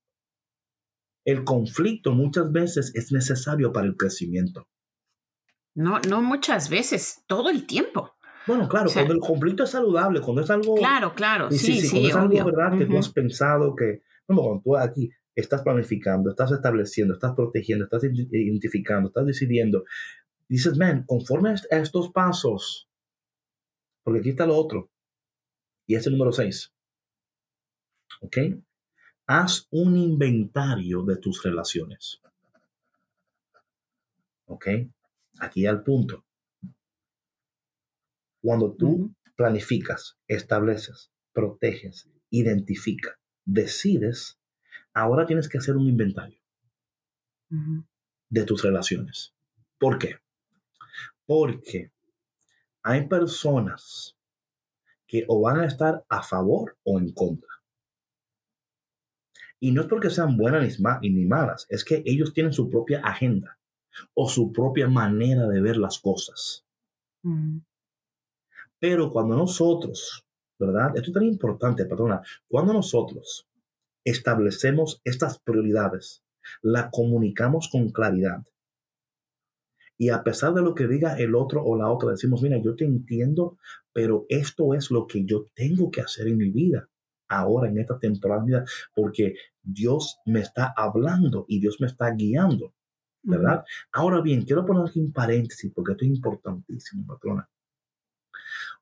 El 1.25 1.43
conflicto 1.43 2.13
muchas 2.13 2.51
veces 2.51 2.95
es 2.95 3.11
necesario 3.11 3.71
para 3.71 3.87
el 3.87 3.95
crecimiento. 3.95 4.67
No, 5.75 5.99
no 5.99 6.21
muchas 6.21 6.69
veces, 6.69 7.23
todo 7.27 7.49
el 7.49 7.67
tiempo. 7.67 8.15
Bueno, 8.47 8.67
claro, 8.67 8.89
cuando 8.91 9.13
el 9.13 9.19
conflicto 9.19 9.63
es 9.65 9.71
saludable, 9.71 10.21
cuando 10.21 10.41
es 10.41 10.49
algo. 10.49 10.75
Claro, 10.75 11.13
claro, 11.13 11.51
sí, 11.51 11.57
sí, 11.57 11.81
sí, 11.81 11.89
cuando 11.89 12.33
es 12.33 12.41
algo 12.41 12.51
verdad 12.51 12.77
que 12.77 12.85
tú 12.85 12.97
has 12.97 13.09
pensado 13.09 13.75
que. 13.75 14.01
Bueno, 14.27 14.41
cuando 14.41 14.61
tú 14.63 14.77
aquí 14.77 15.11
estás 15.35 15.61
planificando, 15.61 16.31
estás 16.31 16.51
estableciendo, 16.51 17.13
estás 17.13 17.35
protegiendo, 17.35 17.85
estás 17.85 18.03
identificando, 18.03 19.09
estás 19.09 19.25
decidiendo, 19.25 19.83
dices, 20.47 20.77
man, 20.77 21.03
conforme 21.05 21.51
a 21.51 21.77
estos 21.77 22.09
pasos, 22.11 22.89
porque 24.03 24.21
aquí 24.21 24.29
está 24.29 24.47
lo 24.47 24.55
otro, 24.55 24.89
y 25.85 25.95
es 25.95 26.07
el 26.07 26.13
número 26.13 26.31
6. 26.31 26.73
¿Ok? 28.21 28.37
Haz 29.27 29.67
un 29.71 29.97
inventario 29.97 31.03
de 31.03 31.17
tus 31.17 31.43
relaciones. 31.43 32.21
¿Ok? 34.45 34.67
Aquí 35.39 35.65
al 35.65 35.83
punto. 35.83 36.25
Cuando 38.41 38.73
tú 38.73 39.13
planificas, 39.35 40.17
estableces, 40.27 41.11
proteges, 41.33 42.09
identifica, 42.29 43.19
decides, 43.45 44.39
ahora 44.93 45.25
tienes 45.25 45.47
que 45.47 45.57
hacer 45.57 45.75
un 45.75 45.87
inventario 45.87 46.39
de 48.29 48.43
tus 48.43 48.63
relaciones. 48.63 49.33
¿Por 49.77 49.99
qué? 49.99 50.15
Porque 51.25 51.91
hay 52.83 53.07
personas 53.07 54.17
que 55.05 55.25
o 55.27 55.41
van 55.41 55.59
a 55.59 55.65
estar 55.65 56.05
a 56.09 56.23
favor 56.23 56.77
o 56.83 56.99
en 56.99 57.11
contra. 57.11 57.49
Y 59.59 59.71
no 59.71 59.81
es 59.81 59.87
porque 59.87 60.09
sean 60.09 60.37
buenas 60.37 60.79
ni 61.01 61.25
malas, 61.25 61.65
es 61.69 61.83
que 61.83 62.03
ellos 62.05 62.33
tienen 62.33 62.53
su 62.53 62.69
propia 62.69 63.01
agenda 63.01 63.57
o 64.13 64.29
su 64.29 64.51
propia 64.51 64.87
manera 64.87 65.47
de 65.47 65.61
ver 65.61 65.77
las 65.77 65.99
cosas. 65.99 66.65
Mm. 67.23 67.59
Pero 68.79 69.11
cuando 69.11 69.35
nosotros, 69.35 70.25
¿verdad? 70.59 70.91
Esto 70.95 71.09
es 71.09 71.13
tan 71.13 71.23
importante, 71.23 71.85
patrona. 71.85 72.21
Cuando 72.47 72.73
nosotros 72.73 73.47
establecemos 74.03 75.01
estas 75.03 75.39
prioridades, 75.39 76.23
la 76.61 76.91
comunicamos 76.91 77.69
con 77.71 77.89
claridad. 77.89 78.43
Y 79.97 80.09
a 80.09 80.23
pesar 80.23 80.53
de 80.53 80.61
lo 80.61 80.75
que 80.75 80.87
diga 80.87 81.17
el 81.17 81.33
otro 81.33 81.63
o 81.63 81.75
la 81.75 81.89
otra, 81.91 82.11
decimos, 82.11 82.43
mira, 82.43 82.61
yo 82.61 82.75
te 82.75 82.85
entiendo, 82.85 83.57
pero 83.91 84.27
esto 84.29 84.75
es 84.75 84.91
lo 84.91 85.07
que 85.07 85.25
yo 85.25 85.47
tengo 85.55 85.89
que 85.89 86.01
hacer 86.01 86.27
en 86.27 86.37
mi 86.37 86.51
vida 86.51 86.87
ahora 87.27 87.69
en 87.69 87.77
esta 87.79 87.97
temporada, 87.99 88.65
porque 88.95 89.35
Dios 89.61 90.19
me 90.25 90.41
está 90.41 90.73
hablando 90.75 91.45
y 91.47 91.59
Dios 91.59 91.77
me 91.79 91.87
está 91.87 92.11
guiando, 92.11 92.73
¿verdad? 93.23 93.63
Ahora 93.91 94.21
bien, 94.21 94.43
quiero 94.43 94.65
poner 94.65 94.87
aquí 94.87 94.99
un 94.99 95.11
paréntesis 95.11 95.71
porque 95.73 95.93
esto 95.93 96.05
es 96.05 96.11
importantísimo, 96.11 97.05
patrona. 97.05 97.49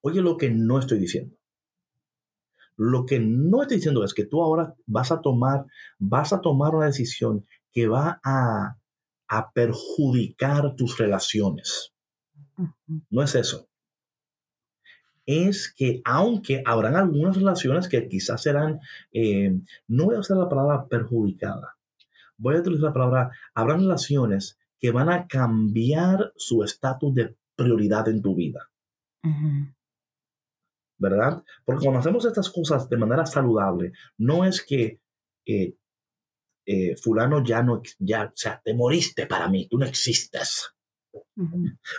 Oye 0.02 0.22
lo 0.22 0.38
que 0.38 0.50
no 0.50 0.80
estoy 0.80 1.00
diciendo. 1.00 1.36
Lo 2.78 3.06
que 3.06 3.20
no 3.20 3.62
estoy 3.62 3.78
diciendo 3.78 4.04
es 4.04 4.14
que 4.14 4.26
tú 4.26 4.44
ahora 4.44 4.76
vas 4.86 5.12
a 5.12 5.22
tomar, 5.22 5.66
vas 5.98 6.34
a 6.34 6.42
tomar 6.42 6.76
una 6.76 6.88
decisión 6.88 7.46
que 7.72 7.88
va 7.88 8.20
a, 8.24 8.78
a 9.28 9.52
perjudicar 9.52 10.76
tus 10.76 10.98
relaciones. 10.98 11.94
No 13.10 13.24
es 13.24 13.36
eso 13.36 13.70
es 15.26 15.74
que 15.76 16.02
aunque 16.06 16.62
habrán 16.66 16.96
algunas 16.96 17.36
relaciones 17.36 17.88
que 17.88 18.08
quizás 18.08 18.44
serán, 18.44 18.80
eh, 19.12 19.60
no 19.88 20.06
voy 20.06 20.16
a 20.16 20.20
usar 20.20 20.38
la 20.38 20.50
palabra 20.50 20.88
perjudicada, 20.88 21.78
voy 22.38 22.56
a 22.56 22.60
utilizar 22.60 22.86
la 22.86 22.94
palabra, 22.94 23.32
habrán 23.54 23.80
relaciones 23.80 24.60
que 24.80 24.92
van 24.92 25.10
a 25.10 25.28
cambiar 25.28 26.32
su 26.36 26.64
estatus 26.64 27.14
de 27.16 27.36
prioridad 27.56 28.08
en 28.10 28.22
tu 28.22 28.36
vida. 28.36 28.70
¿Verdad? 30.98 31.44
Porque 31.66 31.84
cuando 31.84 32.00
hacemos 32.00 32.26
estas 32.26 32.50
cosas 32.50 32.88
de 32.90 32.98
manera 32.98 33.26
saludable, 33.26 33.94
no 34.18 34.46
es 34.46 34.64
que 34.64 35.02
eh, 35.46 35.76
eh, 36.66 36.96
fulano 36.96 37.44
ya 37.44 37.64
no, 37.64 37.82
ya, 38.00 38.26
o 38.26 38.32
sea, 38.36 38.62
te 38.64 38.74
moriste 38.74 39.26
para 39.26 39.50
mí, 39.50 39.68
tú 39.68 39.78
no 39.78 39.86
existes. 39.86 40.75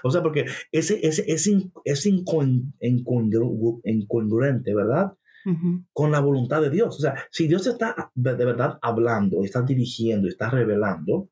O 0.03 0.11
sea, 0.11 0.23
porque 0.23 0.47
ese, 0.73 1.07
ese, 1.07 1.31
es, 1.31 1.51
es 1.85 2.07
incongruente, 2.07 4.75
¿verdad? 4.75 5.13
Con 5.93 6.11
la 6.11 6.21
voluntad 6.21 6.61
de 6.61 6.71
Dios. 6.71 6.97
O 6.97 7.01
sea, 7.01 7.15
si 7.31 7.47
Dios 7.47 7.67
está 7.67 8.11
de 8.15 8.45
verdad 8.45 8.79
hablando, 8.83 9.45
está 9.45 9.63
dirigiendo, 9.63 10.29
está 10.29 10.51
revelando, 10.51 11.31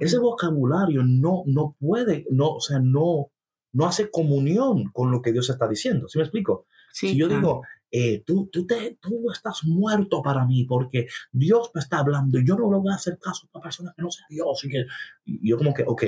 ese 0.00 0.18
vocabulario 0.18 1.02
no, 1.04 1.42
no 1.46 1.76
puede, 1.78 2.26
no, 2.30 2.54
o 2.54 2.60
sea, 2.60 2.78
no, 2.80 3.30
no 3.72 3.86
hace 3.86 4.10
comunión 4.10 4.90
con 4.92 5.10
lo 5.10 5.20
que 5.20 5.32
Dios 5.32 5.50
está 5.50 5.68
diciendo. 5.68 6.08
¿Sí 6.08 6.18
me 6.18 6.24
explico? 6.24 6.66
si 6.94 7.16
yo 7.16 7.26
digo, 7.26 7.62
eh, 7.90 8.22
tú, 8.24 8.48
tú, 8.52 8.66
te, 8.66 8.98
tú 9.00 9.30
estás 9.32 9.64
muerto 9.64 10.22
para 10.22 10.46
mí 10.46 10.64
porque 10.64 11.08
Dios 11.32 11.72
me 11.74 11.80
está 11.80 11.98
hablando 11.98 12.38
y 12.38 12.46
yo 12.46 12.56
no 12.56 12.70
le 12.70 12.78
voy 12.78 12.92
a 12.92 12.96
hacer 12.96 13.18
caso 13.18 13.46
a 13.46 13.58
una 13.58 13.62
persona 13.62 13.92
que 13.96 14.02
no 14.02 14.10
sea 14.10 14.26
Dios. 14.30 14.64
Y, 14.64 14.68
que, 14.68 14.84
y 15.24 15.50
yo 15.50 15.58
como 15.58 15.74
que, 15.74 15.84
ok, 15.86 16.04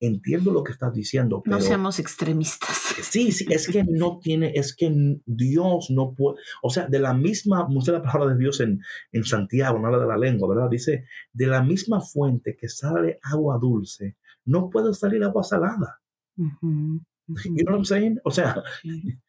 entiendo 0.00 0.50
lo 0.50 0.64
que 0.64 0.72
estás 0.72 0.94
diciendo, 0.94 1.42
pero... 1.44 1.56
No 1.56 1.62
seamos 1.62 1.98
extremistas. 1.98 2.94
Sí, 3.02 3.30
sí, 3.32 3.46
es 3.50 3.68
que 3.68 3.84
no 3.84 4.18
tiene, 4.22 4.52
es 4.54 4.74
que 4.74 4.90
Dios 5.26 5.90
no 5.90 6.14
puede, 6.14 6.38
o 6.62 6.70
sea, 6.70 6.86
de 6.86 6.98
la 6.98 7.12
misma, 7.12 7.68
mucha 7.68 7.92
la 7.92 8.02
palabra 8.02 8.32
de 8.32 8.38
Dios 8.38 8.60
en, 8.60 8.80
en 9.12 9.24
Santiago, 9.24 9.78
no 9.78 9.86
habla 9.86 9.98
de 9.98 10.06
la 10.06 10.16
lengua, 10.16 10.48
¿verdad? 10.48 10.70
Dice, 10.70 11.04
de 11.32 11.46
la 11.46 11.62
misma 11.62 12.00
fuente 12.00 12.56
que 12.56 12.68
sale 12.68 13.18
agua 13.22 13.58
dulce, 13.60 14.16
no 14.46 14.70
puede 14.70 14.94
salir 14.94 15.22
agua 15.22 15.44
salada. 15.44 16.00
You 16.36 17.64
know 17.64 17.72
what 17.72 17.76
I'm 17.76 17.84
saying? 17.84 18.18
O 18.24 18.30
sea, 18.30 18.62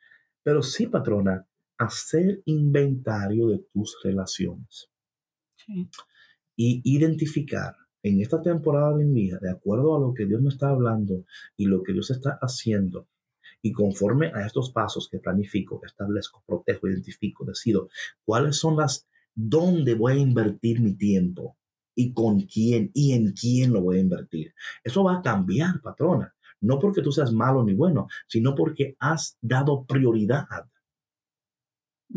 pero 0.43 0.63
sí, 0.63 0.87
patrona, 0.87 1.45
hacer 1.77 2.41
inventario 2.45 3.49
de 3.49 3.59
tus 3.73 3.97
relaciones. 4.03 4.89
Y 6.55 6.81
identificar 6.83 7.75
en 8.03 8.21
esta 8.21 8.41
temporada 8.41 8.97
de 8.97 9.05
mi 9.05 9.23
vida, 9.23 9.39
de 9.41 9.51
acuerdo 9.51 9.95
a 9.95 9.99
lo 9.99 10.13
que 10.13 10.25
Dios 10.25 10.41
me 10.41 10.49
está 10.49 10.69
hablando 10.69 11.25
y 11.57 11.65
lo 11.65 11.83
que 11.83 11.93
Dios 11.93 12.11
está 12.11 12.37
haciendo, 12.41 13.07
y 13.61 13.71
conforme 13.71 14.31
a 14.33 14.45
estos 14.45 14.71
pasos 14.71 15.07
que 15.09 15.19
planifico, 15.19 15.81
establezco, 15.85 16.43
protejo, 16.45 16.87
identifico, 16.87 17.45
decido 17.45 17.89
cuáles 18.25 18.57
son 18.57 18.77
las, 18.77 19.07
dónde 19.35 19.93
voy 19.93 20.13
a 20.13 20.17
invertir 20.17 20.81
mi 20.81 20.93
tiempo 20.93 21.57
y 21.95 22.13
con 22.13 22.41
quién 22.41 22.91
y 22.93 23.13
en 23.13 23.33
quién 23.33 23.73
lo 23.73 23.81
voy 23.81 23.97
a 23.97 24.01
invertir. 24.01 24.53
Eso 24.83 25.03
va 25.03 25.17
a 25.17 25.21
cambiar, 25.21 25.81
patrona. 25.81 26.33
No 26.61 26.79
porque 26.79 27.01
tú 27.01 27.11
seas 27.11 27.33
malo 27.33 27.63
ni 27.63 27.73
bueno, 27.73 28.07
sino 28.27 28.55
porque 28.55 28.95
has 28.99 29.37
dado 29.41 29.85
prioridad 29.85 30.47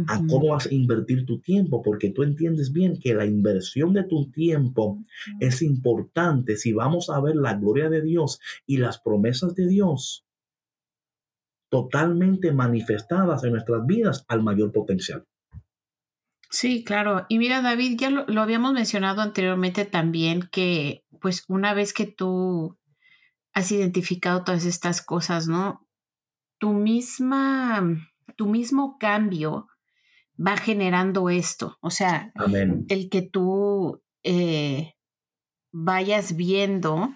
a 0.08 0.18
cómo 0.26 0.48
vas 0.48 0.66
a 0.66 0.74
invertir 0.74 1.24
tu 1.26 1.40
tiempo, 1.40 1.82
porque 1.82 2.10
tú 2.10 2.22
entiendes 2.22 2.72
bien 2.72 2.98
que 2.98 3.14
la 3.14 3.26
inversión 3.26 3.92
de 3.92 4.04
tu 4.04 4.30
tiempo 4.30 4.98
es 5.40 5.62
importante 5.62 6.56
si 6.56 6.72
vamos 6.72 7.10
a 7.10 7.20
ver 7.20 7.36
la 7.36 7.54
gloria 7.54 7.88
de 7.88 8.02
Dios 8.02 8.40
y 8.66 8.78
las 8.78 9.00
promesas 9.00 9.54
de 9.54 9.68
Dios 9.68 10.24
totalmente 11.70 12.52
manifestadas 12.52 13.42
en 13.44 13.52
nuestras 13.52 13.84
vidas 13.84 14.24
al 14.28 14.42
mayor 14.42 14.72
potencial. 14.72 15.24
Sí, 16.50 16.84
claro. 16.84 17.26
Y 17.28 17.38
mira, 17.38 17.62
David, 17.62 17.96
ya 17.98 18.10
lo, 18.10 18.24
lo 18.28 18.42
habíamos 18.42 18.72
mencionado 18.72 19.22
anteriormente 19.22 19.84
también, 19.84 20.48
que 20.52 21.04
pues 21.20 21.44
una 21.48 21.74
vez 21.74 21.92
que 21.92 22.06
tú 22.06 22.78
has 23.54 23.72
identificado 23.72 24.44
todas 24.44 24.64
estas 24.64 25.02
cosas, 25.02 25.48
¿no? 25.48 25.84
Tu 26.58 26.72
misma, 26.72 27.82
tu 28.36 28.46
mismo 28.46 28.98
cambio 28.98 29.66
va 30.38 30.56
generando 30.56 31.30
esto. 31.30 31.78
O 31.80 31.90
sea, 31.90 32.32
el 32.88 33.08
que 33.10 33.22
tú 33.22 34.02
eh, 34.22 34.94
vayas 35.72 36.36
viendo 36.36 37.10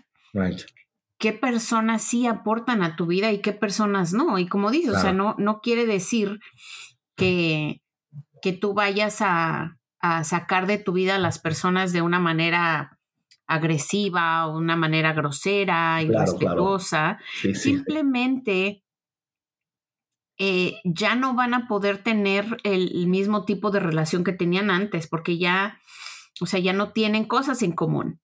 qué 1.19 1.33
personas 1.33 2.03
sí 2.03 2.27
aportan 2.27 2.83
a 2.83 2.97
tu 2.97 3.07
vida 3.07 3.33
y 3.33 3.41
qué 3.41 3.53
personas 3.53 4.13
no. 4.13 4.39
Y 4.39 4.47
como 4.47 4.71
dices, 4.71 4.95
o 4.95 5.01
sea, 5.01 5.13
no, 5.13 5.35
no 5.39 5.61
quiere 5.61 5.85
decir 5.85 6.39
que, 7.17 7.83
que 8.41 8.53
tú 8.53 8.75
vayas 8.75 9.19
a, 9.21 9.75
sacar 10.23 10.69
de 10.69 10.79
tu 10.79 10.93
vida 10.93 11.17
a 11.17 11.19
las 11.19 11.41
personas 11.41 11.93
de 11.93 12.03
una 12.03 12.21
manera 12.21 13.01
agresiva 13.49 14.47
o 14.47 14.57
una 14.57 14.77
manera 14.77 15.13
grosera 15.13 16.01
y 16.03 16.09
respetuosa. 16.09 17.19
Simplemente 17.53 18.85
eh, 20.39 20.75
ya 20.85 21.17
no 21.17 21.35
van 21.35 21.53
a 21.53 21.67
poder 21.67 21.99
tener 21.99 22.59
el, 22.63 23.07
mismo 23.09 23.45
tipo 23.45 23.71
de 23.71 23.81
relación 23.81 24.23
que 24.23 24.33
tenían 24.33 24.71
antes, 24.71 25.09
porque 25.09 25.37
ya, 25.37 25.81
o 26.41 26.47
sea, 26.47 26.61
ya 26.61 26.73
no 26.73 26.93
tienen 26.93 27.25
cosas 27.25 27.63
en 27.63 27.73
común. 27.73 28.21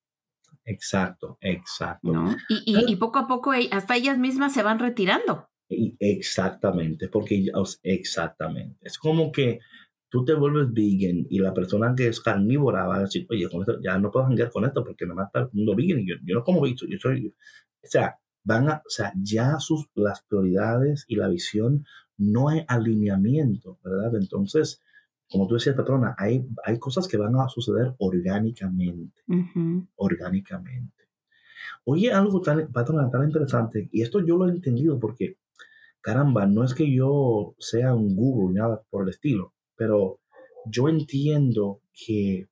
Exacto, 0.64 1.36
exacto. 1.40 2.12
Y, 2.48 2.96
poco 2.96 3.18
a 3.18 3.26
poco 3.26 3.52
hasta 3.70 3.96
ellas 3.96 4.18
mismas 4.18 4.54
se 4.54 4.62
van 4.62 4.78
retirando. 4.78 5.48
Exactamente, 5.68 7.08
porque 7.08 7.46
exactamente. 7.82 8.78
Es 8.80 8.96
como 8.98 9.32
que 9.32 9.58
tú 10.08 10.24
te 10.24 10.34
vuelves 10.34 10.72
vegan 10.72 11.26
y 11.28 11.40
la 11.40 11.52
persona 11.52 11.92
que 11.96 12.06
es 12.06 12.20
carnívora 12.20 12.86
va 12.86 12.96
a 12.98 13.00
decir, 13.00 13.26
oye, 13.28 13.48
ya 13.82 13.98
no 13.98 14.12
puedo 14.12 14.26
janguear 14.26 14.50
con 14.50 14.64
esto 14.64 14.84
porque 14.84 15.06
no 15.06 15.16
me 15.16 15.24
está 15.24 15.40
el 15.40 15.48
mundo 15.52 15.74
vegan 15.74 15.98
y 15.98 16.08
yo, 16.08 16.14
no 16.22 16.44
como 16.44 16.62
bicho, 16.62 16.86
yo 16.88 16.96
soy, 17.00 17.26
o 17.26 17.32
sea, 17.82 18.16
van 18.44 18.68
a, 18.68 18.82
o 18.86 18.90
sea, 18.90 19.12
ya 19.16 19.58
sus, 19.58 19.86
las 19.94 20.22
prioridades 20.22 21.04
y 21.08 21.16
la 21.16 21.28
visión 21.28 21.84
no 22.16 22.48
hay 22.48 22.64
alineamiento, 22.68 23.78
¿verdad? 23.82 24.14
Entonces, 24.16 24.80
como 25.30 25.46
tú 25.46 25.54
decías, 25.54 25.76
patrona, 25.76 26.14
hay, 26.18 26.46
hay 26.64 26.78
cosas 26.78 27.08
que 27.08 27.16
van 27.16 27.34
a 27.36 27.48
suceder 27.48 27.94
orgánicamente, 27.98 29.22
orgánicamente. 29.96 31.04
Oye, 31.84 32.12
algo 32.12 32.40
tan, 32.40 32.70
patrona, 32.72 33.10
tan 33.10 33.24
interesante, 33.24 33.88
y 33.90 34.02
esto 34.02 34.20
yo 34.20 34.36
lo 34.36 34.48
he 34.48 34.52
entendido 34.52 34.98
porque, 34.98 35.38
caramba, 36.00 36.46
no 36.46 36.64
es 36.64 36.74
que 36.74 36.90
yo 36.90 37.54
sea 37.58 37.94
un 37.94 38.14
guru, 38.14 38.52
nada 38.52 38.82
por 38.90 39.02
el 39.04 39.10
estilo, 39.10 39.54
pero 39.76 40.20
yo 40.66 40.88
entiendo 40.88 41.80
que 41.92 42.48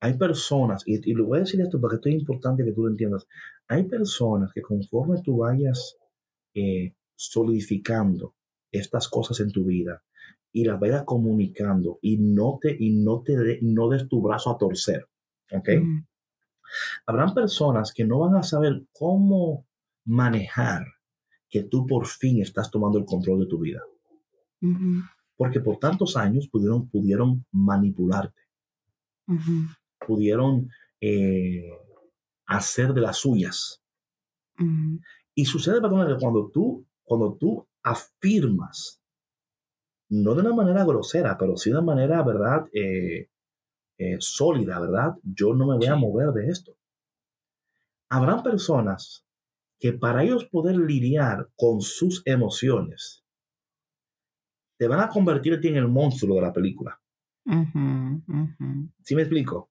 hay 0.00 0.14
personas, 0.18 0.82
y, 0.86 1.08
y 1.08 1.14
le 1.14 1.22
voy 1.22 1.38
a 1.38 1.42
decir 1.42 1.60
esto 1.60 1.80
porque 1.80 1.96
esto 1.96 2.08
es 2.08 2.16
importante 2.16 2.64
que 2.64 2.72
tú 2.72 2.82
lo 2.82 2.90
entiendas, 2.90 3.28
hay 3.68 3.84
personas 3.84 4.52
que 4.52 4.60
conforme 4.60 5.22
tú 5.22 5.38
vayas 5.38 5.96
eh, 6.54 6.94
solidificando 7.16 8.34
estas 8.70 9.08
cosas 9.08 9.40
en 9.40 9.50
tu 9.50 9.64
vida 9.64 10.02
y 10.52 10.64
las 10.64 10.78
vayas 10.78 11.04
comunicando 11.04 11.98
y 12.00 12.18
no 12.18 12.58
te, 12.60 12.76
y 12.78 12.90
no 12.90 13.22
te 13.22 13.58
no 13.62 13.88
des 13.88 14.08
tu 14.08 14.22
brazo 14.22 14.50
a 14.50 14.58
torcer, 14.58 15.06
¿ok? 15.52 15.68
Habrán 17.06 17.34
personas 17.34 17.92
que 17.92 18.04
no 18.04 18.20
van 18.20 18.36
a 18.36 18.42
saber 18.42 18.86
cómo 18.92 19.66
manejar 20.04 20.86
que 21.48 21.62
tú 21.62 21.86
por 21.86 22.06
fin 22.06 22.40
estás 22.40 22.70
tomando 22.70 22.98
el 22.98 23.04
control 23.04 23.40
de 23.40 23.46
tu 23.46 23.58
vida. 23.58 23.82
Porque 25.36 25.60
por 25.60 25.78
tantos 25.78 26.16
años 26.16 26.48
pudieron, 26.48 26.88
pudieron 26.88 27.44
manipularte. 27.52 28.42
Pudieron 30.06 30.70
eh, 31.00 31.70
hacer 32.46 32.94
de 32.94 33.00
las 33.00 33.18
suyas. 33.18 33.82
Y 35.34 35.44
sucede, 35.44 35.80
perdón, 35.80 36.06
que 36.08 36.18
cuando 36.18 36.50
tú 36.50 36.86
cuando 37.06 37.36
tú 37.36 37.66
afirmas, 37.82 39.00
no 40.10 40.34
de 40.34 40.40
una 40.42 40.54
manera 40.54 40.84
grosera, 40.84 41.38
pero 41.38 41.56
sí 41.56 41.70
de 41.70 41.76
una 41.76 41.86
manera, 41.86 42.22
¿verdad? 42.22 42.66
Eh, 42.72 43.30
eh, 43.98 44.16
sólida, 44.18 44.78
¿verdad? 44.80 45.14
Yo 45.22 45.54
no 45.54 45.66
me 45.66 45.76
voy 45.76 45.86
a 45.86 45.96
mover 45.96 46.32
de 46.32 46.48
esto. 46.48 46.76
Habrán 48.10 48.42
personas 48.42 49.24
que 49.78 49.92
para 49.92 50.22
ellos 50.22 50.44
poder 50.46 50.76
lidiar 50.76 51.48
con 51.56 51.80
sus 51.80 52.22
emociones, 52.26 53.24
te 54.78 54.88
van 54.88 55.00
a 55.00 55.08
convertirte 55.08 55.68
en 55.68 55.76
el 55.76 55.88
monstruo 55.88 56.36
de 56.36 56.42
la 56.42 56.52
película. 56.52 57.00
¿Sí 59.02 59.14
me 59.14 59.22
explico? 59.22 59.70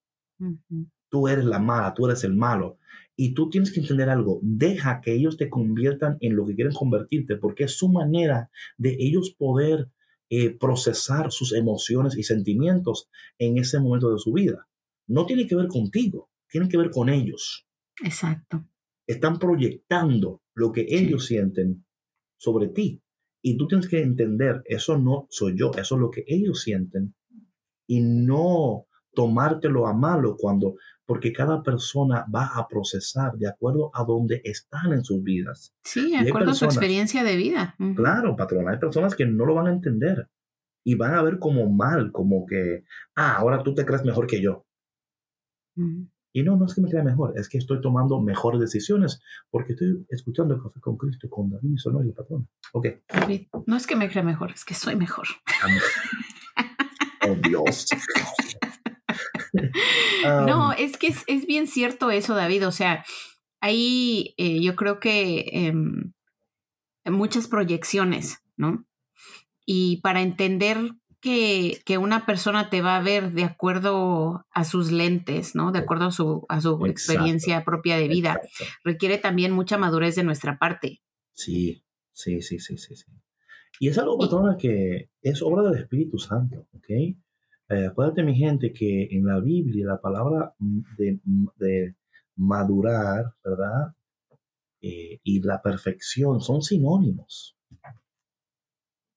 Tú 1.09 1.27
eres 1.27 1.45
la 1.45 1.59
mala, 1.59 1.93
tú 1.93 2.05
eres 2.05 2.23
el 2.23 2.35
malo. 2.35 2.79
Y 3.15 3.33
tú 3.33 3.49
tienes 3.49 3.71
que 3.71 3.79
entender 3.79 4.09
algo, 4.09 4.39
deja 4.41 4.99
que 5.01 5.13
ellos 5.13 5.37
te 5.37 5.49
conviertan 5.49 6.17
en 6.19 6.35
lo 6.35 6.45
que 6.45 6.55
quieren 6.55 6.73
convertirte, 6.73 7.37
porque 7.37 7.63
es 7.63 7.77
su 7.77 7.89
manera 7.89 8.49
de 8.77 8.97
ellos 8.99 9.33
poder 9.37 9.89
eh, 10.29 10.57
procesar 10.57 11.31
sus 11.31 11.53
emociones 11.53 12.17
y 12.17 12.23
sentimientos 12.23 13.09
en 13.37 13.57
ese 13.57 13.79
momento 13.79 14.11
de 14.11 14.19
su 14.19 14.33
vida. 14.33 14.67
No 15.07 15.25
tiene 15.25 15.47
que 15.47 15.55
ver 15.55 15.67
contigo, 15.67 16.29
tiene 16.49 16.67
que 16.67 16.77
ver 16.77 16.89
con 16.89 17.09
ellos. 17.09 17.67
Exacto. 18.03 18.65
Están 19.07 19.39
proyectando 19.39 20.41
lo 20.55 20.71
que 20.71 20.85
ellos 20.89 21.25
sienten 21.25 21.85
sobre 22.37 22.69
ti. 22.69 23.01
Y 23.41 23.57
tú 23.57 23.67
tienes 23.67 23.87
que 23.87 24.01
entender, 24.01 24.63
eso 24.65 24.97
no 24.97 25.27
soy 25.29 25.55
yo, 25.55 25.71
eso 25.77 25.95
es 25.95 26.01
lo 26.01 26.09
que 26.09 26.23
ellos 26.27 26.61
sienten. 26.61 27.13
Y 27.87 28.01
no 28.01 28.87
tomártelo 29.13 29.85
a 29.85 29.93
malo 29.93 30.35
cuando 30.37 30.75
porque 31.05 31.31
cada 31.31 31.61
persona 31.61 32.25
va 32.33 32.47
a 32.55 32.67
procesar 32.67 33.33
de 33.33 33.47
acuerdo 33.47 33.91
a 33.93 34.03
donde 34.03 34.41
están 34.43 34.93
en 34.93 35.03
sus 35.03 35.23
vidas. 35.23 35.73
Sí, 35.83 36.11
de 36.11 36.29
acuerdo 36.29 36.51
a 36.51 36.55
su 36.55 36.65
experiencia 36.65 37.23
de 37.23 37.35
vida. 37.35 37.75
Claro, 37.95 38.35
patrón, 38.35 38.67
hay 38.69 38.77
personas 38.77 39.15
que 39.15 39.25
no 39.25 39.45
lo 39.45 39.55
van 39.55 39.67
a 39.67 39.71
entender 39.71 40.29
y 40.83 40.95
van 40.95 41.13
a 41.15 41.23
ver 41.23 41.39
como 41.39 41.69
mal, 41.69 42.11
como 42.11 42.45
que, 42.45 42.83
ah, 43.15 43.35
ahora 43.37 43.63
tú 43.63 43.73
te 43.73 43.85
crees 43.85 44.03
mejor 44.03 44.27
que 44.27 44.41
yo. 44.41 44.65
Y 46.33 46.43
no, 46.43 46.57
no 46.57 46.65
es 46.65 46.75
que 46.75 46.81
me 46.81 46.89
crea 46.89 47.03
mejor, 47.03 47.33
es 47.37 47.49
que 47.49 47.57
estoy 47.57 47.81
tomando 47.81 48.21
mejores 48.21 48.59
decisiones 48.59 49.21
porque 49.49 49.73
estoy 49.73 50.05
escuchando 50.09 50.55
el 50.55 50.61
Café 50.61 50.79
con 50.79 50.97
Cristo 50.97 51.29
con 51.29 51.49
David 51.49 51.77
Sonorio, 51.77 52.13
patrón. 52.13 52.47
Ok. 52.73 52.87
David, 53.07 53.47
no 53.65 53.77
es 53.77 53.87
que 53.87 53.95
me 53.95 54.09
crea 54.09 54.23
mejor, 54.23 54.51
es 54.51 54.65
que 54.65 54.73
soy 54.73 54.95
mejor. 54.95 55.27
oh, 57.29 57.35
Dios. 57.47 57.87
no, 60.47 60.73
es 60.73 60.97
que 60.97 61.07
es, 61.07 61.47
bien 61.47 61.67
cierto 61.67 62.11
eso, 62.11 62.35
David. 62.35 62.67
O 62.67 62.71
sea, 62.71 63.05
hay, 63.61 64.33
eh, 64.37 64.61
yo 64.61 64.75
creo 64.75 64.99
que 64.99 65.49
em, 65.51 66.13
muchas 67.05 67.47
proyecciones, 67.47 68.39
¿no? 68.57 68.85
Y 69.65 70.01
para 70.01 70.21
entender 70.21 70.77
que, 71.21 71.81
que, 71.85 71.97
una 71.97 72.25
persona 72.25 72.69
te 72.69 72.81
va 72.81 72.97
a 72.97 73.01
ver 73.01 73.31
de 73.31 73.43
acuerdo 73.43 74.45
a 74.51 74.63
sus 74.63 74.91
lentes, 74.91 75.55
¿no? 75.55 75.71
De 75.71 75.79
acuerdo 75.79 76.05
a 76.05 76.11
su, 76.11 76.45
a 76.49 76.61
su 76.61 76.85
experiencia 76.85 77.63
propia 77.65 77.97
de 77.97 78.07
vida. 78.07 78.39
Requiere 78.83 79.17
también 79.17 79.51
mucha 79.51 79.77
madurez 79.77 80.15
de 80.15 80.23
nuestra 80.23 80.59
parte. 80.59 81.01
Sí, 81.33 81.83
sí, 82.13 82.41
sí, 82.41 82.59
sí, 82.59 82.77
sí. 82.77 82.95
sí. 82.95 83.05
Y 83.79 83.89
es 83.89 83.97
algo, 83.97 84.17
persona, 84.17 84.55
que 84.57 85.09
es 85.21 85.41
obra 85.41 85.63
del 85.69 85.81
Espíritu 85.81 86.17
Santo, 86.17 86.67
¿ok? 86.73 87.17
Eh, 87.69 87.87
acuérdate, 87.87 88.23
mi 88.23 88.35
gente, 88.35 88.71
que 88.71 89.07
en 89.11 89.25
la 89.25 89.39
Biblia 89.39 89.87
la 89.87 90.01
palabra 90.01 90.53
de, 90.59 91.19
de 91.57 91.95
madurar, 92.35 93.33
¿verdad? 93.43 93.93
Eh, 94.81 95.19
y 95.23 95.41
la 95.41 95.61
perfección 95.61 96.41
son 96.41 96.61
sinónimos. 96.61 97.57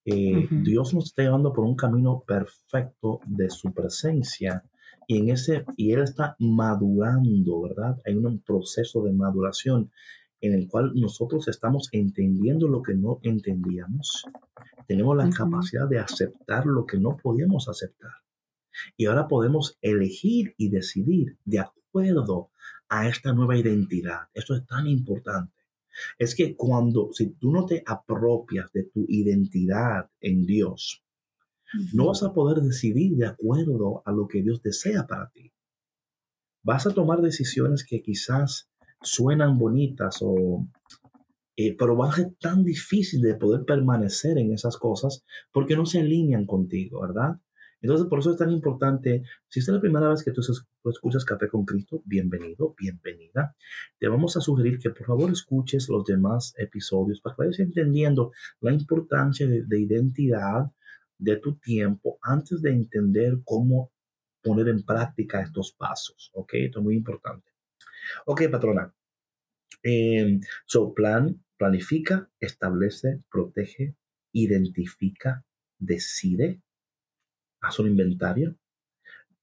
Eh, 0.06 0.48
Dios 0.50 0.94
nos 0.94 1.06
está 1.06 1.22
llevando 1.22 1.52
por 1.52 1.64
un 1.64 1.76
camino 1.76 2.24
perfecto 2.26 3.20
de 3.26 3.50
su 3.50 3.74
presencia 3.74 4.64
y 5.06 5.18
en 5.18 5.28
ese 5.28 5.66
y 5.76 5.92
él 5.92 6.00
está 6.00 6.34
madurando, 6.38 7.60
¿verdad? 7.60 8.00
Hay 8.06 8.14
un 8.14 8.40
proceso 8.40 9.02
de 9.02 9.12
maduración 9.12 9.90
en 10.40 10.54
el 10.54 10.68
cual 10.68 10.92
nosotros 10.94 11.48
estamos 11.48 11.90
entendiendo 11.92 12.68
lo 12.68 12.80
que 12.80 12.94
no 12.94 13.18
entendíamos. 13.22 14.24
Tenemos 14.86 15.14
la 15.14 15.28
capacidad 15.28 15.86
de 15.86 15.98
aceptar 15.98 16.64
lo 16.64 16.86
que 16.86 16.98
no 16.98 17.18
podíamos 17.18 17.68
aceptar. 17.68 18.12
Y 18.96 19.06
ahora 19.06 19.28
podemos 19.28 19.78
elegir 19.82 20.54
y 20.56 20.70
decidir 20.70 21.38
de 21.44 21.60
acuerdo 21.60 22.50
a 22.88 23.08
esta 23.08 23.32
nueva 23.32 23.56
identidad. 23.56 24.28
Esto 24.34 24.54
es 24.54 24.66
tan 24.66 24.86
importante. 24.86 25.54
Es 26.18 26.34
que 26.34 26.56
cuando, 26.56 27.10
si 27.12 27.30
tú 27.30 27.50
no 27.50 27.66
te 27.66 27.82
apropias 27.84 28.72
de 28.72 28.84
tu 28.84 29.04
identidad 29.08 30.08
en 30.20 30.46
Dios, 30.46 31.02
no 31.92 32.06
vas 32.06 32.22
a 32.22 32.32
poder 32.32 32.62
decidir 32.62 33.16
de 33.16 33.26
acuerdo 33.26 34.02
a 34.06 34.12
lo 34.12 34.26
que 34.26 34.42
Dios 34.42 34.62
desea 34.62 35.06
para 35.06 35.28
ti. 35.30 35.52
Vas 36.62 36.86
a 36.86 36.94
tomar 36.94 37.20
decisiones 37.20 37.84
que 37.84 38.00
quizás 38.00 38.70
suenan 39.02 39.58
bonitas 39.58 40.18
o 40.22 40.66
eh, 41.60 41.74
pero 41.76 41.96
va 41.96 42.08
a 42.08 42.14
ser 42.14 42.34
tan 42.40 42.62
difícil 42.62 43.20
de 43.20 43.34
poder 43.34 43.64
permanecer 43.64 44.38
en 44.38 44.52
esas 44.52 44.76
cosas 44.76 45.24
porque 45.52 45.74
no 45.74 45.86
se 45.86 45.98
alinean 45.98 46.46
contigo, 46.46 47.00
¿verdad? 47.00 47.40
Entonces, 47.80 48.06
por 48.08 48.18
eso 48.18 48.32
es 48.32 48.36
tan 48.36 48.50
importante, 48.50 49.22
si 49.48 49.60
es 49.60 49.68
la 49.68 49.80
primera 49.80 50.08
vez 50.08 50.24
que 50.24 50.32
tú 50.32 50.40
escuchas 50.84 51.24
Café 51.24 51.48
con 51.48 51.64
Cristo, 51.64 52.02
bienvenido, 52.04 52.74
bienvenida. 52.76 53.56
Te 53.98 54.08
vamos 54.08 54.36
a 54.36 54.40
sugerir 54.40 54.78
que 54.78 54.90
por 54.90 55.06
favor 55.06 55.30
escuches 55.30 55.88
los 55.88 56.04
demás 56.04 56.54
episodios 56.56 57.20
para 57.20 57.36
que 57.36 57.42
vayas 57.42 57.60
entendiendo 57.60 58.32
la 58.60 58.72
importancia 58.72 59.46
de, 59.46 59.64
de 59.64 59.80
identidad 59.80 60.72
de 61.18 61.36
tu 61.36 61.56
tiempo 61.56 62.18
antes 62.22 62.62
de 62.62 62.70
entender 62.70 63.38
cómo 63.44 63.92
poner 64.42 64.68
en 64.68 64.84
práctica 64.84 65.40
estos 65.40 65.72
pasos, 65.72 66.30
¿ok? 66.34 66.54
Esto 66.54 66.80
es 66.80 66.84
muy 66.84 66.96
importante. 66.96 67.52
Ok, 68.26 68.42
patrona. 68.50 68.92
Eh, 69.82 70.40
so, 70.66 70.94
plan, 70.94 71.44
planifica, 71.56 72.30
establece, 72.40 73.22
protege, 73.30 73.96
identifica, 74.32 75.44
decide, 75.78 76.62
haz 77.60 77.78
un 77.78 77.88
inventario. 77.88 78.56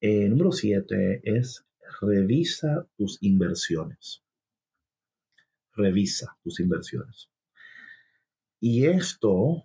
Eh, 0.01 0.27
número 0.29 0.51
siete 0.51 1.21
es 1.23 1.65
revisa 2.01 2.87
tus 2.97 3.21
inversiones. 3.21 4.23
Revisa 5.73 6.37
tus 6.43 6.59
inversiones. 6.59 7.29
Y 8.59 8.85
esto 8.85 9.63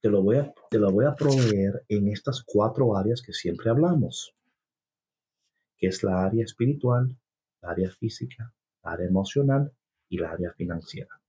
te 0.00 0.10
lo 0.10 0.22
voy 0.22 0.36
a, 0.36 0.52
te 0.70 0.78
lo 0.78 0.90
voy 0.90 1.06
a 1.06 1.14
proveer 1.14 1.84
en 1.88 2.08
estas 2.08 2.42
cuatro 2.42 2.96
áreas 2.96 3.22
que 3.22 3.32
siempre 3.32 3.70
hablamos, 3.70 4.34
que 5.76 5.86
es 5.86 6.02
la 6.02 6.24
área 6.24 6.44
espiritual, 6.44 7.16
la 7.62 7.70
área 7.70 7.90
física, 7.90 8.52
la 8.82 8.92
área 8.92 9.06
emocional 9.06 9.72
y 10.08 10.18
la 10.18 10.32
área 10.32 10.52
financiera. 10.52 11.20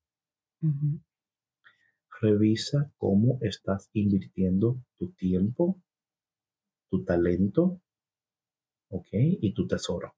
Revisa 2.21 2.91
cómo 2.97 3.37
estás 3.41 3.89
invirtiendo 3.93 4.77
tu 4.97 5.11
tiempo, 5.11 5.81
tu 6.95 7.03
talento, 7.03 7.81
¿ok? 8.89 9.07
Y 9.11 9.53
tu 9.53 9.67
tesoro. 9.67 10.15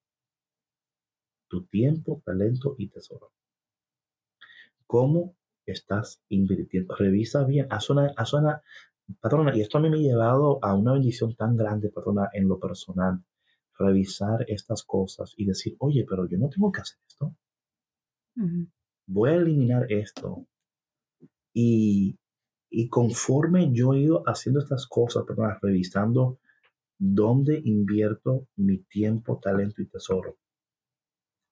Tu 1.49 1.65
tiempo, 1.65 2.21
talento 2.23 2.75
y 2.77 2.89
tesoro. 2.89 3.31
¿Cómo 4.85 5.35
estás 5.65 6.21
invirtiendo? 6.29 6.95
Revisa 6.95 7.45
bien, 7.45 7.67
haz 7.69 7.89
una, 7.89 8.11
haz 8.15 8.33
una, 8.33 8.61
patrona, 9.19 9.55
y 9.55 9.61
esto 9.61 9.77
a 9.77 9.81
mí 9.81 9.89
me 9.89 9.97
ha 9.97 10.01
llevado 10.01 10.59
a 10.61 10.75
una 10.75 10.93
bendición 10.93 11.35
tan 11.35 11.57
grande, 11.57 11.89
patrona, 11.89 12.29
en 12.33 12.47
lo 12.47 12.59
personal. 12.59 13.23
Revisar 13.79 14.45
estas 14.47 14.83
cosas 14.83 15.33
y 15.37 15.45
decir, 15.45 15.75
oye, 15.79 16.05
pero 16.07 16.27
yo 16.27 16.37
no 16.37 16.49
tengo 16.49 16.71
que 16.71 16.81
hacer 16.81 16.99
esto. 17.07 17.35
Voy 19.07 19.29
a 19.29 19.35
eliminar 19.35 19.91
esto. 19.91 20.45
Y, 21.53 22.19
y 22.69 22.87
conforme 22.89 23.71
yo 23.71 23.93
he 23.93 23.99
ido 23.99 24.23
haciendo 24.27 24.59
estas 24.59 24.85
cosas, 24.87 25.23
perdón, 25.25 25.57
revisando 25.61 26.39
dónde 26.97 27.61
invierto 27.63 28.47
mi 28.55 28.79
tiempo, 28.79 29.39
talento 29.39 29.81
y 29.81 29.87
tesoro. 29.87 30.37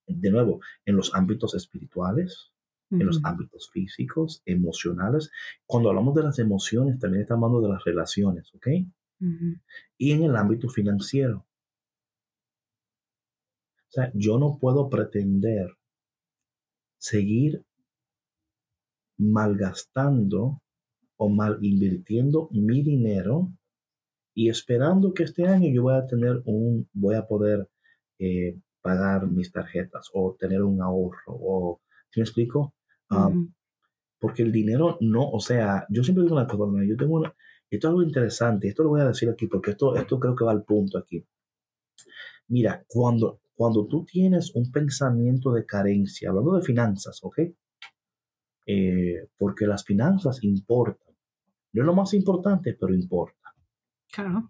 De 0.07 0.29
nuevo, 0.29 0.59
en 0.85 0.95
los 0.95 1.13
ámbitos 1.15 1.55
espirituales, 1.55 2.51
en 2.91 3.05
los 3.05 3.19
ámbitos 3.23 3.69
físicos, 3.71 4.41
emocionales. 4.45 5.31
Cuando 5.65 5.89
hablamos 5.89 6.15
de 6.15 6.23
las 6.23 6.39
emociones, 6.39 6.99
también 6.99 7.23
estamos 7.23 7.47
hablando 7.47 7.67
de 7.67 7.73
las 7.73 7.83
relaciones, 7.83 8.53
¿ok? 8.53 8.67
Y 9.97 10.11
en 10.11 10.23
el 10.23 10.35
ámbito 10.35 10.69
financiero. 10.69 11.45
O 13.77 13.91
sea, 13.91 14.11
yo 14.13 14.37
no 14.37 14.57
puedo 14.59 14.89
pretender 14.89 15.75
seguir 16.97 17.65
malgastando 19.17 20.61
o 21.17 21.29
mal 21.29 21.57
invirtiendo 21.61 22.49
mi 22.51 22.83
dinero 22.83 23.51
y 24.36 24.49
esperando 24.49 25.13
que 25.13 25.23
este 25.23 25.47
año 25.47 25.71
yo 25.73 25.83
voy 25.83 25.95
a 25.95 26.05
tener 26.05 26.41
un, 26.45 26.88
voy 26.93 27.15
a 27.15 27.25
poder 27.25 27.69
eh, 28.19 28.59
pagar 28.81 29.27
mis 29.31 29.51
tarjetas 29.51 30.09
o 30.13 30.36
tener 30.38 30.61
un 30.61 30.81
ahorro 30.81 31.15
o, 31.27 31.81
¿sí 32.11 32.19
me 32.19 32.25
explico? 32.25 32.75
Porque 34.19 34.43
el 34.43 34.51
dinero 34.51 34.97
no, 34.99 35.29
o 35.29 35.39
sea, 35.39 35.86
yo 35.89 36.03
siempre 36.03 36.23
digo 36.23 36.36
una 36.36 36.47
cosa, 36.47 36.63
yo 36.86 36.97
tengo 36.97 37.15
una, 37.15 37.33
esto 37.69 37.88
es 37.88 37.89
algo 37.89 38.03
interesante, 38.03 38.67
esto 38.67 38.83
lo 38.83 38.89
voy 38.89 39.01
a 39.01 39.07
decir 39.07 39.29
aquí 39.29 39.47
porque 39.47 39.71
esto, 39.71 39.95
esto 39.95 40.19
creo 40.19 40.36
que 40.36 40.43
va 40.43 40.51
al 40.51 40.65
punto 40.65 40.97
aquí. 40.97 41.25
Mira, 42.49 42.83
cuando, 42.88 43.39
cuando 43.55 43.88
tú 43.88 44.03
tienes 44.03 44.53
un 44.53 44.69
pensamiento 44.69 45.53
de 45.53 45.65
carencia, 45.65 46.29
hablando 46.29 46.55
de 46.55 46.61
finanzas, 46.61 47.19
¿ok? 47.23 47.39
Eh, 48.67 49.29
porque 49.38 49.65
las 49.65 49.86
finanzas 49.86 50.43
importan. 50.43 51.15
No 51.71 51.81
es 51.81 51.86
lo 51.86 51.95
más 51.95 52.13
importante, 52.13 52.75
pero 52.79 52.93
importa. 52.93 53.44
Claro. 54.16 54.49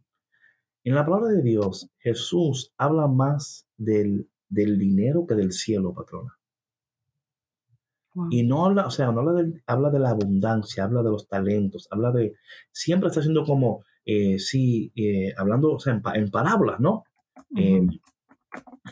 En 0.84 0.94
la 0.94 1.04
palabra 1.04 1.30
de 1.30 1.42
Dios, 1.42 1.90
Jesús 1.98 2.72
habla 2.78 3.08
más 3.08 3.68
del, 3.76 4.30
del 4.48 4.78
dinero 4.78 5.26
que 5.26 5.34
del 5.34 5.52
cielo, 5.52 5.94
patrona. 5.94 6.38
Y 8.30 8.44
no 8.44 8.66
habla, 8.66 8.86
o 8.86 8.92
sea, 8.92 9.12
no 9.12 9.22
habla 9.22 9.42
de, 9.42 9.62
habla 9.66 9.90
de 9.90 10.00
la 10.00 10.12
abundancia, 10.12 10.84
habla 10.84 11.02
de 11.02 11.10
los 11.10 11.28
talentos, 11.28 11.88
habla 11.92 12.12
de, 12.12 12.36
siempre 12.72 13.08
está 13.08 13.20
haciendo 13.20 13.44
como, 13.44 13.84
eh, 14.06 14.40
sí, 14.40 14.94
eh, 14.96 15.34
hablando, 15.36 15.74
o 15.74 15.80
sea, 15.80 16.00
en, 16.14 16.30
parábolas, 16.30 16.80
¿no? 16.80 17.04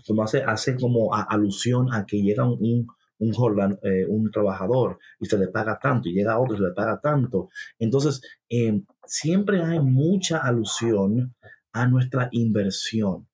como 0.08 0.24
hace, 0.24 0.44
hace 0.44 0.76
como 0.76 1.14
alusión 1.14 1.94
a 1.94 2.06
que 2.06 2.22
llega 2.22 2.46
un, 2.46 2.88
un, 3.20 3.80
eh, 3.84 4.06
un 4.08 4.32
trabajador 4.32 5.00
y 5.20 5.26
se 5.26 5.38
le 5.38 5.48
paga 5.48 5.80
tanto, 5.80 6.10
y 6.10 6.14
llega 6.14 6.40
otro 6.40 6.56
y 6.56 6.58
se 6.58 6.64
le 6.64 6.74
paga 6.74 7.00
tanto. 7.02 7.50
Entonces, 7.80 8.22
em, 8.50 8.86
siempre 9.06 9.64
hay 9.64 9.80
mucha 9.80 10.40
alusión 10.40 11.36
a 11.72 11.88
nuestra 11.88 12.30
inversión, 12.32 13.28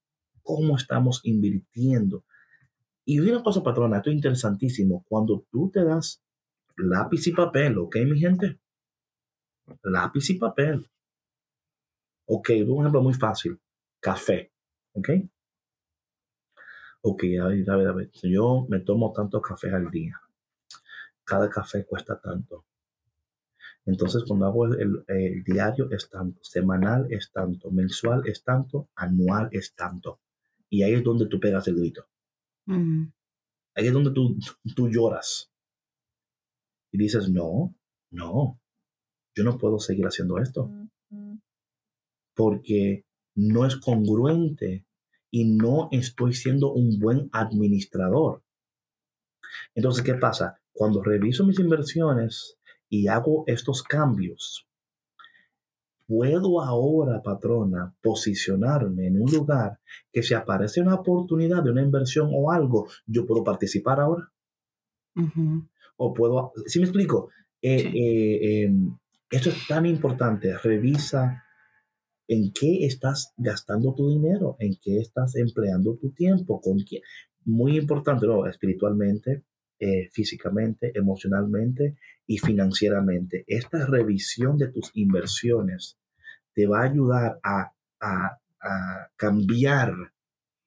cómo 0.43 0.75
estamos 0.75 1.21
invirtiendo. 1.23 2.23
Y 3.05 3.19
una 3.19 3.41
cosa, 3.43 3.63
patrona, 3.63 3.97
esto 3.97 4.09
es 4.09 4.15
interesantísimo. 4.15 5.03
Cuando 5.07 5.45
tú 5.51 5.69
te 5.71 5.83
das 5.83 6.21
lápiz 6.77 7.27
y 7.27 7.31
papel, 7.31 7.77
¿ok, 7.77 7.95
mi 8.05 8.19
gente? 8.19 8.59
Lápiz 9.83 10.29
y 10.29 10.35
papel. 10.35 10.89
Ok, 12.25 12.51
un 12.67 12.81
ejemplo 12.81 13.01
muy 13.01 13.13
fácil. 13.13 13.59
Café, 13.99 14.51
¿ok? 14.93 15.09
Ok, 17.01 17.23
a 17.41 17.47
ver, 17.47 17.69
a 17.69 17.75
ver, 17.75 17.87
a 17.87 17.93
ver, 17.93 18.11
yo 18.23 18.65
me 18.69 18.79
tomo 18.79 19.11
tantos 19.13 19.41
cafés 19.41 19.73
al 19.73 19.89
día. 19.89 20.19
Cada 21.23 21.49
café 21.49 21.85
cuesta 21.85 22.19
tanto. 22.19 22.65
Entonces, 23.85 24.23
cuando 24.27 24.45
hago 24.45 24.65
el, 24.67 25.43
diario 25.43 25.89
es 25.91 26.09
tanto, 26.09 26.39
semanal 26.43 27.07
es 27.11 27.31
tanto, 27.31 27.71
mensual 27.71 28.23
es 28.27 28.43
tanto, 28.43 28.89
anual 28.95 29.49
es 29.51 29.73
tanto. 29.73 30.19
Y 30.69 30.83
ahí 30.83 30.93
es 30.93 31.03
donde 31.03 31.27
tú 31.27 31.39
pegas 31.39 31.67
el 31.67 31.75
grito. 31.75 32.05
Ahí 32.67 33.87
es 33.87 33.93
donde 33.93 34.11
tú, 34.11 34.37
tú 34.75 34.89
lloras. 34.89 35.51
Y 36.91 36.97
dices, 36.97 37.29
no, 37.29 37.75
no, 38.11 38.59
yo 39.35 39.43
no 39.43 39.57
puedo 39.57 39.79
seguir 39.79 40.05
haciendo 40.05 40.37
esto. 40.37 40.69
porque 42.35 43.05
no 43.35 43.65
es 43.65 43.75
congruente 43.77 44.85
y 45.31 45.45
no 45.45 45.89
estoy 45.91 46.33
siendo 46.33 46.71
un 46.71 46.99
buen 46.99 47.29
administrador. 47.31 48.41
Entonces, 49.75 50.03
¿qué 50.03 50.15
pasa? 50.15 50.59
Cuando 50.71 51.03
reviso 51.03 51.45
mis 51.45 51.59
inversiones 51.59 52.57
y 52.89 53.07
hago 53.07 53.43
estos 53.47 53.83
cambios, 53.83 54.67
puedo 56.07 56.61
ahora, 56.61 57.21
patrona, 57.21 57.93
posicionarme 58.01 59.07
en 59.07 59.21
un 59.21 59.31
lugar 59.31 59.79
que 60.11 60.23
si 60.23 60.33
aparece 60.33 60.81
una 60.81 60.95
oportunidad 60.95 61.63
de 61.63 61.71
una 61.71 61.83
inversión 61.83 62.29
o 62.33 62.51
algo, 62.51 62.87
yo 63.05 63.25
puedo 63.25 63.43
participar 63.43 63.99
ahora. 63.99 64.31
O 65.97 66.13
puedo, 66.13 66.53
si 66.65 66.79
me 66.79 66.85
explico? 66.85 67.29
Eh, 67.61 67.91
eh, 67.93 68.63
em, 68.63 68.97
esto 69.29 69.49
es 69.49 69.67
tan 69.67 69.85
importante. 69.85 70.57
Revisa 70.57 71.43
en 72.29 72.53
qué 72.53 72.85
estás 72.85 73.33
gastando 73.37 73.95
tu 73.95 74.07
dinero, 74.07 74.55
en 74.59 74.75
qué 74.79 74.99
estás 74.99 75.35
empleando 75.35 75.97
tu 75.97 76.11
tiempo, 76.11 76.61
con 76.61 76.77
quién. 76.77 77.01
Muy 77.43 77.75
importante, 77.75 78.27
¿no? 78.27 78.45
espiritualmente, 78.45 79.43
eh, 79.79 80.09
físicamente, 80.11 80.91
emocionalmente 80.93 81.97
y 82.27 82.37
financieramente. 82.37 83.45
Esta 83.47 83.87
revisión 83.87 84.59
de 84.59 84.67
tus 84.67 84.91
inversiones 84.93 85.97
te 86.53 86.67
va 86.67 86.81
a 86.81 86.89
ayudar 86.89 87.39
a, 87.43 87.73
cambiar 89.15 89.93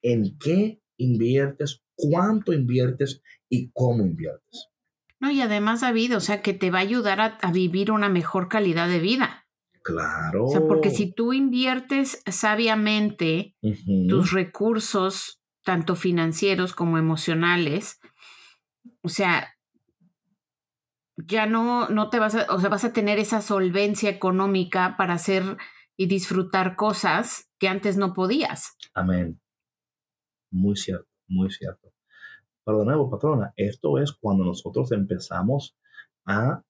en 0.01 0.37
qué 0.39 0.81
inviertes, 0.97 1.81
cuánto 1.95 2.51
inviertes 2.51 3.21
y 3.49 3.69
cómo 3.71 4.03
inviertes. 4.03 4.67
No, 5.19 5.31
y 5.31 5.41
además, 5.41 5.81
David, 5.81 6.17
o 6.17 6.19
sea, 6.19 6.41
que 6.41 6.53
te 6.53 6.71
va 6.71 6.79
a 6.79 6.81
ayudar 6.81 7.37
a, 7.39 7.51
vivir 7.51 7.91
una 7.91 8.09
mejor 8.09 8.49
calidad 8.49 8.89
de 8.89 8.99
vida. 8.99 9.42
Claro. 9.83 10.45
O 10.45 10.49
sea, 10.49 10.61
porque 10.61 10.89
si 10.89 11.11
tú 11.11 11.33
inviertes 11.33 12.23
sabiamente 12.25 13.55
tus 14.07 14.31
recursos, 14.31 15.41
tanto 15.63 15.95
financieros 15.95 16.73
como 16.73 16.97
emocionales, 16.97 17.99
o 19.01 19.09
sea, 19.09 19.53
ya 21.17 21.45
no, 21.45 21.89
no 21.89 22.09
te 22.09 22.19
vas 22.19 22.35
a, 22.35 22.53
o 22.53 22.59
sea, 22.59 22.69
vas 22.69 22.85
a 22.85 22.93
tener 22.93 23.19
esa 23.19 23.41
solvencia 23.41 24.09
económica 24.09 24.95
para 24.97 25.15
hacer 25.15 25.57
y 25.97 26.07
disfrutar 26.07 26.75
cosas 26.75 27.49
que 27.59 27.67
antes 27.67 27.97
no 27.97 28.13
podías. 28.13 28.77
Amén. 28.93 29.39
Muy 30.49 30.75
cierto, 30.75 31.09
muy 31.27 31.51
cierto. 31.51 31.93
Pero 32.65 32.79
de 32.79 32.85
nuevo, 32.85 33.09
patrona, 33.09 33.53
esto 33.57 33.99
es 33.99 34.13
cuando 34.13 34.45
nosotros 34.45 34.91
empezamos 34.93 35.75
a 36.25 36.63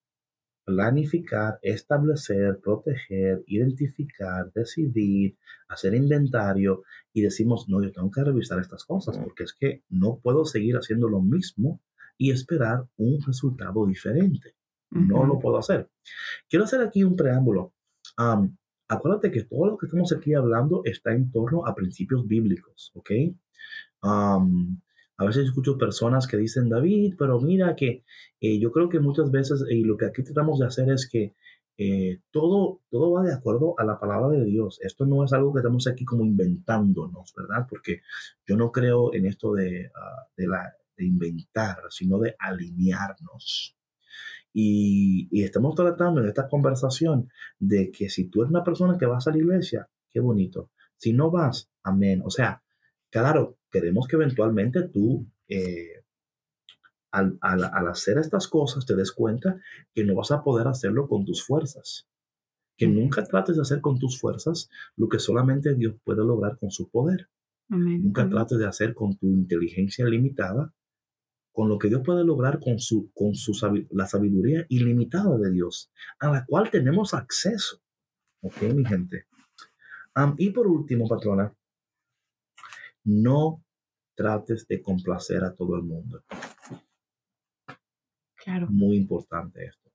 planificar, 0.66 1.60
establecer, 1.62 2.60
proteger, 2.60 3.44
identificar, 3.48 4.52
decidir, 4.54 5.38
hacer 5.68 5.94
inventario 5.94 6.84
y 7.14 7.22
decimos, 7.22 7.68
no, 7.68 7.84
yo 7.84 7.92
tengo 7.92 8.10
que 8.12 8.24
revisar 8.24 8.60
estas 8.60 8.86
cosas 8.86 9.18
porque 9.18 9.44
es 9.44 9.54
que 9.54 9.84
no 9.90 10.20
puedo 10.22 10.46
seguir 10.46 10.76
haciendo 10.76 11.10
lo 11.10 11.22
mismo 11.22 11.82
y 12.18 12.32
esperar 12.32 12.86
un 12.98 13.22
resultado 13.22 13.86
diferente. 13.86 14.56
No 14.90 15.26
lo 15.26 15.40
puedo 15.40 15.58
hacer. 15.58 15.90
Quiero 16.48 16.66
hacer 16.66 16.82
aquí 16.82 17.04
un 17.04 17.16
preámbulo. 17.16 17.74
acuérdate 18.88 19.32
que 19.32 19.44
todo 19.44 19.66
lo 19.66 19.78
que 19.78 19.88
estamos 19.88 20.14
aquí 20.14 20.34
hablando 20.36 20.82
está 20.86 21.14
en 21.14 21.32
torno 21.32 21.66
a 21.66 21.74
principios 21.74 22.28
bíblicos, 22.28 22.92
¿ok? 22.94 23.12
A 25.18 25.26
veces 25.26 25.46
escucho 25.46 25.78
personas 25.78 26.28
que 26.28 26.38
dicen, 26.38 26.70
David, 26.70 27.16
pero 27.18 27.40
mira 27.40 27.76
que 27.76 28.04
eh, 28.42 28.60
yo 28.60 28.72
creo 28.72 28.90
que 28.90 29.00
muchas 29.00 29.32
veces, 29.32 29.64
y 29.70 29.84
lo 29.84 29.98
que 29.98 30.06
aquí 30.06 30.24
tratamos 30.24 30.60
de 30.60 30.66
hacer 30.66 30.90
es 30.90 31.08
que 31.08 31.36
eh, 31.78 32.20
todo, 32.32 32.82
todo 32.90 33.12
va 33.12 33.24
de 33.24 33.34
acuerdo 33.34 33.76
a 33.78 33.84
la 33.84 34.00
palabra 34.00 34.30
de 34.30 34.46
Dios. 34.46 34.80
Esto 34.82 35.06
no 35.06 35.24
es 35.24 35.34
algo 35.34 35.54
que 35.54 35.60
estamos 35.60 35.88
aquí 35.88 36.06
como 36.06 36.24
inventándonos, 36.24 37.34
¿verdad? 37.36 37.66
Porque 37.70 38.02
yo 38.46 38.56
no 38.56 38.72
creo 38.72 39.14
en 39.14 39.26
esto 39.26 39.54
de, 39.54 39.92
ah, 39.96 40.28
de 40.38 40.48
la, 40.48 40.74
de 40.98 41.06
inventar, 41.06 41.78
sino 41.90 42.20
de 42.20 42.36
alinearnos. 42.40 43.76
Y, 44.54 45.28
y, 45.32 45.44
estamos 45.44 45.74
tratando 45.76 46.22
en 46.22 46.28
esta 46.28 46.48
conversación 46.48 47.30
de 47.60 47.92
que 47.92 48.10
si 48.10 48.30
tú 48.30 48.42
eres 48.42 48.52
una 48.52 48.64
persona 48.64 48.98
que 49.00 49.08
vas 49.08 49.28
a 49.28 49.32
la 49.32 49.38
iglesia, 49.38 49.90
qué 50.12 50.20
bonito. 50.20 50.70
Si 50.96 51.12
no 51.12 51.32
vas, 51.32 51.72
amén. 51.84 52.22
O 52.24 52.30
sea, 52.30 52.62
claro, 53.10 53.58
queremos 53.74 54.08
que 54.08 54.16
eventualmente 54.16 54.84
tú, 54.84 55.28
eh, 55.50 56.06
al, 57.12 57.38
al, 57.42 57.88
hacer 57.88 58.20
estas 58.20 58.48
cosas, 58.48 58.86
te 58.86 58.96
des 58.96 59.12
cuenta 59.12 59.60
que 59.94 60.06
no 60.06 60.16
vas 60.16 60.32
a 60.32 60.44
poder 60.44 60.68
hacerlo 60.68 61.08
con 61.08 61.26
tus 61.26 61.44
fuerzas. 61.44 62.08
Que 62.78 62.88
nunca 62.88 63.24
trates 63.24 63.56
de 63.56 63.64
hacer 63.64 63.82
con 63.82 64.00
tus 64.00 64.20
fuerzas 64.20 64.70
lo 64.96 65.10
que 65.10 65.20
solamente 65.20 65.76
Dios 65.76 65.96
puede 66.04 66.24
lograr 66.24 66.58
con 66.60 66.72
su 66.72 66.90
poder. 66.90 67.30
Nunca 67.70 68.30
trates 68.30 68.60
de 68.60 68.68
hacer 68.68 68.94
con 68.94 69.18
tu 69.18 69.28
inteligencia 69.28 70.06
limitada 70.06 70.74
con 71.54 71.70
lo 71.70 71.78
que 71.78 71.88
Dios 71.88 72.02
puede 72.04 72.26
lograr 72.26 72.60
con, 72.60 72.80
su, 72.80 73.12
con 73.14 73.36
su, 73.36 73.54
la 73.92 74.08
sabiduría 74.08 74.66
ilimitada 74.70 75.38
de 75.38 75.52
Dios, 75.52 75.92
a 76.20 76.32
la 76.32 76.46
cual 76.46 76.70
tenemos 76.72 77.14
acceso. 77.14 77.80
¿Ok, 78.42 78.62
mi 78.74 78.84
gente? 78.84 79.26
y 80.38 80.52
por 80.52 80.68
último, 80.68 81.08
patrona, 81.08 81.56
no 83.04 83.64
trates 84.16 84.68
de 84.68 84.82
complacer 84.82 85.44
a 85.44 85.54
todo 85.54 85.76
el 85.76 85.84
mundo. 85.84 86.24
Claro. 88.36 88.68
Muy 88.70 88.98
importante 88.98 89.66
esto. 89.66 89.92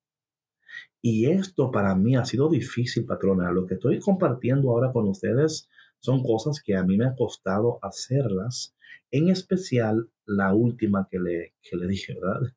Y 1.00 1.26
esto 1.26 1.70
para 1.70 1.94
mí 1.94 2.16
ha 2.16 2.24
sido 2.24 2.48
difícil, 2.48 3.04
patrona. 3.04 3.52
Lo 3.52 3.66
que 3.66 3.74
estoy 3.74 4.00
compartiendo 4.00 4.70
ahora 4.70 4.92
con 4.92 5.08
ustedes 5.08 5.68
son 6.00 6.22
cosas 6.22 6.60
que 6.62 6.76
a 6.76 6.82
mí 6.82 6.96
me 6.96 7.06
ha 7.06 7.14
costado 7.14 7.78
hacerlas, 7.82 8.74
en 9.10 9.28
especial 9.28 10.08
la 10.26 10.54
última 10.54 11.08
que 11.10 11.18
le, 11.18 11.54
que 11.62 11.76
le 11.76 11.86
dije, 11.86 12.14
¿verdad? 12.14 12.52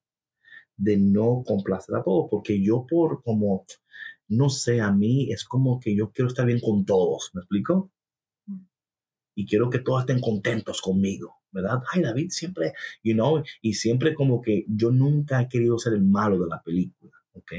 De 0.78 0.98
no 0.98 1.44
complacer 1.46 1.96
a 1.96 2.04
todos, 2.04 2.28
porque 2.30 2.62
yo 2.64 2.86
por 2.88 3.24
como, 3.24 3.66
no 4.28 4.50
sé, 4.50 4.82
a 4.82 4.92
mí 4.92 5.32
es 5.32 5.46
como 5.46 5.80
que 5.80 5.96
yo 5.96 6.12
quiero 6.12 6.28
estar 6.28 6.46
bien 6.46 6.60
con 6.60 6.86
todos, 6.86 7.32
¿me 7.34 7.42
explico? 7.42 7.92
Y 9.42 9.46
quiero 9.48 9.72
que 9.72 9.80
todos 9.80 10.02
estén 10.02 10.22
contentos 10.22 10.82
conmigo, 10.82 11.42
¿verdad? 11.52 11.80
Ay, 11.92 12.04
David 12.04 12.30
siempre, 12.30 12.74
you 13.04 13.14
know, 13.14 13.44
y 13.60 13.74
siempre 13.74 14.14
como 14.14 14.40
que 14.40 14.66
yo 14.68 14.92
nunca 14.92 15.42
he 15.42 15.50
querido 15.50 15.80
ser 15.80 15.94
el 15.94 16.04
malo 16.04 16.38
de 16.38 16.48
la 16.48 16.62
película, 16.62 17.14
¿ok? 17.34 17.54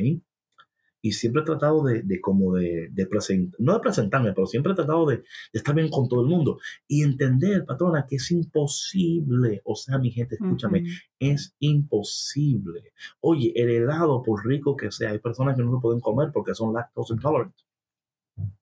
y 1.04 1.10
siempre 1.10 1.42
he 1.42 1.44
tratado 1.44 1.82
de, 1.82 2.02
de 2.02 2.20
como 2.20 2.54
de, 2.54 2.88
de 2.92 3.06
presentar, 3.06 3.60
no 3.60 3.74
de 3.74 3.80
presentarme, 3.80 4.32
pero 4.32 4.46
siempre 4.46 4.72
he 4.72 4.76
tratado 4.76 5.04
de, 5.06 5.16
de, 5.16 5.24
estar 5.52 5.74
bien 5.74 5.90
con 5.90 6.08
todo 6.08 6.20
el 6.20 6.28
mundo 6.28 6.60
y 6.86 7.02
entender, 7.02 7.64
patrona, 7.66 8.06
que 8.08 8.16
es 8.16 8.30
imposible, 8.30 9.60
o 9.64 9.74
sea, 9.74 9.98
mi 9.98 10.12
gente, 10.12 10.36
escúchame, 10.36 10.84
es 11.18 11.56
imposible. 11.58 12.92
Oye, 13.20 13.52
el 13.56 13.70
helado, 13.70 14.22
por 14.22 14.46
rico 14.46 14.76
que 14.76 14.92
sea, 14.92 15.10
hay 15.10 15.18
personas 15.18 15.56
que 15.56 15.64
no 15.64 15.72
lo 15.72 15.80
pueden 15.80 16.00
comer 16.00 16.30
porque 16.32 16.54
son 16.54 16.72
lactose 16.72 17.14
intolerant. 17.14 17.56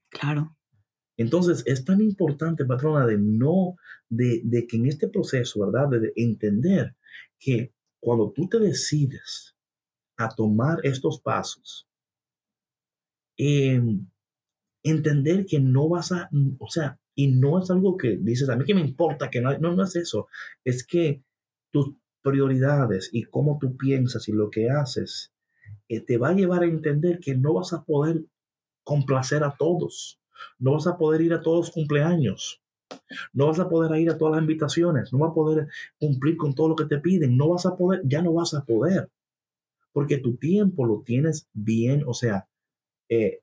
Claro. 0.08 0.56
Entonces, 1.20 1.62
es 1.66 1.84
tan 1.84 2.00
importante, 2.00 2.64
patrona, 2.64 3.06
de 3.06 3.18
no, 3.18 3.76
de, 4.08 4.40
de 4.44 4.66
que 4.66 4.76
en 4.76 4.86
este 4.86 5.08
proceso, 5.08 5.60
¿verdad? 5.60 6.00
De 6.00 6.12
entender 6.16 6.96
que 7.38 7.72
cuando 8.00 8.32
tú 8.32 8.48
te 8.48 8.58
decides 8.58 9.54
a 10.16 10.28
tomar 10.28 10.78
estos 10.82 11.20
pasos, 11.20 11.90
Em, 13.42 14.06
entender 14.82 15.46
que 15.46 15.60
no 15.60 15.88
vas 15.88 16.12
a, 16.12 16.28
o 16.58 16.68
sea, 16.68 16.98
y 17.14 17.28
no 17.28 17.58
es 17.58 17.70
algo 17.70 17.96
que 17.96 18.18
dices, 18.20 18.50
a 18.50 18.56
mí 18.56 18.66
que 18.66 18.74
me 18.74 18.82
importa, 18.82 19.30
que 19.30 19.40
no, 19.40 19.58
no, 19.58 19.74
no 19.74 19.82
es 19.82 19.96
eso, 19.96 20.28
es 20.62 20.86
que 20.86 21.24
tus 21.72 21.94
prioridades 22.20 23.08
y 23.14 23.22
cómo 23.24 23.58
tú 23.58 23.78
piensas 23.78 24.28
y 24.28 24.32
lo 24.32 24.50
que 24.50 24.68
haces 24.68 25.32
eh, 25.88 26.02
te 26.02 26.18
va 26.18 26.28
a 26.28 26.34
llevar 26.34 26.64
a 26.64 26.66
entender 26.66 27.18
que 27.18 27.34
no 27.34 27.54
vas 27.54 27.72
a 27.72 27.82
poder 27.82 28.26
complacer 28.84 29.42
a 29.42 29.56
todos, 29.56 30.19
no 30.58 30.72
vas 30.72 30.86
a 30.86 30.96
poder 30.96 31.20
ir 31.22 31.32
a 31.32 31.40
todos 31.40 31.66
los 31.66 31.70
cumpleaños, 31.70 32.62
no 33.32 33.46
vas 33.46 33.60
a 33.60 33.68
poder 33.68 33.98
ir 34.00 34.10
a 34.10 34.18
todas 34.18 34.32
las 34.34 34.42
invitaciones, 34.42 35.12
no 35.12 35.20
vas 35.20 35.30
a 35.30 35.34
poder 35.34 35.68
cumplir 35.98 36.36
con 36.36 36.54
todo 36.54 36.68
lo 36.68 36.76
que 36.76 36.86
te 36.86 36.98
piden, 36.98 37.36
no 37.36 37.48
vas 37.50 37.66
a 37.66 37.76
poder, 37.76 38.02
ya 38.04 38.22
no 38.22 38.32
vas 38.32 38.54
a 38.54 38.64
poder, 38.64 39.10
porque 39.92 40.18
tu 40.18 40.36
tiempo 40.36 40.86
lo 40.86 41.02
tienes 41.02 41.48
bien, 41.52 42.04
o 42.06 42.14
sea, 42.14 42.48
eh, 43.08 43.40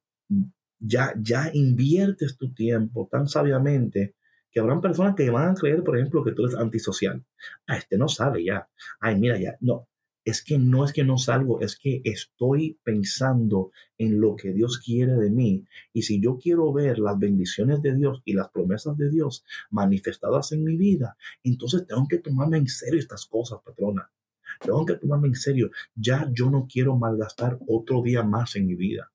ya, 0.80 1.14
ya 1.20 1.50
inviertes 1.54 2.38
tu 2.38 2.54
tiempo 2.54 3.08
tan 3.12 3.28
sabiamente 3.28 4.16
que 4.52 4.60
habrán 4.60 4.82
personas 4.82 5.16
que 5.16 5.30
van 5.30 5.52
a 5.52 5.56
creer, 5.56 5.84
por 5.84 5.98
ejemplo, 5.98 6.24
que 6.24 6.32
tú 6.32 6.45
eres 6.45 6.56
antisocial. 6.56 7.24
Ah, 7.68 7.78
este 7.78 7.98
no 7.98 8.08
sabe 8.08 8.43
ya. 8.43 8.68
Ay, 9.00 9.16
mira 9.20 9.38
ya. 9.39 9.58
No, 9.60 9.88
es 10.28 10.43
que 10.43 10.59
no 10.59 10.84
es 10.84 10.91
que 10.91 11.05
no 11.05 11.17
salgo, 11.17 11.61
es 11.61 11.80
que 11.80 12.01
estoy 12.03 12.78
pensando 12.84 13.71
en 13.97 14.19
lo 14.19 14.36
que 14.36 14.51
Dios 14.51 14.78
quiere 14.78 15.13
de 15.13 15.30
mí. 15.30 15.63
Y 15.93 16.01
si 16.01 16.19
yo 16.19 16.38
quiero 16.38 16.73
ver 16.73 16.99
las 16.99 17.17
bendiciones 17.17 17.82
de 17.82 17.95
Dios 17.95 18.21
y 18.25 18.34
las 18.34 18.49
promesas 18.49 18.97
de 18.97 19.09
Dios 19.09 19.45
manifestadas 19.69 20.51
en 20.51 20.65
mi 20.65 20.75
vida, 20.75 21.15
entonces 21.45 21.88
tengo 21.88 22.05
que 22.09 22.17
tomarme 22.17 22.57
en 22.57 22.67
serio 22.67 22.99
estas 22.99 23.25
cosas, 23.25 23.59
patrona. 23.63 24.11
Tengo 24.59 24.86
que 24.86 24.95
tomarme 24.95 25.30
en 25.30 25.36
serio. 25.36 25.71
Ya 25.95 26.30
yo 26.34 26.49
no 26.49 26.67
quiero 26.69 26.97
malgastar 26.97 27.57
otro 27.65 28.01
día 28.01 28.21
más 28.23 28.57
en 28.57 28.67
mi 28.67 28.75
vida. 28.75 29.09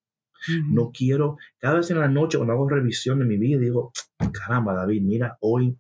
No 0.71 0.93
quiero, 0.93 1.37
cada 1.59 1.77
vez 1.77 1.91
en 1.91 2.01
la 2.01 2.09
noche 2.09 2.39
cuando 2.39 2.55
hago 2.55 2.69
revisión 2.69 3.19
de 3.19 3.27
mi 3.27 3.37
vida, 3.37 3.61
digo, 3.61 3.93
caramba, 4.33 4.73
David, 4.73 5.03
mira, 5.03 5.37
hoy 5.41 5.77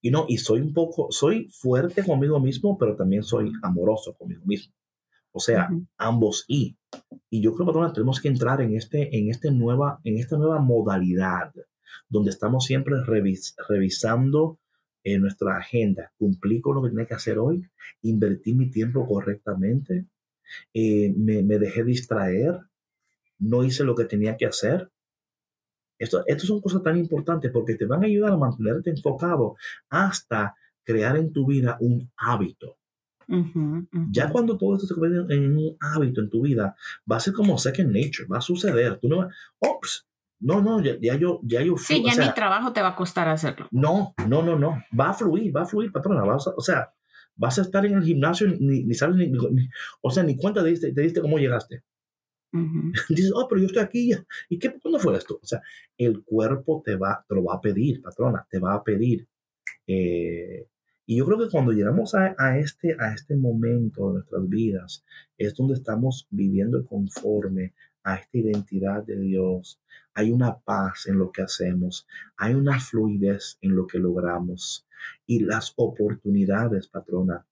y 0.00 0.10
no, 0.10 0.24
y 0.28 0.38
soy 0.38 0.60
un 0.60 0.72
poco, 0.72 1.08
soy 1.10 1.48
fuerte 1.50 2.04
conmigo 2.04 2.40
mismo, 2.40 2.78
pero 2.78 2.96
también 2.96 3.22
soy 3.22 3.52
amoroso 3.62 4.14
conmigo 4.14 4.42
mismo. 4.46 4.74
O 5.32 5.40
sea, 5.40 5.68
ambos 5.96 6.44
y. 6.48 6.76
Y 7.28 7.40
yo 7.40 7.54
creo, 7.54 7.72
que 7.72 7.94
tenemos 7.94 8.20
que 8.20 8.28
entrar 8.28 8.60
en, 8.60 8.74
este, 8.74 9.16
en, 9.16 9.30
este 9.30 9.50
nueva, 9.50 10.00
en 10.02 10.18
esta 10.18 10.36
nueva 10.36 10.58
modalidad, 10.60 11.52
donde 12.08 12.30
estamos 12.30 12.64
siempre 12.64 12.96
revisando 13.68 14.58
en 15.04 15.16
eh, 15.16 15.18
nuestra 15.18 15.56
agenda, 15.56 16.12
cumplir 16.18 16.60
con 16.60 16.74
lo 16.74 16.82
que 16.82 16.90
tenía 16.90 17.06
que 17.06 17.14
hacer 17.14 17.38
hoy, 17.38 17.62
invertir 18.02 18.56
mi 18.56 18.70
tiempo 18.70 19.06
correctamente, 19.06 20.06
eh, 20.74 21.14
me, 21.16 21.42
me, 21.42 21.58
dejé 21.58 21.84
distraer, 21.84 22.58
no 23.38 23.62
hice 23.62 23.84
lo 23.84 23.94
que 23.94 24.04
tenía 24.04 24.36
que 24.36 24.46
hacer. 24.46 24.90
Esto, 26.00 26.24
esto 26.26 26.46
son 26.46 26.60
cosas 26.62 26.82
tan 26.82 26.96
importantes 26.96 27.52
porque 27.52 27.74
te 27.74 27.84
van 27.84 28.02
a 28.02 28.06
ayudar 28.06 28.32
a 28.32 28.36
mantenerte 28.38 28.88
enfocado 28.88 29.56
hasta 29.90 30.56
crear 30.82 31.16
en 31.18 31.30
tu 31.32 31.46
vida 31.46 31.76
un 31.80 32.10
hábito. 32.16 32.78
Ya 34.10 34.28
cuando 34.28 34.58
todo 34.58 34.74
esto 34.74 34.88
se 34.88 34.94
convierte 34.94 35.34
en 35.34 35.56
un 35.56 35.76
hábito 35.78 36.20
en 36.20 36.30
tu 36.30 36.42
vida, 36.42 36.74
va 37.10 37.16
a 37.16 37.20
ser 37.20 37.32
como 37.32 37.56
second 37.58 37.94
nature, 37.94 38.26
va 38.26 38.38
a 38.38 38.40
suceder. 38.40 38.98
Tú 38.98 39.08
no, 39.08 39.28
ops, 39.60 40.08
no, 40.40 40.60
no, 40.62 40.82
ya, 40.82 40.96
yo, 41.16 41.38
ya 41.44 41.62
yo. 41.62 41.76
Sí, 41.76 42.02
ya 42.02 42.16
mi 42.16 42.34
trabajo 42.34 42.72
te 42.72 42.82
va 42.82 42.88
a 42.88 42.96
costar 42.96 43.28
hacerlo. 43.28 43.68
No, 43.70 44.14
no, 44.26 44.42
no, 44.42 44.58
no, 44.58 44.82
va 44.98 45.10
a 45.10 45.14
fluir, 45.14 45.54
va 45.54 45.62
a 45.62 45.66
fluir, 45.66 45.92
patrona. 45.92 46.24
o 46.24 46.60
sea, 46.60 46.92
vas 47.36 47.58
a 47.58 47.62
estar 47.62 47.86
en 47.86 47.94
el 47.94 48.02
gimnasio 48.02 48.48
ni, 48.48 48.84
ni 48.84 48.94
sabes 48.94 49.16
ni, 49.16 49.30
o 50.00 50.10
sea, 50.10 50.22
ni 50.22 50.36
cuenta 50.36 50.62
te 50.62 50.70
diste, 50.70 50.92
te 50.92 51.00
diste 51.02 51.20
cómo 51.20 51.38
llegaste. 51.38 51.84
Dices, 53.08 53.32
oh, 53.34 53.46
pero 53.48 53.60
yo 53.60 53.66
estoy 53.66 53.82
aquí. 53.82 54.12
¿Y 54.48 54.58
qué, 54.58 54.78
cuándo 54.80 54.98
fue 54.98 55.16
esto? 55.16 55.38
O 55.42 55.46
sea, 55.46 55.62
el 55.96 56.24
cuerpo 56.24 56.82
te 56.84 56.96
va, 56.96 57.24
te 57.28 57.34
lo 57.34 57.44
va 57.44 57.54
a 57.54 57.60
pedir, 57.60 58.02
patrona, 58.02 58.46
te 58.50 58.58
va 58.58 58.74
a 58.74 58.82
pedir. 58.82 59.26
Eh, 59.86 60.66
y 61.06 61.16
yo 61.16 61.26
creo 61.26 61.38
que 61.38 61.50
cuando 61.50 61.72
llegamos 61.72 62.14
a, 62.14 62.34
a, 62.38 62.58
este, 62.58 62.96
a 62.98 63.12
este 63.12 63.36
momento 63.36 64.08
de 64.08 64.14
nuestras 64.14 64.48
vidas, 64.48 65.04
es 65.36 65.54
donde 65.54 65.74
estamos 65.74 66.26
viviendo 66.30 66.84
conforme 66.86 67.74
a 68.04 68.16
esta 68.16 68.38
identidad 68.38 69.04
de 69.04 69.18
Dios. 69.18 69.80
Hay 70.14 70.30
una 70.30 70.58
paz 70.58 71.06
en 71.06 71.18
lo 71.18 71.30
que 71.32 71.42
hacemos, 71.42 72.06
hay 72.36 72.54
una 72.54 72.78
fluidez 72.78 73.58
en 73.60 73.76
lo 73.76 73.86
que 73.86 73.98
logramos. 73.98 74.86
Y 75.26 75.40
las 75.40 75.72
oportunidades, 75.76 76.88
patrona, 76.88 77.46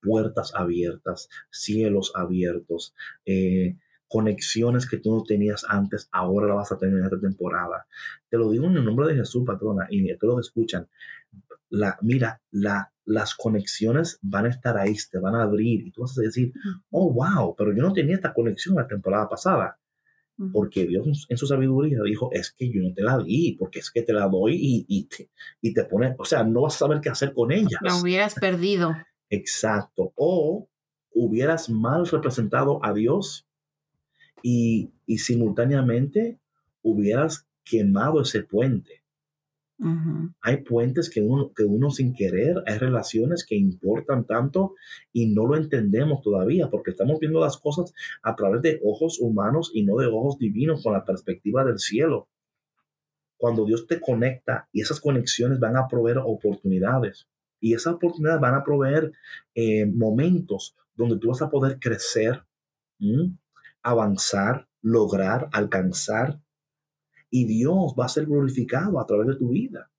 puertas 0.00 0.52
abiertas, 0.54 1.28
cielos 1.50 2.12
abiertos, 2.14 2.94
eh, 3.24 3.76
conexiones 4.10 4.88
que 4.88 4.96
tú 4.96 5.14
no 5.14 5.22
tenías 5.22 5.64
antes, 5.68 6.08
ahora 6.10 6.48
la 6.48 6.54
vas 6.54 6.72
a 6.72 6.78
tener 6.78 6.98
en 6.98 7.04
esta 7.04 7.20
temporada. 7.20 7.86
Te 8.28 8.36
lo 8.36 8.50
digo 8.50 8.66
en 8.66 8.76
el 8.76 8.84
nombre 8.84 9.06
de 9.06 9.14
Jesús, 9.14 9.44
patrona, 9.46 9.86
y 9.88 10.04
todos 10.18 10.36
los 10.36 10.46
que 10.46 10.48
escuchan. 10.48 10.88
La, 11.68 11.96
mira, 12.02 12.42
la, 12.50 12.92
las 13.04 13.36
conexiones 13.36 14.18
van 14.20 14.46
a 14.46 14.48
estar 14.48 14.76
ahí, 14.76 14.96
te 15.08 15.18
van 15.18 15.36
a 15.36 15.44
abrir 15.44 15.86
y 15.86 15.92
tú 15.92 16.02
vas 16.02 16.18
a 16.18 16.22
decir, 16.22 16.52
oh, 16.90 17.12
wow, 17.12 17.54
pero 17.56 17.72
yo 17.72 17.82
no 17.84 17.92
tenía 17.92 18.16
esta 18.16 18.34
conexión 18.34 18.74
la 18.74 18.88
temporada 18.88 19.28
pasada. 19.28 19.78
Porque 20.52 20.86
Dios 20.86 21.26
en 21.28 21.36
su 21.36 21.46
sabiduría 21.46 21.98
dijo, 22.02 22.30
es 22.32 22.50
que 22.50 22.68
yo 22.72 22.80
no 22.82 22.94
te 22.94 23.02
la 23.02 23.18
di, 23.18 23.56
porque 23.58 23.80
es 23.80 23.90
que 23.90 24.02
te 24.02 24.14
la 24.14 24.26
doy 24.26 24.56
y, 24.56 24.86
y, 24.88 25.04
te, 25.04 25.30
y 25.60 25.74
te 25.74 25.84
pone, 25.84 26.16
o 26.18 26.24
sea, 26.24 26.42
no 26.42 26.62
vas 26.62 26.76
a 26.76 26.78
saber 26.78 27.00
qué 27.02 27.10
hacer 27.10 27.34
con 27.34 27.52
ella. 27.52 27.78
La 27.82 27.94
hubieras 27.94 28.34
perdido. 28.36 28.96
Exacto. 29.28 30.14
O 30.16 30.66
hubieras 31.12 31.68
mal 31.68 32.06
representado 32.06 32.82
a 32.82 32.94
Dios 32.94 33.46
y, 34.42 34.92
simultáneamente 35.18 36.38
hubieras 36.82 37.46
quemado 37.64 38.22
ese 38.22 38.42
puente. 38.42 39.02
Hay 40.42 40.58
puentes 40.58 41.08
que 41.08 41.22
uno, 41.22 41.52
que 41.54 41.64
uno 41.64 41.90
sin 41.90 42.12
querer, 42.12 42.62
hay 42.66 42.76
relaciones 42.76 43.46
que 43.46 43.56
importan 43.56 44.26
tanto 44.26 44.74
y 45.10 45.32
no 45.32 45.46
lo 45.46 45.56
entendemos 45.56 46.20
todavía 46.20 46.68
porque 46.68 46.90
estamos 46.90 47.18
viendo 47.18 47.40
las 47.40 47.56
cosas 47.56 47.94
a 48.22 48.36
través 48.36 48.60
de 48.60 48.78
ojos 48.84 49.18
humanos 49.20 49.70
y 49.72 49.84
no 49.84 49.96
de 49.96 50.06
ojos 50.06 50.38
divinos 50.38 50.82
con 50.82 50.92
la 50.92 51.04
perspectiva 51.06 51.64
del 51.64 51.78
cielo. 51.78 52.28
Cuando 53.38 53.64
Dios 53.64 53.86
te 53.86 54.00
conecta 54.00 54.68
y 54.70 54.82
esas 54.82 55.00
conexiones 55.00 55.58
van 55.58 55.78
a 55.78 55.88
proveer 55.88 56.18
oportunidades 56.18 57.26
y 57.58 57.72
esas 57.72 57.94
oportunidades 57.94 58.40
van 58.40 58.56
a 58.56 58.64
proveer 58.64 59.12
eh, 59.54 59.86
momentos 59.86 60.76
donde 60.94 61.18
tú 61.18 61.28
vas 61.28 61.40
a 61.40 61.50
poder 61.50 61.78
crecer, 61.78 62.42
avanzar, 63.82 64.68
lograr, 64.82 65.48
alcanzar. 65.52 66.40
Y 67.30 67.46
Dios 67.46 67.94
va 67.98 68.06
a 68.06 68.08
ser 68.08 68.26
glorificado 68.26 69.00
a 69.00 69.06
través 69.06 69.28
de 69.28 69.36
tu 69.36 69.50
vida. 69.50 69.90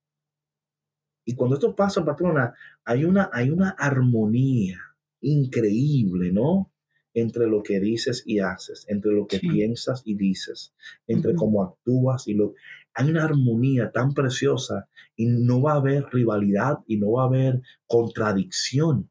Y 1.26 1.36
cuando 1.36 1.56
esto 1.56 1.76
pasa, 1.76 2.04
patrona, 2.04 2.54
hay 2.84 3.06
una, 3.06 3.30
hay 3.32 3.50
una 3.50 3.70
armonía 3.70 4.80
increíble, 5.22 6.32
¿no? 6.32 6.72
Entre 7.14 7.48
lo 7.48 7.62
que 7.62 7.80
dices 7.80 8.24
y 8.26 8.40
haces, 8.40 8.86
entre 8.88 9.12
lo 9.12 9.28
que 9.28 9.40
piensas 9.40 10.02
y 10.06 10.16
dices, 10.16 10.74
entre 11.08 11.36
cómo 11.36 11.64
actúas 11.64 12.28
y 12.28 12.34
lo... 12.34 12.54
Hay 12.94 13.10
una 13.10 13.24
armonía 13.24 13.92
tan 13.92 14.14
preciosa 14.14 14.90
y 15.16 15.28
no 15.28 15.62
va 15.62 15.74
a 15.74 15.78
haber 15.78 16.06
rivalidad 16.12 16.80
y 16.88 16.98
no 16.98 17.14
va 17.14 17.24
a 17.24 17.28
haber 17.28 17.62
contradicción 17.88 19.11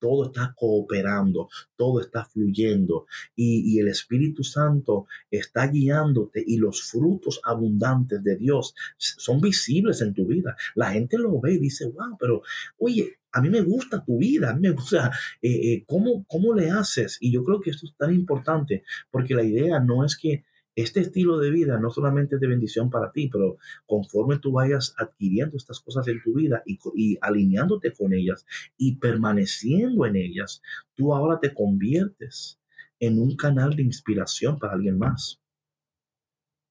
todo 0.00 0.26
está 0.26 0.54
cooperando, 0.56 1.48
todo 1.76 2.00
está 2.00 2.24
fluyendo 2.24 3.06
y, 3.36 3.78
el 3.80 3.88
Espíritu 3.88 4.44
Santo 4.44 5.06
está 5.30 5.66
guiándote 5.66 6.42
y 6.46 6.56
los 6.56 6.82
frutos 6.82 7.40
abundantes 7.44 8.22
de 8.22 8.36
Dios 8.36 8.74
son 8.98 9.40
visibles 9.40 10.00
en 10.02 10.12
tu 10.12 10.26
vida. 10.26 10.56
La 10.74 10.92
gente 10.92 11.16
lo 11.16 11.40
ve 11.40 11.54
y 11.54 11.58
dice, 11.58 11.86
wow, 11.86 12.16
pero 12.18 12.42
oye, 12.78 13.18
a 13.32 13.40
mí 13.40 13.48
me 13.48 13.62
gusta 13.62 14.04
tu 14.04 14.18
vida, 14.18 14.50
a 14.50 14.54
mí 14.54 14.60
me 14.60 14.72
gusta 14.72 15.10
eh, 15.40 15.72
eh, 15.72 15.84
¿cómo, 15.86 16.24
cómo 16.26 16.54
le 16.54 16.70
haces. 16.70 17.18
Y 17.20 17.32
yo 17.32 17.44
creo 17.44 17.60
que 17.60 17.70
esto 17.70 17.86
es 17.86 17.94
tan 17.96 18.12
importante 18.12 18.82
porque 19.10 19.34
la 19.34 19.44
idea 19.44 19.80
no 19.80 20.04
es 20.04 20.16
que 20.16 20.44
este 20.76 21.00
estilo 21.00 21.38
de 21.38 21.50
vida 21.50 21.78
no 21.78 21.90
solamente 21.90 22.36
es 22.36 22.40
de 22.40 22.46
bendición 22.46 22.90
para 22.90 23.12
ti, 23.12 23.28
pero 23.28 23.58
conforme 23.86 24.38
tú 24.38 24.52
vayas 24.52 24.94
adquiriendo 24.98 25.56
estas 25.56 25.80
cosas 25.80 26.06
en 26.08 26.22
tu 26.22 26.34
vida 26.34 26.62
y, 26.66 27.18
alineándote 27.20 27.92
con 27.92 28.12
ellas 28.12 28.46
y 28.76 28.96
permaneciendo 28.96 30.06
en 30.06 30.16
ellas, 30.16 30.62
tú 30.94 31.14
ahora 31.14 31.40
te 31.40 31.52
conviertes 31.52 32.60
en 32.98 33.18
un 33.18 33.36
canal 33.36 33.74
de 33.74 33.82
inspiración 33.82 34.58
para 34.58 34.74
alguien 34.74 34.98
más. 34.98 35.40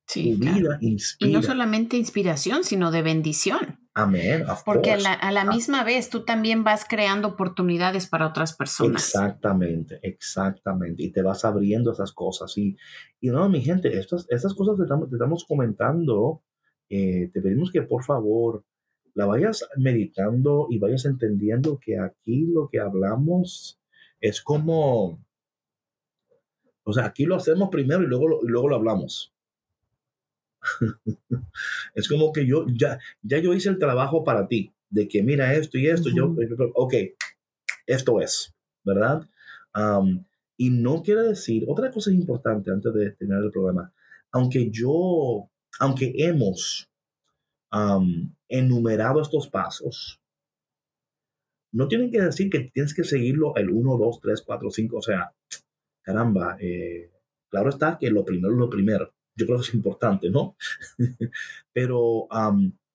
Sí, 0.07 0.35
vida 0.35 0.77
inspira. 0.81 1.29
Y 1.29 1.33
no 1.33 1.43
solamente 1.43 1.97
inspiración, 1.97 2.63
sino 2.63 2.91
de 2.91 3.03
bendición. 3.03 3.78
Amén. 4.03 4.45
Porque 4.65 4.91
a 4.91 4.97
la, 4.97 5.13
a 5.13 5.31
la, 5.31 5.45
misma 5.45 5.83
vez 5.83 6.09
tú 6.09 6.23
también 6.23 6.63
vas 6.63 6.85
creando 6.87 7.29
oportunidades 7.29 8.07
para 8.07 8.27
otras 8.27 8.53
personas. 8.55 9.03
Exactamente, 9.03 9.99
exactamente. 10.03 11.03
Y 11.03 11.11
te 11.11 11.21
vas 11.21 11.43
abriendo 11.45 11.91
esas 11.91 12.11
cosas. 12.13 12.57
Y, 12.57 12.77
y 13.19 13.29
no, 13.29 13.49
mi 13.49 13.61
gente, 13.61 13.97
estas, 13.97 14.25
estas 14.29 14.53
cosas 14.53 14.77
que 14.77 14.83
estamos, 14.83 15.09
te 15.09 15.15
estamos 15.15 15.45
comentando, 15.45 16.43
eh, 16.89 17.29
te 17.33 17.41
pedimos 17.41 17.71
que 17.71 17.81
por 17.81 18.03
favor 18.03 18.63
la 19.13 19.25
vayas 19.25 19.67
meditando 19.77 20.67
y 20.69 20.79
vayas 20.79 21.05
entendiendo 21.05 21.79
que 21.79 21.99
aquí 21.99 22.45
lo 22.45 22.69
que 22.69 22.79
hablamos 22.79 23.79
es 24.21 24.41
como, 24.41 25.23
o 26.83 26.93
sea, 26.93 27.05
aquí 27.05 27.25
lo 27.25 27.35
hacemos 27.35 27.69
primero 27.69 28.03
y 28.03 28.07
luego 28.07 28.39
y 28.43 28.47
luego 28.47 28.69
lo 28.69 28.75
hablamos. 28.75 29.33
es 31.95 32.07
como 32.07 32.31
que 32.31 32.45
yo 32.45 32.65
ya, 32.67 32.99
ya 33.21 33.39
yo 33.39 33.53
hice 33.53 33.69
el 33.69 33.79
trabajo 33.79 34.23
para 34.23 34.47
ti, 34.47 34.73
de 34.89 35.07
que 35.07 35.23
mira 35.23 35.53
esto 35.53 35.77
y 35.77 35.87
esto, 35.87 36.09
yo, 36.09 36.35
ok, 36.75 36.93
esto 37.85 38.21
es, 38.21 38.53
¿verdad? 38.83 39.27
y 40.57 40.71
no 40.71 41.03
quiere 41.03 41.23
decir, 41.23 41.63
otra 41.69 41.89
cosa 41.89 42.11
importante 42.11 42.69
antes 42.69 42.93
de 42.93 43.11
terminar 43.11 43.43
el 43.43 43.51
programa, 43.51 43.93
aunque 44.31 44.69
yo, 44.69 45.49
aunque 45.79 46.13
hemos 46.17 46.89
enumerado 48.49 49.21
estos 49.21 49.47
pasos, 49.47 50.19
no 51.71 51.87
tienen 51.87 52.11
que 52.11 52.19
decir 52.19 52.49
que 52.49 52.71
tienes 52.73 52.93
que 52.93 53.03
seguirlo 53.03 53.55
el 53.55 53.69
1, 53.69 53.97
2, 53.97 54.19
3, 54.21 54.41
4, 54.41 54.71
5, 54.71 54.97
o 54.97 55.01
sea, 55.01 55.31
caramba, 56.01 56.57
eh, 56.59 57.11
claro 57.47 57.69
está 57.69 57.97
que 57.97 58.09
lo 58.09 58.25
primero 58.25 58.53
es 58.53 58.59
lo 58.59 58.69
primero 58.69 59.13
yo 59.39 59.45
creo 59.45 59.57
que 59.59 59.67
es 59.67 59.73
importante, 59.73 60.29
¿no? 60.29 60.55
Pero 61.73 62.27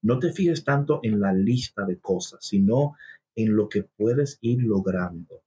no 0.02 0.18
te 0.18 0.32
fijes 0.32 0.62
tanto 0.62 1.00
en 1.02 1.18
la 1.18 1.32
lista 1.32 1.84
de 1.86 1.98
cosas, 1.98 2.44
sino 2.44 2.96
en 3.34 3.56
lo 3.56 3.68
que 3.68 3.84
puedes 3.84 4.38
ir 4.42 4.62
logrando. 4.62 5.42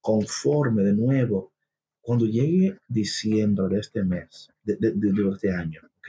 conforme 0.00 0.82
de 0.82 0.92
nuevo, 0.92 1.52
cuando 2.00 2.26
llegue 2.26 2.78
diciembre 2.86 3.66
de 3.68 3.80
este 3.80 4.02
mes, 4.04 4.50
de, 4.62 4.76
de, 4.76 5.30
este 5.32 5.52
año, 5.52 5.80
¿ok? 5.98 6.08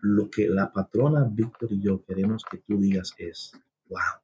Lo 0.00 0.30
que 0.30 0.48
la 0.48 0.70
patrona 0.72 1.26
Víctor 1.28 1.72
y 1.72 1.80
yo 1.80 2.04
queremos 2.04 2.44
que 2.48 2.58
tú 2.58 2.78
digas 2.78 3.12
es, 3.18 3.52
wow, 3.88 4.20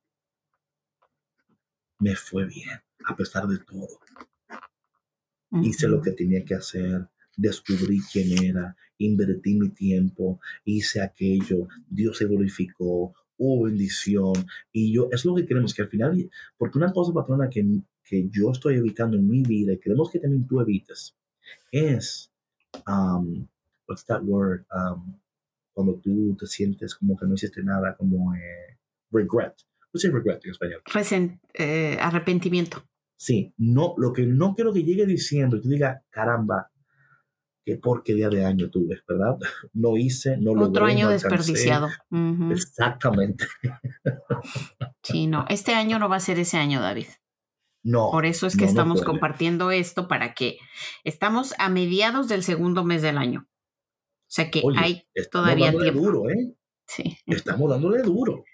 me 1.98 2.14
fue 2.14 2.44
bien, 2.44 2.80
a 3.06 3.16
pesar 3.16 3.48
de 3.48 3.58
todo 3.58 3.88
Hice 5.62 5.88
lo 5.88 6.00
que 6.00 6.12
tenía 6.12 6.44
que 6.44 6.54
hacer, 6.54 7.06
descubrí 7.36 8.00
quién 8.10 8.42
era, 8.42 8.76
invertí 8.98 9.54
mi 9.54 9.70
tiempo, 9.70 10.40
hice 10.64 11.00
aquello, 11.00 11.68
Dios 11.88 12.18
se 12.18 12.26
glorificó, 12.26 13.14
hubo 13.36 13.64
bendición. 13.64 14.32
Y 14.72 14.94
yo, 14.94 15.08
es 15.10 15.24
lo 15.24 15.34
que 15.34 15.46
queremos, 15.46 15.74
que 15.74 15.82
al 15.82 15.88
final, 15.88 16.30
porque 16.56 16.78
una 16.78 16.92
cosa, 16.92 17.12
patrona, 17.12 17.50
que, 17.50 17.64
que 18.04 18.28
yo 18.30 18.50
estoy 18.50 18.76
evitando 18.76 19.16
en 19.16 19.28
mi 19.28 19.42
vida 19.42 19.72
y 19.72 19.78
queremos 19.78 20.10
que 20.10 20.18
también 20.18 20.46
tú 20.46 20.60
evites, 20.60 21.14
es, 21.70 22.30
um, 22.86 23.46
what's 23.86 24.04
that 24.06 24.22
word? 24.22 24.64
Um, 24.74 25.18
cuando 25.72 25.94
tú 25.96 26.36
te 26.38 26.46
sientes 26.46 26.94
como 26.94 27.16
que 27.16 27.26
no 27.26 27.34
hiciste 27.34 27.62
nada, 27.62 27.96
como 27.96 28.34
eh, 28.34 28.78
regret. 29.10 29.54
¿Qué 29.92 29.98
es 29.98 30.12
regret 30.12 30.44
en 30.44 30.50
español? 30.50 30.82
Eh, 31.54 31.96
arrepentimiento. 32.00 32.84
Sí, 33.22 33.54
no, 33.56 33.94
lo 33.98 34.12
que 34.12 34.26
no 34.26 34.52
quiero 34.56 34.72
que 34.72 34.82
llegue 34.82 35.06
diciembre 35.06 35.60
y 35.60 35.62
tú 35.62 35.68
digas, 35.68 36.02
caramba, 36.10 36.72
qué 37.64 37.76
porquería 37.76 38.28
de 38.28 38.44
año 38.44 38.68
tuve, 38.68 39.00
¿verdad? 39.06 39.38
No 39.74 39.96
hice, 39.96 40.38
no 40.38 40.56
lo 40.56 40.64
Otro 40.64 40.86
año 40.86 41.08
desperdiciado. 41.08 41.88
Exactamente. 42.50 43.46
Sí, 45.04 45.28
no, 45.28 45.44
este 45.48 45.72
año 45.72 46.00
no 46.00 46.08
va 46.08 46.16
a 46.16 46.20
ser 46.20 46.40
ese 46.40 46.56
año, 46.56 46.80
David. 46.80 47.06
No. 47.84 48.10
Por 48.10 48.26
eso 48.26 48.48
es 48.48 48.56
que 48.56 48.64
estamos 48.64 49.02
compartiendo 49.02 49.70
esto 49.70 50.08
para 50.08 50.34
que 50.34 50.58
estamos 51.04 51.54
a 51.58 51.68
mediados 51.68 52.28
del 52.28 52.42
segundo 52.42 52.84
mes 52.84 53.02
del 53.02 53.18
año. 53.18 53.46
O 53.46 54.26
sea 54.26 54.50
que 54.50 54.62
hay 54.76 55.04
todavía 55.30 55.70
tiempo. 55.70 56.00
duro, 56.00 56.30
¿eh? 56.30 56.56
Sí. 56.86 57.18
Estamos 57.26 57.70
dándole 57.70 58.02
duro. 58.02 58.44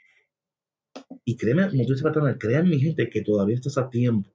Y 1.25 1.37
créeme, 1.37 1.69
como 1.71 1.87
tú 1.87 1.95
dices, 1.95 2.13
créanme, 2.39 2.71
mi 2.71 2.81
gente, 2.81 3.09
que 3.09 3.23
todavía 3.23 3.55
estás 3.55 3.79
a 3.79 3.89
tiempo. 3.89 4.31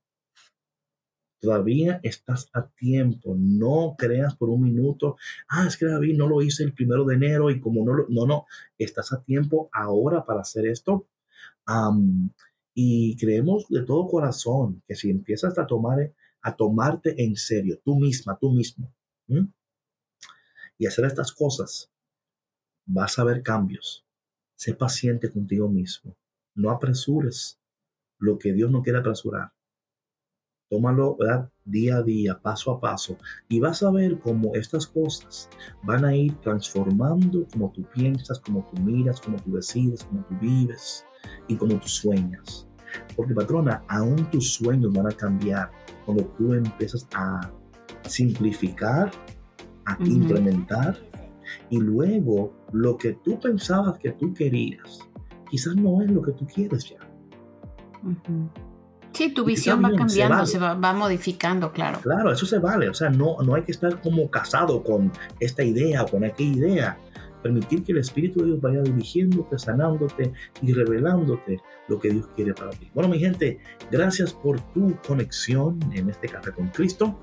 Todavía 1.43 1.99
estás 2.03 2.49
a 2.53 2.69
tiempo. 2.69 3.35
No 3.37 3.95
creas 3.97 4.33
por 4.33 4.49
un 4.49 4.61
minuto, 4.61 5.17
ah, 5.49 5.65
es 5.67 5.75
que 5.75 5.85
David 5.85 6.15
no 6.15 6.29
lo 6.29 6.41
hice 6.41 6.63
el 6.63 6.73
primero 6.73 7.03
de 7.03 7.15
enero 7.15 7.49
y 7.49 7.59
como 7.59 7.83
no 7.83 7.93
lo. 7.93 8.05
No, 8.07 8.25
no. 8.25 8.45
Estás 8.77 9.11
a 9.11 9.21
tiempo 9.21 9.69
ahora 9.73 10.23
para 10.23 10.39
hacer 10.39 10.65
esto. 10.67 11.05
y 12.73 13.17
creemos 13.17 13.67
de 13.69 13.83
todo 13.83 14.07
corazón 14.07 14.81
que 14.87 14.95
si 14.95 15.09
empiezas 15.09 15.57
a 15.59 15.67
tomar 15.67 16.13
a 16.41 16.55
tomarte 16.55 17.21
en 17.23 17.35
serio, 17.35 17.79
tú 17.83 17.99
misma, 17.99 18.37
tú 18.39 18.51
mismo, 18.51 18.93
y 20.77 20.85
hacer 20.87 21.05
estas 21.05 21.31
cosas, 21.33 21.91
vas 22.85 23.19
a 23.19 23.25
ver 23.25 23.43
cambios. 23.43 24.05
Sé 24.55 24.73
paciente 24.73 25.29
contigo 25.29 25.67
mismo. 25.67 26.15
No 26.55 26.71
apresures 26.71 27.59
lo 28.17 28.37
que 28.37 28.53
Dios 28.53 28.71
no 28.71 28.81
quiere 28.81 28.99
apresurar. 28.99 29.51
Tómalo 30.73 31.15
día 31.65 31.97
a 31.97 32.01
día, 32.01 32.39
paso 32.41 32.71
a 32.71 32.79
paso, 32.79 33.15
y 33.47 33.59
vas 33.59 33.83
a 33.83 33.91
ver 33.91 34.19
cómo 34.19 34.55
estas 34.55 34.87
cosas 34.87 35.47
van 35.83 36.03
a 36.03 36.15
ir 36.15 36.33
transformando 36.41 37.45
como 37.53 37.71
tú 37.71 37.83
piensas, 37.93 38.39
como 38.39 38.65
tú 38.65 38.81
miras, 38.81 39.21
como 39.21 39.37
tú 39.37 39.51
decides, 39.51 40.03
como 40.03 40.25
tú 40.25 40.35
vives 40.41 41.05
y 41.47 41.55
como 41.57 41.75
tú 41.75 41.87
sueñas. 41.87 42.67
Porque 43.15 43.35
patrona, 43.35 43.83
aún 43.87 44.25
tus 44.31 44.53
sueños 44.53 44.91
van 44.93 45.05
a 45.05 45.15
cambiar 45.15 45.69
cuando 46.05 46.25
tú 46.39 46.55
empiezas 46.55 47.07
a 47.13 47.51
simplificar 48.07 49.11
a 49.85 49.95
implementar. 50.03 50.97
Y 51.69 51.77
luego 51.77 52.51
lo 52.71 52.97
que 52.97 53.13
tú 53.23 53.39
pensabas 53.39 53.99
que 53.99 54.13
tú 54.13 54.33
querías, 54.33 55.01
quizás 55.51 55.75
no 55.75 56.01
es 56.01 56.09
lo 56.09 56.23
que 56.23 56.31
tú 56.31 56.47
quieres 56.47 56.89
ya. 56.89 56.97
Sí, 59.13 59.29
tu 59.33 59.45
visión 59.45 59.83
va 59.83 59.91
cambiando, 59.95 60.45
se, 60.45 60.57
va, 60.57 60.75
modificando, 60.93 61.71
claro. 61.71 61.99
Claro, 62.01 62.31
eso 62.31 62.45
se 62.45 62.59
vale. 62.59 62.89
O 62.89 62.93
sea, 62.93 63.09
no, 63.09 63.37
no 63.43 63.55
hay 63.55 63.63
que 63.63 63.71
estar 63.71 64.01
como 64.01 64.29
casado 64.29 64.83
con 64.83 65.11
esta 65.39 65.63
idea 65.63 66.03
o 66.03 66.07
con 66.07 66.23
aquella 66.23 66.57
idea. 66.57 66.97
Permitir 67.43 67.83
que 67.83 67.91
el 67.91 67.99
Espíritu 67.99 68.39
de 68.39 68.45
Dios 68.47 68.61
vaya 68.61 68.81
dirigiéndote, 68.81 69.59
sanándote 69.59 70.31
y 70.61 70.73
revelándote 70.73 71.59
lo 71.89 71.99
que 71.99 72.09
Dios 72.09 72.27
quiere 72.35 72.53
para 72.53 72.71
ti. 72.71 72.89
Bueno, 72.93 73.09
mi 73.09 73.19
gente, 73.19 73.59
gracias 73.91 74.33
por 74.33 74.59
tu 74.73 74.95
conexión 75.05 75.77
en 75.93 76.09
este 76.09 76.29
café 76.29 76.51
con 76.51 76.69
Cristo. 76.69 77.19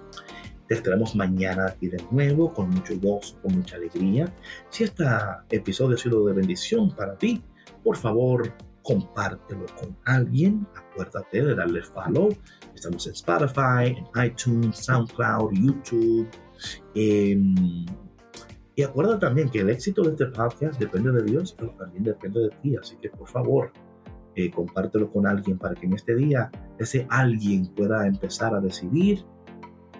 Te 0.68 0.74
estaremos 0.74 1.16
mañana 1.16 1.66
aquí 1.66 1.88
de 1.88 2.04
nuevo 2.12 2.52
con 2.52 2.70
mucho 2.70 2.94
gozo, 3.00 3.40
con 3.42 3.56
mucha 3.56 3.76
alegría. 3.76 4.32
Si 4.68 4.84
este 4.84 5.04
episodio 5.50 5.96
ha 5.96 5.98
sido 5.98 6.24
de 6.26 6.34
bendición 6.34 6.94
para 6.94 7.16
ti, 7.16 7.42
por 7.82 7.96
favor, 7.96 8.52
compártelo 8.82 9.66
con 9.78 9.96
alguien. 10.04 10.66
Acuérdate 10.74 11.42
de 11.42 11.54
darle 11.54 11.82
follow. 11.82 12.28
Estamos 12.74 13.06
en 13.06 13.12
Spotify, 13.12 13.96
en 13.96 14.24
iTunes, 14.24 14.76
SoundCloud, 14.78 15.52
YouTube. 15.52 16.28
Em, 16.94 17.86
y 18.76 18.82
acuérdate 18.82 19.20
también 19.20 19.50
que 19.50 19.60
el 19.60 19.70
éxito 19.70 20.02
de 20.02 20.10
este 20.10 20.26
podcast 20.26 20.78
depende 20.78 21.12
de 21.12 21.22
Dios, 21.22 21.54
pero 21.58 21.70
también 21.72 22.04
depende 22.04 22.40
de 22.40 22.50
ti. 22.62 22.76
Así 22.76 22.96
que 22.96 23.10
por 23.10 23.28
favor, 23.28 23.72
eh, 24.36 24.50
compártelo 24.50 25.10
con 25.10 25.26
alguien 25.26 25.58
para 25.58 25.74
que 25.74 25.86
en 25.86 25.94
este 25.94 26.14
día 26.14 26.50
ese 26.78 27.06
alguien 27.10 27.66
pueda 27.74 28.06
empezar 28.06 28.54
a 28.54 28.60
decidir 28.60 29.24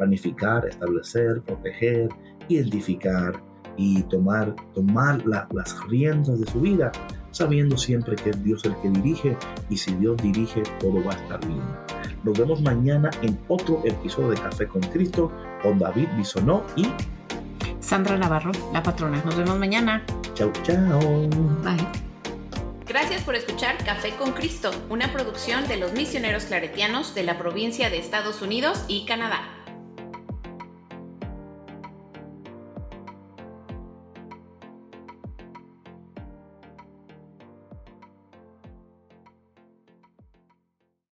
planificar, 0.01 0.67
establecer, 0.67 1.43
proteger, 1.43 2.09
identificar 2.49 3.33
y 3.77 4.03
tomar, 4.05 4.55
tomar 4.73 5.23
las 5.27 5.89
riendas 5.89 6.41
de 6.41 6.47
su 6.47 6.61
vida, 6.61 6.91
sabiendo 7.31 7.77
siempre 7.77 8.17
que 8.17 8.31
es 8.31 8.45
Dios 8.45 8.65
el 8.65 8.75
que 8.77 8.91
dirige 8.91 9.37
y 9.69 9.77
si 9.77 9.93
Dios 9.95 10.17
dirige 10.23 10.63
todo 10.79 11.03
va 11.05 11.13
a 11.13 11.17
estar 11.17 11.47
bien. 11.47 11.63
Nos 12.25 12.39
vemos 12.39 12.61
mañana 12.63 13.11
en 13.23 13.39
otro 13.49 13.83
episodio 13.85 14.31
de 14.31 14.37
Café 14.37 14.67
con 14.67 14.83
Cristo 14.83 15.33
con 15.63 15.79
David 15.79 16.09
Bisonó 16.17 16.65
y 16.77 16.87
Sandra 17.81 18.17
Navarro, 18.19 18.53
la 18.73 18.83
patrona. 18.83 19.23
Nos 19.25 19.37
vemos 19.37 19.59
mañana. 19.59 20.05
Chao, 20.35 20.53
chao. 20.63 21.01
Bye. 21.65 22.11
Gracias 22.87 23.23
por 23.23 23.37
escuchar 23.37 23.77
Café 23.85 24.17
con 24.17 24.33
Cristo, 24.33 24.71
una 24.89 25.13
producción 25.13 25.69
de 25.69 25.77
los 25.77 25.93
misioneros 25.93 26.45
claretianos 26.45 27.15
de 27.15 27.23
la 27.23 27.39
provincia 27.39 27.89
de 27.89 27.99
Estados 27.99 28.43
Unidos 28.43 28.85
y 28.89 29.07
Canadá. 29.07 29.60